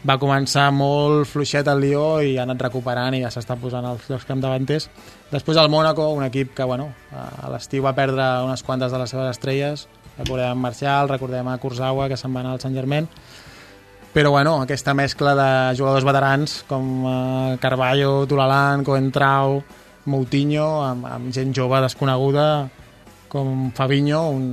Va 0.08 0.16
començar 0.16 0.70
molt 0.72 1.28
fluixet 1.28 1.68
el 1.68 1.84
Lió 1.84 2.06
i 2.24 2.38
ha 2.38 2.46
anat 2.46 2.64
recuperant 2.64 3.18
i 3.18 3.20
ja 3.20 3.34
s'està 3.34 3.58
posant 3.60 3.84
als 3.84 4.06
llocs 4.08 4.24
capdavanters. 4.30 4.88
Després 5.28 5.60
el 5.60 5.68
Mónaco, 5.68 6.06
un 6.16 6.24
equip 6.24 6.54
que 6.56 6.64
bueno, 6.64 6.88
a 7.12 7.52
l'estiu 7.52 7.84
va 7.84 7.92
perdre 7.98 8.30
unes 8.46 8.64
quantes 8.64 8.96
de 8.96 9.04
les 9.04 9.12
seves 9.12 9.28
estrelles. 9.34 9.84
Recordem 10.22 10.64
Marcial, 10.64 11.12
recordem 11.12 11.52
a 11.52 11.58
Kurzawa, 11.60 12.08
que 12.08 12.16
se'n 12.16 12.32
va 12.32 12.46
anar 12.46 12.56
al 12.56 12.64
Sant 12.64 12.80
Germain 12.80 13.12
però 14.10 14.32
bueno, 14.32 14.56
aquesta 14.64 14.96
mescla 14.98 15.36
de 15.38 15.50
jugadors 15.78 16.08
veterans 16.08 16.64
com 16.66 16.88
eh, 17.06 17.58
Carballo, 17.62 18.26
Tulalan, 18.26 18.82
Coentrao, 18.84 19.60
Moutinho, 20.06 20.84
amb, 20.86 21.06
amb 21.06 21.32
gent 21.36 21.54
jove 21.56 21.82
desconeguda 21.84 22.70
com 23.30 23.72
Fabinho, 23.78 24.24
un, 24.34 24.46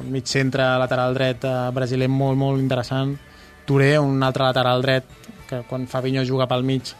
un 0.00 0.06
mig 0.10 0.24
centre 0.30 0.64
lateral 0.80 1.12
dret 1.14 1.44
eh, 1.44 1.56
brasiler 1.76 2.08
molt, 2.08 2.38
molt 2.40 2.60
interessant, 2.62 3.16
Touré, 3.66 3.98
un 3.98 4.22
altre 4.22 4.44
lateral 4.44 4.82
dret, 4.84 5.04
que 5.48 5.62
quan 5.68 5.86
Fabinho 5.88 6.22
juga 6.24 6.46
pel 6.48 6.62
mig, 6.64 6.90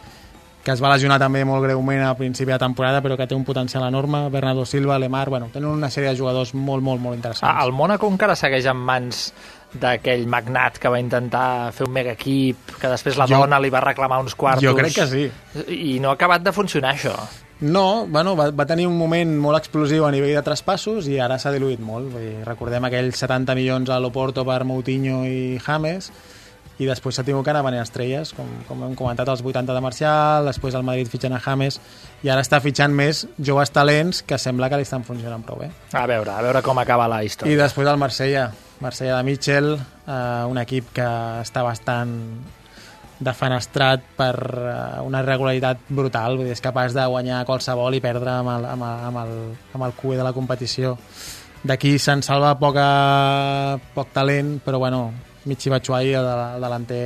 que 0.64 0.72
es 0.72 0.80
va 0.80 0.88
lesionar 0.95 1.18
també 1.20 1.42
molt 1.45 1.61
greument 1.64 2.01
a 2.07 2.14
principi 2.16 2.53
de 2.53 2.59
temporada, 2.61 3.03
però 3.05 3.16
que 3.20 3.26
té 3.28 3.34
un 3.36 3.45
potencial 3.45 3.84
enorme, 3.88 4.22
Bernardo 4.32 4.64
Silva, 4.64 4.99
Lemar, 4.99 5.28
bueno, 5.28 5.51
tenen 5.53 5.68
una 5.68 5.90
sèrie 5.92 6.09
de 6.12 6.16
jugadors 6.16 6.55
molt, 6.55 6.82
molt, 6.84 7.01
molt 7.05 7.16
interessants. 7.18 7.45
Ah, 7.53 7.64
el 7.66 7.72
Mónaco 7.76 8.09
encara 8.09 8.36
segueix 8.36 8.64
en 8.72 8.80
mans 8.80 9.26
d'aquell 9.74 10.24
magnat 10.30 10.78
que 10.80 10.88
va 10.92 11.01
intentar 11.01 11.70
fer 11.76 11.84
un 11.88 11.92
mega 11.92 12.12
equip, 12.16 12.76
que 12.80 12.88
després 12.88 13.16
la 13.20 13.26
Jo- 13.28 13.42
dona 13.45 13.61
li 13.61 13.68
va 13.72 13.80
reclamar 13.84 14.20
uns 14.24 14.34
quartos. 14.34 14.64
Jo 14.64 14.72
crec 14.76 14.95
que 14.95 15.07
sí. 15.07 15.24
I 15.68 15.99
no 16.01 16.12
ha 16.12 16.16
acabat 16.16 16.45
de 16.45 16.53
funcionar, 16.53 16.95
això. 16.97 17.12
No, 17.61 18.07
bueno, 18.07 18.35
va, 18.37 18.49
va 18.51 18.67
tenir 18.67 18.87
un 18.89 18.97
moment 18.99 19.37
molt 19.41 19.61
explosiu 19.61 20.05
a 20.05 20.11
nivell 20.13 20.35
de 20.35 20.43
traspassos 20.43 21.07
i 21.09 21.21
ara 21.23 21.39
s'ha 21.39 21.53
diluït 21.55 21.81
molt. 21.81 22.11
Vull 22.13 22.25
dir, 22.27 22.39
recordem 22.47 22.85
aquells 22.89 23.21
70 23.23 23.55
milions 23.55 23.91
a 23.95 24.01
l'Oporto 24.03 24.45
per 24.45 24.65
Moutinho 24.67 25.23
i 25.29 25.61
James 25.63 26.11
i 26.83 26.89
després 26.89 27.15
s'ha 27.15 27.23
tingut 27.23 27.45
que 27.47 27.53
anar 27.53 27.63
venent 27.63 27.85
estrelles, 27.85 28.33
com, 28.35 28.49
com 28.67 28.81
hem 28.83 28.97
comentat, 28.99 29.29
els 29.31 29.45
80 29.45 29.77
de 29.77 29.83
Marcial, 29.85 30.49
després 30.51 30.75
el 30.75 30.83
Madrid 30.87 31.11
fitxant 31.11 31.37
a 31.37 31.41
James 31.45 31.79
i 32.27 32.33
ara 32.33 32.43
està 32.43 32.59
fitxant 32.65 32.95
més 32.95 33.25
joves 33.39 33.71
talents 33.71 34.25
que 34.27 34.39
sembla 34.43 34.69
que 34.73 34.81
li 34.81 34.87
estan 34.89 35.07
funcionant 35.07 35.45
prou 35.47 35.63
bé. 35.63 35.71
A 35.95 36.05
veure, 36.11 36.35
a 36.35 36.43
veure 36.43 36.65
com 36.67 36.83
acaba 36.83 37.07
la 37.11 37.23
I 37.23 37.31
història. 37.31 37.61
després 37.63 37.89
el 37.89 38.01
Marsella, 38.03 38.49
Marsella 38.83 39.21
de 39.21 39.31
Mitchell, 39.31 39.73
eh, 39.79 40.19
un 40.51 40.59
equip 40.59 40.91
que 40.99 41.07
està 41.45 41.63
bastant 41.63 42.19
defenestrat 43.19 44.03
per 44.17 44.35
eh, 44.35 45.03
una 45.07 45.23
regularitat 45.23 45.87
brutal, 45.89 46.39
vull 46.39 46.49
dir, 46.49 46.57
és 46.57 46.65
capaç 46.65 46.97
de 46.97 47.07
guanyar 47.07 47.45
qualsevol 47.49 47.95
i 47.95 48.03
perdre 48.05 48.39
amb 48.41 48.55
el, 48.57 48.67
amb 48.73 48.87
el, 48.89 49.05
amb 49.11 49.23
el, 49.23 49.37
amb 49.77 49.87
el 49.89 49.95
cué 49.99 50.19
de 50.19 50.27
la 50.27 50.35
competició. 50.37 50.97
D'aquí 51.65 51.95
se'n 51.99 52.21
salva 52.23 52.53
poca, 52.61 52.89
poc 53.95 54.11
talent, 54.12 54.59
però 54.65 54.83
bueno, 54.83 55.07
Michi 55.49 55.73
Batshuayi, 55.73 56.12
el, 56.19 56.27
el 56.57 56.67
delanter, 56.67 57.05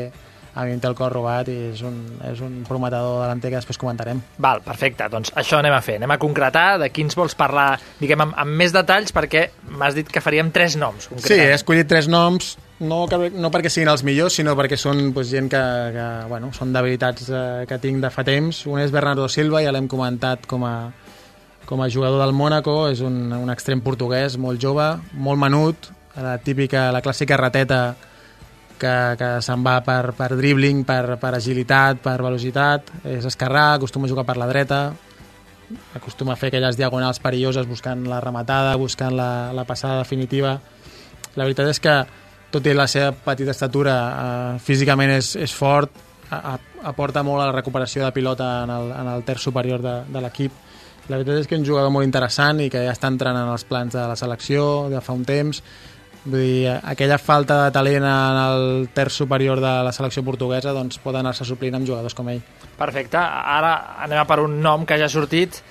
a 0.58 0.64
mi 0.66 0.74
em 0.74 0.80
té 0.82 0.88
el 0.90 0.96
cor 0.98 1.12
robat 1.14 1.46
i 1.52 1.56
és 1.68 1.82
un, 1.86 1.98
és 2.26 2.40
un 2.42 2.62
prometedor 2.66 3.20
delanter 3.22 3.52
que 3.52 3.60
després 3.60 3.78
comentarem. 3.78 4.18
Val, 4.42 4.62
perfecte, 4.64 5.06
doncs 5.12 5.30
això 5.38 5.60
anem 5.60 5.76
a 5.76 5.82
fer. 5.84 6.00
Anem 6.00 6.16
a 6.16 6.18
concretar 6.18 6.80
de 6.82 6.88
quins 6.90 7.14
vols 7.18 7.36
parlar, 7.38 7.76
diguem, 8.00 8.24
amb, 8.26 8.34
amb 8.42 8.58
més 8.58 8.74
detalls, 8.74 9.14
perquè 9.14 9.48
m'has 9.70 9.94
dit 9.94 10.10
que 10.10 10.22
faríem 10.24 10.50
tres 10.54 10.74
noms. 10.80 11.12
Sí, 11.22 11.36
he 11.38 11.52
escollit 11.54 11.86
tres 11.90 12.10
noms, 12.10 12.56
no, 12.80 13.04
no 13.08 13.50
perquè 13.50 13.70
siguin 13.72 13.90
els 13.90 14.04
millors, 14.06 14.38
sinó 14.38 14.54
perquè 14.58 14.78
són 14.78 15.12
pues, 15.14 15.30
gent 15.32 15.50
que, 15.50 15.62
que 15.94 16.08
bueno, 16.30 16.52
són 16.54 16.72
d'habilitats 16.74 17.28
eh, 17.28 17.44
que 17.68 17.78
tinc 17.82 18.02
de 18.04 18.10
fa 18.14 18.24
temps. 18.26 18.64
Un 18.70 18.82
és 18.82 18.94
Bernardo 18.94 19.28
Silva, 19.28 19.62
ja 19.64 19.74
l'hem 19.74 19.88
comentat 19.90 20.46
com 20.50 20.66
a, 20.68 20.74
com 21.66 21.82
a 21.82 21.88
jugador 21.92 22.22
del 22.22 22.34
Mónaco, 22.36 22.86
és 22.92 23.02
un, 23.04 23.32
un 23.34 23.50
extrem 23.54 23.82
portuguès 23.84 24.38
molt 24.40 24.62
jove, 24.62 24.92
molt 25.14 25.42
menut, 25.42 25.90
la 26.18 26.38
típica, 26.42 26.88
la 26.94 27.02
clàssica 27.02 27.36
rateta 27.38 27.82
que, 28.78 28.94
que 29.18 29.28
se'n 29.44 29.66
va 29.66 29.80
per, 29.84 30.14
per 30.16 30.30
dribbling, 30.38 30.84
per, 30.86 31.18
per 31.20 31.34
agilitat, 31.36 32.00
per 32.02 32.16
velocitat, 32.22 32.94
és 33.10 33.26
esquerrà, 33.28 33.74
acostuma 33.74 34.06
a 34.06 34.12
jugar 34.12 34.24
per 34.26 34.38
la 34.38 34.48
dreta, 34.48 34.80
acostuma 35.98 36.32
a 36.32 36.38
fer 36.40 36.52
aquelles 36.52 36.78
diagonals 36.78 37.20
perilloses 37.20 37.68
buscant 37.68 38.06
la 38.08 38.22
rematada, 38.24 38.76
buscant 38.80 39.18
la, 39.18 39.50
la 39.52 39.66
passada 39.68 39.98
definitiva. 40.00 40.56
La 41.36 41.44
veritat 41.44 41.68
és 41.74 41.82
que, 41.82 41.96
tot 42.50 42.66
i 42.66 42.74
la 42.74 42.86
seva 42.88 43.12
petita 43.12 43.52
estatura, 43.52 43.96
eh, 44.08 44.60
físicament 44.64 45.12
és, 45.18 45.34
és 45.36 45.52
fort, 45.54 46.06
a, 46.30 46.38
a, 46.54 46.54
aporta 46.90 47.24
molt 47.24 47.42
a 47.42 47.50
la 47.50 47.56
recuperació 47.56 48.04
de 48.04 48.14
pilota 48.16 48.48
en 48.64 48.72
el, 48.72 48.90
en 48.96 49.12
el 49.14 49.26
terç 49.28 49.48
superior 49.48 49.82
de, 49.84 50.00
de 50.08 50.24
l'equip. 50.24 50.64
La 51.08 51.16
veritat 51.16 51.40
és 51.40 51.48
que 51.48 51.56
és 51.56 51.62
un 51.62 51.68
jugador 51.68 51.92
molt 51.92 52.04
interessant 52.04 52.60
i 52.60 52.68
que 52.72 52.82
ja 52.84 52.92
està 52.92 53.08
entrant 53.08 53.36
en 53.36 53.52
els 53.52 53.64
plans 53.68 53.94
de 53.96 54.02
la 54.10 54.16
selecció 54.16 54.88
de 54.92 55.00
fa 55.00 55.16
un 55.16 55.24
temps. 55.28 55.62
Vull 56.28 56.42
dir, 56.42 56.74
aquella 56.76 57.16
falta 57.16 57.62
de 57.64 57.72
talent 57.72 58.04
en 58.04 58.38
el 58.42 58.88
terç 58.92 59.22
superior 59.22 59.62
de 59.64 59.72
la 59.86 59.92
selecció 59.96 60.24
portuguesa 60.26 60.74
doncs 60.76 61.00
pot 61.00 61.16
anar-se 61.16 61.46
suplint 61.48 61.78
amb 61.78 61.88
jugadors 61.88 62.16
com 62.16 62.28
ell. 62.28 62.42
Perfecte, 62.76 63.20
ara 63.20 63.72
anem 64.04 64.20
a 64.20 64.26
per 64.28 64.42
un 64.44 64.58
nom 64.60 64.84
que 64.84 64.98
ja 65.00 65.08
ha 65.08 65.12
sortit, 65.12 65.62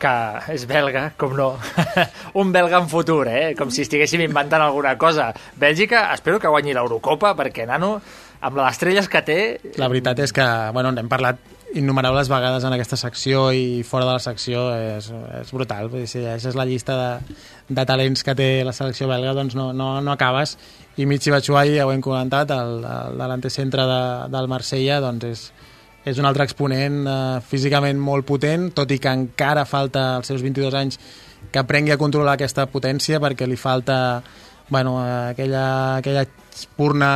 que 0.00 0.14
és 0.54 0.64
belga, 0.70 1.10
com 1.20 1.36
no. 1.36 1.52
un 2.40 2.50
belga 2.54 2.80
en 2.80 2.88
futur, 2.90 3.26
eh? 3.28 3.52
Com 3.58 3.70
si 3.74 3.84
estiguéssim 3.84 4.24
inventant 4.24 4.64
alguna 4.64 4.96
cosa. 4.98 5.30
Bèlgica, 5.60 6.08
espero 6.16 6.40
que 6.40 6.50
guanyi 6.50 6.74
l'Eurocopa, 6.76 7.34
perquè, 7.38 7.68
nano, 7.68 7.98
amb 8.40 8.60
les 8.60 8.74
estrelles 8.74 9.08
que 9.12 9.22
té... 9.26 9.40
La 9.80 9.90
veritat 9.92 10.24
és 10.24 10.32
que, 10.34 10.46
bueno, 10.74 10.92
n'hem 10.96 11.10
parlat 11.10 11.40
innumerables 11.74 12.28
vegades 12.28 12.64
en 12.66 12.74
aquesta 12.74 12.98
secció 12.98 13.50
i 13.54 13.82
fora 13.86 14.06
de 14.08 14.14
la 14.16 14.22
secció 14.22 14.64
és, 14.74 15.10
és 15.38 15.52
brutal. 15.54 15.90
Vull 15.92 16.02
dir, 16.02 16.10
si 16.10 16.18
llegeixes 16.18 16.58
la 16.58 16.66
llista 16.66 16.96
de, 16.98 17.36
de 17.68 17.86
talents 17.86 18.24
que 18.26 18.34
té 18.34 18.48
la 18.66 18.74
selecció 18.74 19.08
belga, 19.10 19.36
doncs 19.36 19.54
no, 19.58 19.70
no, 19.76 19.92
no 20.02 20.14
acabes. 20.16 20.56
I 20.98 21.06
Michi 21.06 21.30
Batshuayi, 21.30 21.76
ja 21.78 21.86
ho 21.86 21.92
hem 21.94 22.02
comentat, 22.04 22.50
el, 22.56 22.80
el 22.82 23.20
delanter 23.20 23.52
centre 23.54 23.86
de, 23.86 24.02
del 24.32 24.50
Marsella, 24.50 24.98
doncs 25.04 25.28
és, 25.30 25.44
és 26.04 26.18
un 26.18 26.28
altre 26.28 26.46
exponent 26.48 27.02
eh, 27.04 27.16
físicament 27.46 27.98
molt 28.00 28.26
potent, 28.28 28.70
tot 28.76 28.90
i 28.90 28.98
que 29.02 29.12
encara 29.12 29.66
falta 29.68 30.16
als 30.16 30.30
seus 30.32 30.44
22 30.44 30.76
anys 30.78 31.00
que 31.50 31.60
aprengui 31.60 31.92
a 31.92 32.00
controlar 32.00 32.36
aquesta 32.36 32.66
potència 32.70 33.20
perquè 33.20 33.48
li 33.48 33.58
falta 33.60 34.22
bueno, 34.70 35.00
aquella, 35.02 35.96
aquella 35.98 36.24
espurna 36.54 37.10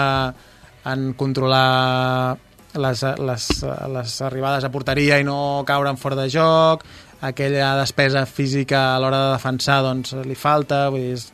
en 0.91 1.13
controlar 1.17 2.37
les, 2.75 3.03
les, 3.23 3.49
les 3.95 4.15
arribades 4.27 4.67
a 4.67 4.73
porteria 4.75 5.21
i 5.23 5.25
no 5.25 5.63
caure 5.67 5.93
en 5.93 6.01
fora 6.01 6.19
de 6.19 6.29
joc, 6.29 6.83
aquella 7.25 7.77
despesa 7.79 8.27
física 8.27 8.95
a 8.95 8.99
l'hora 9.01 9.21
de 9.23 9.35
defensar 9.37 9.81
doncs 9.87 10.17
li 10.27 10.37
falta, 10.37 10.89
vull 10.93 11.07
dir, 11.07 11.15
és, 11.17 11.31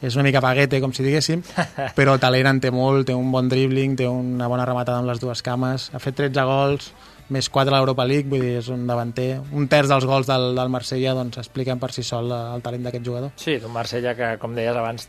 és 0.00 0.16
una 0.16 0.24
mica 0.26 0.40
paguete, 0.40 0.80
com 0.80 0.94
si 0.96 1.04
diguéssim, 1.04 1.44
però 1.98 2.16
talent 2.20 2.48
en 2.50 2.60
té 2.64 2.72
molt, 2.74 3.06
té 3.08 3.16
un 3.16 3.30
bon 3.32 3.48
dribbling, 3.52 3.96
té 4.00 4.08
una 4.08 4.48
bona 4.50 4.66
rematada 4.68 5.00
amb 5.02 5.10
les 5.10 5.20
dues 5.22 5.42
cames, 5.46 5.90
ha 5.92 6.02
fet 6.02 6.18
13 6.22 6.46
gols, 6.48 6.90
més 7.30 7.48
4 7.48 7.70
a 7.70 7.78
l'Europa 7.78 8.04
League, 8.08 8.28
vull 8.28 8.42
dir, 8.42 8.56
és 8.58 8.68
un 8.74 8.86
davanter. 8.88 9.38
Un 9.54 9.68
terç 9.70 9.92
dels 9.92 10.06
gols 10.08 10.26
del, 10.26 10.50
del 10.58 10.72
Marsella 10.72 11.14
doncs, 11.14 11.38
expliquen 11.38 11.78
per 11.78 11.92
si 11.94 12.02
sol 12.06 12.32
el 12.34 12.64
talent 12.64 12.88
d'aquest 12.88 13.06
jugador. 13.06 13.34
Sí, 13.38 13.60
d'un 13.62 13.72
Marsella 13.72 14.16
que, 14.18 14.32
com 14.42 14.56
deies 14.56 14.76
abans, 14.76 15.06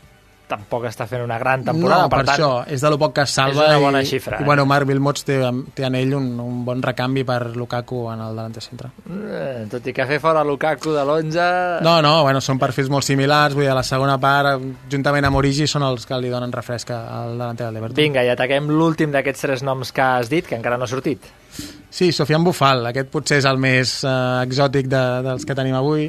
tampoc 0.52 0.86
està 0.90 1.06
fent 1.10 1.24
una 1.24 1.38
gran 1.40 1.64
temporada. 1.64 2.06
no, 2.06 2.12
per, 2.12 2.22
tant, 2.26 2.34
això, 2.34 2.50
és 2.70 2.84
de 2.84 2.92
lo 2.92 2.98
poc 3.00 3.16
que 3.16 3.24
es 3.26 3.34
salva. 3.38 3.66
és 3.66 3.72
una 3.72 3.80
bona 3.82 4.02
i, 4.04 4.08
xifra, 4.08 4.38
I, 4.38 4.42
eh? 4.42 4.46
bueno, 4.48 4.66
Marc 4.68 4.88
Wilmots 4.88 5.26
té, 5.28 5.38
té 5.76 5.86
en 5.88 5.96
ell 5.98 6.14
un, 6.18 6.28
un 6.42 6.62
bon 6.66 6.82
recanvi 6.84 7.24
per 7.28 7.40
Lukaku 7.56 8.04
en 8.12 8.24
el 8.26 8.38
delanter 8.38 8.64
centre. 8.64 8.92
Eh, 9.08 9.66
tot 9.72 9.86
i 9.88 9.94
que 9.96 10.06
fer 10.08 10.20
fora 10.22 10.44
Lukaku 10.46 10.94
de 10.94 11.04
l'11... 11.04 11.46
No, 11.86 11.98
no, 12.04 12.14
bueno, 12.26 12.42
són 12.44 12.60
perfils 12.62 12.90
molt 12.92 13.06
similars, 13.08 13.56
vull 13.56 13.66
dir, 13.66 13.72
a 13.72 13.78
la 13.78 13.86
segona 13.86 14.18
part, 14.22 14.62
juntament 14.92 15.28
amb 15.28 15.40
Origi, 15.40 15.68
són 15.70 15.86
els 15.88 16.06
que 16.08 16.18
li 16.20 16.32
donen 16.32 16.52
refresca 16.54 17.04
al 17.20 17.36
delanter 17.38 17.68
del 17.68 17.80
Everton. 17.82 18.02
Vinga, 18.02 18.26
i 18.26 18.32
ataquem 18.32 18.70
l'últim 18.72 19.14
d'aquests 19.14 19.46
tres 19.48 19.64
noms 19.66 19.94
que 19.94 20.04
has 20.04 20.30
dit, 20.32 20.46
que 20.48 20.58
encara 20.58 20.78
no 20.78 20.88
ha 20.88 20.92
sortit. 20.92 21.30
Sí, 21.92 22.10
Sofian 22.12 22.44
Bufal, 22.44 22.86
aquest 22.88 23.10
potser 23.12 23.42
és 23.42 23.46
el 23.48 23.58
més 23.60 23.98
eh, 24.08 24.12
exòtic 24.46 24.88
de, 24.88 25.02
dels 25.26 25.44
que 25.48 25.56
tenim 25.56 25.76
avui. 25.76 26.08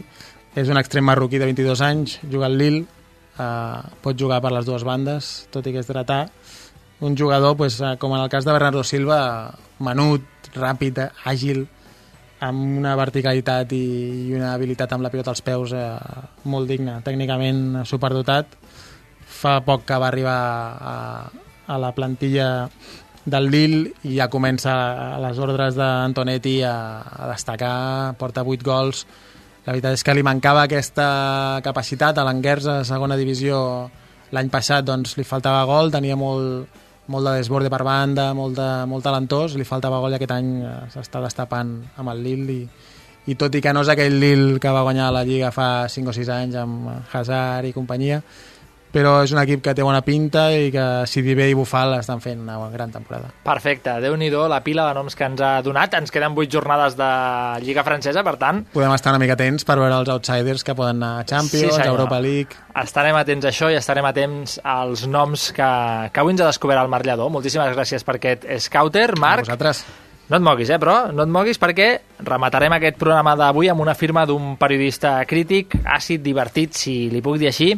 És 0.56 0.70
un 0.70 0.78
extrem 0.78 1.04
marroquí 1.10 1.40
de 1.42 1.48
22 1.50 1.82
anys, 1.82 2.20
juga 2.30 2.46
al 2.46 2.60
Lille, 2.60 2.86
eh, 3.40 3.82
pot 4.04 4.20
jugar 4.20 4.42
per 4.44 4.52
les 4.56 4.66
dues 4.68 4.86
bandes, 4.88 5.34
tot 5.54 5.66
i 5.68 5.74
que 5.74 5.84
és 5.84 5.90
dretà. 5.90 6.26
Un 7.04 7.18
jugador, 7.18 7.58
pues, 7.58 7.80
eh, 7.82 7.96
com 8.00 8.14
en 8.14 8.22
el 8.22 8.30
cas 8.30 8.46
de 8.46 8.52
Bernardo 8.52 8.84
Silva, 8.84 9.54
menut, 9.80 10.24
ràpid, 10.56 11.00
àgil, 11.26 11.66
amb 12.44 12.80
una 12.80 12.96
verticalitat 13.00 13.72
i, 13.76 14.34
una 14.36 14.54
habilitat 14.54 14.92
amb 14.94 15.06
la 15.06 15.12
pilota 15.14 15.32
als 15.32 15.44
peus 15.46 15.74
eh, 15.76 15.86
molt 16.46 16.68
digna, 16.68 17.00
tècnicament 17.06 17.84
superdotat. 17.88 18.58
Fa 19.24 19.60
poc 19.66 19.88
que 19.88 19.98
va 20.00 20.10
arribar 20.12 20.40
a, 20.94 20.98
a 21.68 21.80
la 21.80 21.92
plantilla 21.96 22.68
del 23.26 23.48
Lille 23.52 23.94
i 24.04 24.18
ja 24.18 24.28
comença 24.32 24.74
a 25.16 25.20
les 25.24 25.40
ordres 25.40 25.78
d'Antonetti 25.80 26.58
a, 26.68 26.76
a 27.24 27.30
destacar, 27.32 28.16
porta 28.20 28.44
8 28.44 28.68
gols. 28.68 29.06
La 29.64 29.72
veritat 29.72 29.96
és 29.96 30.04
que 30.04 30.16
li 30.16 30.24
mancava 30.26 30.66
aquesta 30.66 31.08
capacitat. 31.64 32.18
A 32.20 32.26
l'Anguers 32.28 32.66
a 32.68 32.80
segona 32.88 33.16
divisió 33.20 33.58
l'any 34.36 34.50
passat 34.52 34.86
doncs, 34.86 35.16
li 35.16 35.24
faltava 35.28 35.64
gol, 35.70 35.92
tenia 35.94 36.18
molt, 36.20 36.82
molt 37.14 37.28
de 37.28 37.36
desborde 37.38 37.70
per 37.72 37.84
banda, 37.86 38.32
molt, 38.36 38.58
de, 38.58 38.70
molt 38.90 39.06
talentós, 39.06 39.58
li 39.60 39.68
faltava 39.68 40.02
gol 40.04 40.16
i 40.16 40.18
aquest 40.18 40.34
any 40.36 40.50
eh, 40.64 40.74
s'està 40.94 41.22
destapant 41.24 41.76
amb 42.02 42.14
el 42.14 42.24
Lille 42.26 42.56
i, 42.56 42.64
i 43.32 43.38
tot 43.40 43.56
i 43.56 43.62
que 43.64 43.74
no 43.76 43.84
és 43.86 43.92
aquell 43.94 44.18
Lille 44.20 44.58
que 44.60 44.74
va 44.74 44.84
guanyar 44.88 45.12
la 45.14 45.24
Lliga 45.28 45.54
fa 45.56 45.86
5 45.92 46.12
o 46.12 46.16
6 46.18 46.34
anys 46.38 46.58
amb 46.60 46.90
Hazard 47.14 47.70
i 47.70 47.76
companyia, 47.76 48.24
però 48.94 49.16
és 49.26 49.32
un 49.34 49.42
equip 49.42 49.64
que 49.66 49.74
té 49.74 49.84
bona 49.86 50.04
pinta 50.06 50.46
i 50.54 50.70
que 50.74 50.84
Sidibé 51.10 51.48
i 51.50 51.56
Bufal 51.58 51.96
estan 51.98 52.22
fent 52.22 52.44
una 52.44 52.60
gran 52.70 52.94
temporada. 52.94 53.32
Perfecte, 53.44 53.96
déu 54.04 54.16
nhi 54.20 54.30
la 54.30 54.62
pila 54.64 54.86
de 54.88 54.94
noms 54.94 55.16
que 55.18 55.26
ens 55.26 55.42
ha 55.42 55.62
donat. 55.66 55.98
Ens 55.98 56.14
queden 56.14 56.38
8 56.38 56.52
jornades 56.52 56.96
de 56.98 57.10
Lliga 57.66 57.84
Francesa, 57.84 58.24
per 58.24 58.36
tant... 58.38 58.64
Podem 58.74 58.94
estar 58.94 59.14
una 59.14 59.22
mica 59.22 59.34
atents 59.34 59.66
per 59.66 59.80
veure 59.82 59.98
els 59.98 60.10
outsiders 60.14 60.64
que 60.64 60.76
poden 60.78 61.02
anar 61.02 61.24
a 61.24 61.26
Champions, 61.26 61.74
Sí, 61.74 61.82
senyor. 61.82 61.98
Europa 61.98 62.22
League... 62.22 62.62
Estarem 62.84 63.18
atents 63.18 63.46
a 63.46 63.52
això 63.52 63.70
i 63.70 63.78
estarem 63.78 64.06
atents 64.10 64.60
als 64.64 65.06
noms 65.10 65.52
que, 65.54 65.68
que 66.14 66.22
avui 66.24 66.34
ens 66.34 66.42
ha 66.42 66.50
descobert 66.50 66.82
el 66.82 66.90
Marc 66.90 67.06
Lledó. 67.06 67.30
Moltíssimes 67.34 67.76
gràcies 67.76 68.06
per 68.06 68.18
aquest 68.18 68.48
scouter, 68.66 69.12
Marc. 69.22 69.46
A 69.46 69.54
vosaltres. 69.54 69.86
No 70.30 70.38
et 70.40 70.44
moguis, 70.44 70.70
eh, 70.72 70.80
però 70.80 71.12
no 71.12 71.26
et 71.26 71.30
moguis 71.30 71.60
perquè 71.60 71.88
rematarem 72.24 72.72
aquest 72.78 72.96
programa 72.98 73.36
d'avui 73.36 73.68
amb 73.70 73.84
una 73.84 73.94
firma 73.94 74.24
d'un 74.26 74.56
periodista 74.58 75.18
crític, 75.28 75.76
àcid, 75.84 76.24
divertit, 76.24 76.74
si 76.80 76.96
li 77.12 77.22
puc 77.22 77.36
dir 77.42 77.50
així, 77.52 77.74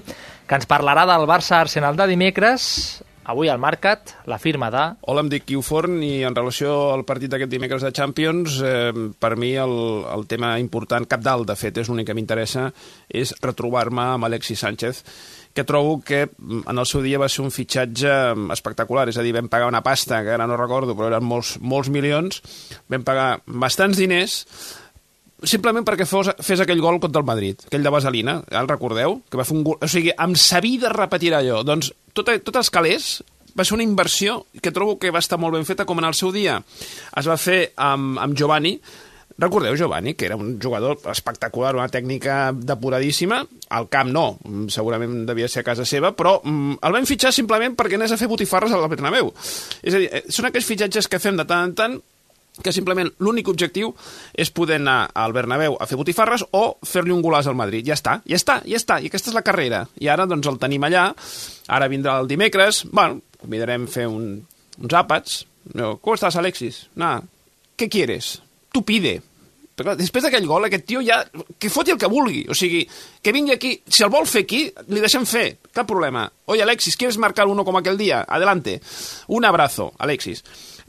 que 0.46 0.58
ens 0.60 0.70
parlarà 0.70 1.08
del 1.10 1.26
Barça-Arsenal 1.30 1.98
de 1.98 2.06
dimecres, 2.12 3.02
avui 3.26 3.50
al 3.50 3.58
Marcat, 3.58 4.14
la 4.30 4.38
firma 4.38 4.70
de... 4.70 4.84
Hola, 5.10 5.24
em 5.26 5.30
dic 5.32 5.48
Quiu 5.50 5.64
Forn 5.66 5.98
i 6.06 6.22
en 6.28 6.36
relació 6.38 6.76
al 6.94 7.02
partit 7.10 7.32
d'aquest 7.34 7.50
dimecres 7.50 7.82
de 7.82 7.92
Champions, 7.96 8.60
eh, 8.62 8.92
per 9.18 9.34
mi 9.42 9.56
el, 9.58 9.74
el 10.14 10.28
tema 10.30 10.54
important, 10.62 11.08
cap 11.10 11.26
dalt, 11.26 11.48
de 11.50 11.58
fet, 11.58 11.82
és 11.82 11.90
l'únic 11.90 12.12
que 12.12 12.18
m'interessa, 12.18 12.68
és 13.10 13.34
retrobar-me 13.42 14.06
amb 14.14 14.30
Alexis 14.30 14.62
Sánchez, 14.62 15.02
que 15.58 15.66
trobo 15.66 15.98
que 16.06 16.28
mm, 16.28 16.68
en 16.70 16.78
el 16.78 16.86
seu 16.86 17.02
dia 17.02 17.22
va 17.22 17.32
ser 17.32 17.42
un 17.42 17.54
fitxatge 17.56 18.14
mm, 18.36 18.54
espectacular, 18.54 19.10
és 19.10 19.18
a 19.18 19.26
dir, 19.26 19.34
vam 19.34 19.50
pagar 19.50 19.74
una 19.74 19.82
pasta, 19.82 20.22
que 20.22 20.38
ara 20.38 20.46
no 20.46 20.62
recordo, 20.62 20.94
però 20.94 21.10
eren 21.10 21.26
molts, 21.26 21.58
molts 21.58 21.90
milions, 21.90 22.44
vam 22.94 23.08
pagar 23.08 23.30
bastants 23.50 23.98
diners, 23.98 24.44
simplement 25.50 25.86
perquè 25.88 26.08
fos, 26.10 26.32
fes 26.44 26.64
aquell 26.64 26.82
gol 26.84 27.00
contra 27.04 27.22
el 27.24 27.28
Madrid, 27.28 27.64
aquell 27.68 27.86
de 27.86 27.94
Vaselina, 27.94 28.40
ja 28.52 28.64
el 28.64 28.70
recordeu? 28.72 29.20
Que 29.30 29.40
va 29.40 29.48
fer 29.48 29.58
un 29.58 29.64
gol... 29.68 29.80
O 29.82 29.90
sigui, 29.92 30.12
amb 30.12 30.40
sa 30.40 30.62
vida 30.64 30.92
repetirà 30.94 31.42
allò. 31.44 31.64
Doncs 31.68 31.92
tot, 32.18 32.32
tot 32.46 32.62
els 32.62 32.72
calés 32.74 33.10
va 33.56 33.64
ser 33.64 33.78
una 33.78 33.88
inversió 33.88 34.44
que 34.62 34.74
trobo 34.76 35.00
que 35.00 35.14
va 35.16 35.24
estar 35.24 35.40
molt 35.40 35.56
ben 35.56 35.68
feta, 35.68 35.88
com 35.88 36.02
en 36.02 36.10
el 36.10 36.18
seu 36.18 36.34
dia 36.36 36.60
es 37.16 37.28
va 37.28 37.40
fer 37.40 37.60
amb, 37.80 38.20
amb 38.20 38.38
Giovanni, 38.38 38.76
Recordeu 39.38 39.76
Giovanni, 39.76 40.14
que 40.14 40.26
era 40.26 40.38
un 40.38 40.62
jugador 40.62 41.00
espectacular, 41.12 41.76
una 41.76 41.90
tècnica 41.92 42.54
depuradíssima, 42.56 43.42
al 43.76 43.90
camp 43.92 44.14
no, 44.16 44.24
segurament 44.72 45.26
devia 45.28 45.50
ser 45.52 45.66
a 45.66 45.68
casa 45.68 45.84
seva, 45.84 46.14
però 46.16 46.38
mm, 46.40 46.78
el 46.88 46.96
vam 46.96 47.08
fitxar 47.10 47.34
simplement 47.36 47.76
perquè 47.76 48.00
anés 48.00 48.14
a 48.16 48.20
fer 48.22 48.30
botifarres 48.32 48.72
al 48.72 48.88
Bernabéu. 48.88 49.34
És 49.84 49.92
a 49.92 50.00
dir, 50.00 50.08
eh, 50.08 50.24
són 50.32 50.48
aquells 50.48 50.70
fitxatges 50.70 51.12
que 51.12 51.20
fem 51.20 51.36
de 51.36 51.48
tant 51.50 51.68
en 51.68 51.76
tant 51.76 51.98
que 52.64 52.72
simplement 52.72 53.10
l'únic 53.20 53.50
objectiu 53.52 53.92
és 54.34 54.52
poder 54.56 54.80
anar 54.80 55.10
al 55.14 55.34
Bernabéu 55.36 55.76
a 55.80 55.88
fer 55.90 55.98
botifarres 56.00 56.46
o 56.56 56.78
fer-li 56.86 57.14
un 57.16 57.24
golaç 57.26 57.50
al 57.52 57.58
Madrid. 57.60 57.86
Ja 57.88 57.98
està, 57.98 58.20
ja 58.28 58.40
està, 58.40 58.62
ja 58.64 58.80
està, 58.80 59.00
i 59.02 59.12
aquesta 59.12 59.32
és 59.32 59.38
la 59.38 59.44
carrera. 59.46 59.84
I 60.00 60.10
ara 60.12 60.28
doncs 60.30 60.48
el 60.52 60.60
tenim 60.62 60.88
allà, 60.88 61.10
ara 61.68 61.92
vindrà 61.92 62.20
el 62.22 62.32
dimecres, 62.32 62.86
bueno, 62.92 63.22
convidarem 63.42 63.88
a 63.88 63.92
fer 63.92 64.08
un, 64.12 64.28
uns 64.80 64.98
àpats. 65.04 65.44
No, 65.76 65.96
com 65.98 66.16
estàs, 66.16 66.38
Alexis? 66.40 66.86
Nah, 67.02 67.18
què 67.76 67.90
quieres? 67.92 68.38
Tu 68.72 68.84
pide. 68.86 69.18
Però 69.76 69.90
clar, 69.90 69.98
després 70.00 70.24
d'aquell 70.24 70.46
gol, 70.48 70.68
aquest 70.70 70.86
tio 70.88 71.02
ja... 71.04 71.18
Que 71.60 71.72
foti 71.72 71.92
el 71.92 72.00
que 72.00 72.08
vulgui. 72.12 72.46
O 72.48 72.56
sigui, 72.56 72.86
que 73.22 73.34
vingui 73.36 73.56
aquí... 73.58 73.74
Si 73.84 74.06
el 74.06 74.12
vol 74.14 74.28
fer 74.30 74.46
aquí, 74.46 74.62
li 74.94 75.04
deixem 75.04 75.26
fer. 75.28 75.58
Cap 75.76 75.90
problema. 75.90 76.30
Oye, 76.48 76.64
Alexis, 76.64 76.96
¿quieres 76.96 77.18
marcar 77.20 77.48
uno 77.52 77.66
como 77.66 77.82
aquel 77.82 77.98
día? 77.98 78.24
Adelante. 78.28 78.80
Un 79.28 79.44
abrazo, 79.44 79.92
Alexis. 80.00 80.46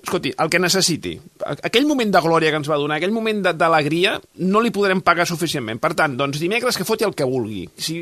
Escolti, 0.07 0.31
el 0.39 0.47
que 0.47 0.61
necessiti. 0.63 1.17
Aquell 1.67 1.87
moment 1.89 2.13
de 2.15 2.21
glòria 2.23 2.53
que 2.53 2.61
ens 2.61 2.69
va 2.71 2.77
donar, 2.79 3.01
aquell 3.01 3.11
moment 3.11 3.41
d'alegria, 3.43 4.13
no 4.47 4.61
li 4.63 4.71
podrem 4.71 5.01
pagar 5.03 5.25
suficientment. 5.27 5.81
Per 5.83 5.91
tant, 5.99 6.15
doncs 6.15 6.39
dimecres 6.39 6.79
que 6.79 6.87
foti 6.87 7.03
el 7.03 7.15
que 7.19 7.27
vulgui. 7.27 7.65
Si, 7.75 7.97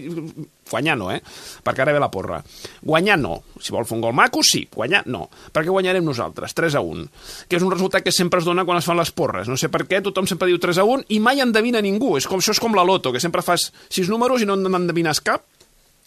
guanyar 0.68 0.98
no, 1.00 1.08
eh? 1.14 1.22
Perquè 1.64 1.80
ara 1.80 1.94
ve 1.96 2.02
la 2.04 2.10
porra. 2.12 2.42
Guanyar 2.84 3.16
no. 3.22 3.38
Si 3.56 3.72
vol 3.72 3.88
fer 3.88 3.96
un 3.96 4.04
gol 4.04 4.12
maco, 4.12 4.44
sí. 4.44 4.66
Guanyar 4.68 5.06
no. 5.08 5.30
Perquè 5.48 5.72
guanyarem 5.72 6.04
nosaltres, 6.04 6.52
3 6.52 6.76
a 6.76 6.84
1. 6.84 7.08
Que 7.48 7.56
és 7.56 7.64
un 7.64 7.72
resultat 7.72 8.04
que 8.04 8.12
sempre 8.12 8.44
es 8.44 8.50
dona 8.52 8.66
quan 8.68 8.82
es 8.82 8.84
fan 8.84 9.00
les 9.00 9.14
porres. 9.16 9.48
No 9.48 9.56
sé 9.56 9.72
per 9.72 9.86
què, 9.88 10.02
tothom 10.04 10.28
sempre 10.28 10.52
diu 10.52 10.60
3 10.60 10.84
a 10.84 10.84
1 10.84 11.08
i 11.16 11.22
mai 11.24 11.40
endevina 11.40 11.80
ningú. 11.80 12.18
És 12.20 12.28
com, 12.28 12.44
això 12.44 12.52
és 12.52 12.60
com 12.60 12.76
la 12.76 12.84
loto, 12.84 13.16
que 13.16 13.24
sempre 13.24 13.40
fas 13.40 13.70
6 13.88 14.12
números 14.12 14.44
i 14.44 14.50
no 14.50 14.60
n'endevines 14.60 15.24
cap. 15.24 15.48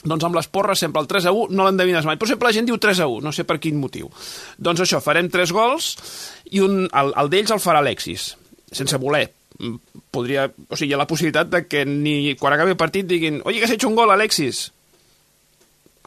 Doncs 0.05 0.27
amb 0.27 0.37
les 0.37 0.47
porres 0.53 0.77
sempre 0.77 1.01
el 1.01 1.07
3 1.09 1.25
a 1.25 1.33
1 1.33 1.55
no 1.57 1.65
l'endevines 1.65 2.05
mai, 2.05 2.19
però 2.21 2.29
sempre 2.29 2.49
la 2.49 2.53
gent 2.53 2.67
diu 2.69 2.77
3 2.77 2.99
a 3.01 3.07
1, 3.09 3.23
no 3.25 3.33
sé 3.33 3.47
per 3.49 3.57
quin 3.61 3.79
motiu. 3.81 4.11
Doncs 4.61 4.83
això, 4.85 5.01
farem 5.01 5.31
3 5.33 5.53
gols 5.55 5.95
i 6.53 6.61
un, 6.61 6.83
el, 6.85 7.13
el 7.17 7.31
d'ells 7.33 7.55
el 7.55 7.63
farà 7.63 7.81
Alexis, 7.81 8.29
sense 8.71 8.99
voler. 9.01 9.25
Mm, 9.57 10.03
Podria, 10.13 10.45
o 10.45 10.77
sigui, 10.77 10.91
hi 10.91 10.95
ha 10.95 11.01
la 11.01 11.09
possibilitat 11.09 11.49
de 11.49 11.63
que 11.65 11.81
ni 11.85 12.35
quan 12.37 12.53
acabi 12.53 12.75
el 12.75 12.79
partit 12.79 13.09
diguin 13.09 13.41
«Oye, 13.43 13.57
que 13.57 13.65
has 13.65 13.73
hecho 13.73 13.89
un 13.89 13.97
gol, 13.97 14.13
Alexis!» 14.13 14.67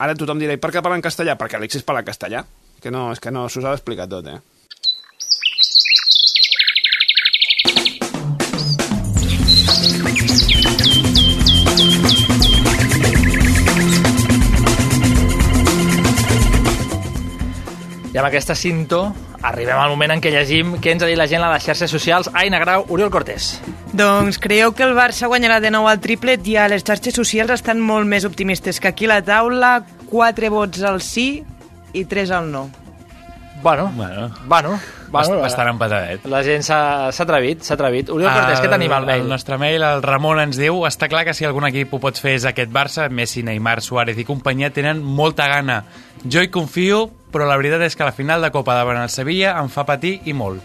Ara 0.01 0.15
tothom 0.17 0.39
dirà 0.41 0.55
«I 0.55 0.63
per 0.63 0.71
què 0.73 0.83
parla 0.83 0.97
en 0.97 1.05
castellà?» 1.05 1.35
Perquè 1.39 1.59
Alexis 1.59 1.85
parla 1.85 2.05
en 2.05 2.09
castellà. 2.09 2.45
Que 2.81 2.95
no, 2.95 3.11
és 3.13 3.21
que 3.21 3.35
no, 3.35 3.49
s'us 3.51 3.67
ha 3.67 3.75
d'explicar 3.75 4.09
tot, 4.09 4.31
eh? 4.31 4.39
I 18.11 18.19
amb 18.19 18.27
aquesta 18.27 18.57
cinto 18.59 19.05
arribem 19.47 19.79
al 19.79 19.93
moment 19.93 20.17
en 20.17 20.23
què 20.23 20.33
llegim 20.35 20.73
què 20.83 20.91
ens 20.91 21.05
ha 21.05 21.09
dit 21.09 21.19
la 21.19 21.29
gent 21.31 21.45
a 21.47 21.51
les 21.53 21.63
xarxes 21.63 21.93
socials. 21.95 22.29
Aina 22.35 22.59
Grau, 22.59 22.83
Oriol 22.91 23.13
Cortés. 23.15 23.53
Doncs 23.95 24.41
creieu 24.43 24.75
que 24.75 24.83
el 24.83 24.97
Barça 24.99 25.31
guanyarà 25.31 25.61
de 25.63 25.71
nou 25.71 25.87
al 25.87 26.03
triplet 26.03 26.43
i 26.51 26.57
a 26.59 26.67
les 26.71 26.83
xarxes 26.83 27.15
socials 27.15 27.55
estan 27.55 27.79
molt 27.79 28.11
més 28.11 28.27
optimistes 28.27 28.83
que 28.83 28.91
aquí 28.91 29.07
a 29.07 29.15
la 29.15 29.23
taula. 29.23 29.77
4 30.11 30.51
vots 30.51 30.83
al 30.83 30.99
sí 31.07 31.45
i 31.95 32.05
3 32.05 32.35
al 32.35 32.51
no. 32.51 32.67
Bueno, 33.63 33.91
Bueno, 33.95 34.31
bueno, 34.47 34.79
bueno 35.11 35.41
bastant 35.43 35.69
empatadet. 35.69 36.25
La 36.31 36.43
gent 36.47 36.63
s'ha 36.65 37.11
s'ha 37.13 37.25
atrevit, 37.27 37.63
s'ha 37.67 37.75
atrevit. 37.75 38.11
Oriol 38.11 38.33
Cortés, 38.33 38.61
què 38.63 38.71
tenim 38.73 38.93
al 38.93 39.07
mail? 39.07 39.25
El 39.27 39.29
nostre 39.29 39.59
mail, 39.61 39.83
el 39.85 40.03
Ramon 40.03 40.41
ens 40.41 40.57
diu 40.61 40.85
està 40.89 41.09
clar 41.13 41.25
que 41.29 41.35
si 41.37 41.45
algun 41.45 41.67
equip 41.69 41.93
ho 41.93 42.01
pot 42.01 42.17
fer 42.19 42.37
és 42.39 42.47
aquest 42.49 42.73
Barça, 42.73 43.09
Messi, 43.11 43.43
Neymar, 43.47 43.81
Suárez 43.85 44.19
i 44.19 44.25
companyia 44.25 44.73
tenen 44.73 45.03
molta 45.05 45.49
gana. 45.51 45.83
Jo 46.25 46.43
hi 46.43 46.49
confio, 46.49 47.09
però 47.33 47.47
la 47.49 47.59
veritat 47.61 47.85
és 47.87 47.97
que 47.97 48.07
la 48.07 48.17
final 48.17 48.43
de 48.43 48.53
Copa 48.55 48.77
davant 48.79 49.03
el 49.03 49.13
Sevilla 49.13 49.57
em 49.61 49.69
fa 49.69 49.85
patir 49.89 50.21
i 50.25 50.33
molt. 50.37 50.63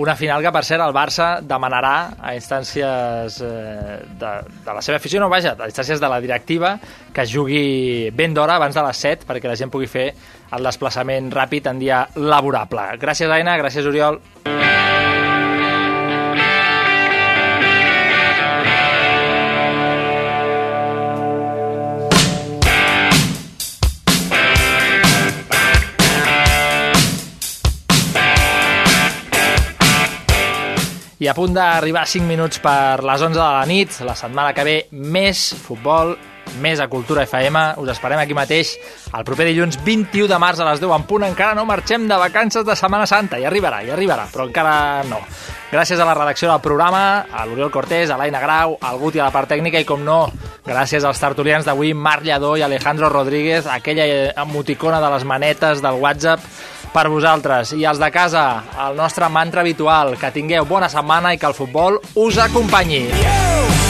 Una 0.00 0.14
final 0.16 0.40
que, 0.40 0.50
per 0.54 0.62
cert, 0.64 0.80
el 0.80 0.94
Barça 0.96 1.26
demanarà 1.44 1.96
a 2.16 2.32
instàncies 2.32 3.36
eh, 3.44 3.98
de, 4.20 4.30
de 4.64 4.76
la 4.78 4.80
seva 4.80 4.96
afició, 4.96 5.20
no, 5.20 5.28
vaja, 5.28 5.52
a 5.52 5.68
instàncies 5.68 6.00
de 6.00 6.08
la 6.08 6.20
directiva, 6.24 6.78
que 7.12 7.26
jugui 7.28 8.08
ben 8.16 8.32
d'hora, 8.32 8.56
abans 8.56 8.78
de 8.78 8.86
les 8.88 9.02
7, 9.04 9.28
perquè 9.28 9.52
la 9.52 9.58
gent 9.60 9.72
pugui 9.74 9.90
fer 9.92 10.08
el 10.52 10.64
desplaçament 10.64 11.28
ràpid 11.32 11.68
en 11.68 11.82
dia 11.82 12.06
laborable. 12.16 12.88
Gràcies, 13.04 13.28
Aina, 13.28 13.58
gràcies, 13.60 13.84
Oriol. 13.88 14.22
I 31.22 31.28
a 31.30 31.36
punt 31.38 31.52
d'arribar 31.54 32.02
5 32.10 32.26
minuts 32.26 32.58
per 32.58 32.98
les 33.06 33.22
11 33.22 33.36
de 33.36 33.42
la 33.44 33.66
nit, 33.70 33.94
la 34.02 34.16
setmana 34.18 34.50
que 34.56 34.64
ve, 34.66 34.72
més 34.90 35.52
futbol, 35.54 36.16
més 36.58 36.80
a 36.82 36.88
Cultura 36.90 37.22
FM. 37.28 37.60
Us 37.78 37.92
esperem 37.92 38.18
aquí 38.18 38.34
mateix 38.34 38.72
el 39.14 39.22
proper 39.28 39.46
dilluns 39.46 39.78
21 39.86 40.26
de 40.32 40.40
març 40.42 40.58
a 40.58 40.66
les 40.66 40.82
10 40.82 40.96
en 40.96 41.06
punt. 41.06 41.22
Encara 41.28 41.54
no 41.54 41.62
marxem 41.68 42.08
de 42.10 42.18
vacances 42.18 42.66
de 42.66 42.74
Setmana 42.74 43.06
Santa. 43.06 43.38
Ja 43.38 43.52
arribarà, 43.52 43.84
ja 43.86 43.94
arribarà, 43.94 44.26
però 44.34 44.48
encara 44.50 44.74
no. 45.06 45.22
Gràcies 45.70 46.02
a 46.02 46.10
la 46.10 46.18
redacció 46.18 46.50
del 46.50 46.64
programa, 46.66 47.04
a 47.30 47.46
l'Oriol 47.46 47.70
Cortés, 47.70 48.10
a 48.10 48.18
l'Aina 48.18 48.42
Grau, 48.42 48.74
al 48.82 48.98
Guti 48.98 49.22
a 49.22 49.30
la 49.30 49.32
part 49.32 49.54
tècnica 49.54 49.78
i, 49.78 49.86
com 49.86 50.02
no, 50.02 50.24
gràcies 50.66 51.06
als 51.06 51.22
tertulians 51.22 51.70
d'avui, 51.70 51.94
Marc 51.94 52.26
Lladó 52.26 52.56
i 52.58 52.66
Alejandro 52.66 53.14
Rodríguez, 53.14 53.70
aquella 53.70 54.10
emoticona 54.42 54.98
de 54.98 55.14
les 55.14 55.24
manetes 55.24 55.86
del 55.86 56.02
WhatsApp 56.02 56.42
per 56.92 57.08
vosaltres. 57.12 57.74
I 57.76 57.86
els 57.88 58.00
de 58.00 58.10
casa, 58.14 58.46
el 58.86 58.96
nostre 58.96 59.28
mantra 59.32 59.64
habitual, 59.64 60.16
que 60.20 60.32
tingueu 60.34 60.68
bona 60.68 60.92
setmana 60.92 61.34
i 61.34 61.40
que 61.40 61.48
el 61.50 61.58
futbol 61.58 62.00
us 62.14 62.38
acompanyi. 62.38 63.06
Yeah! 63.20 63.81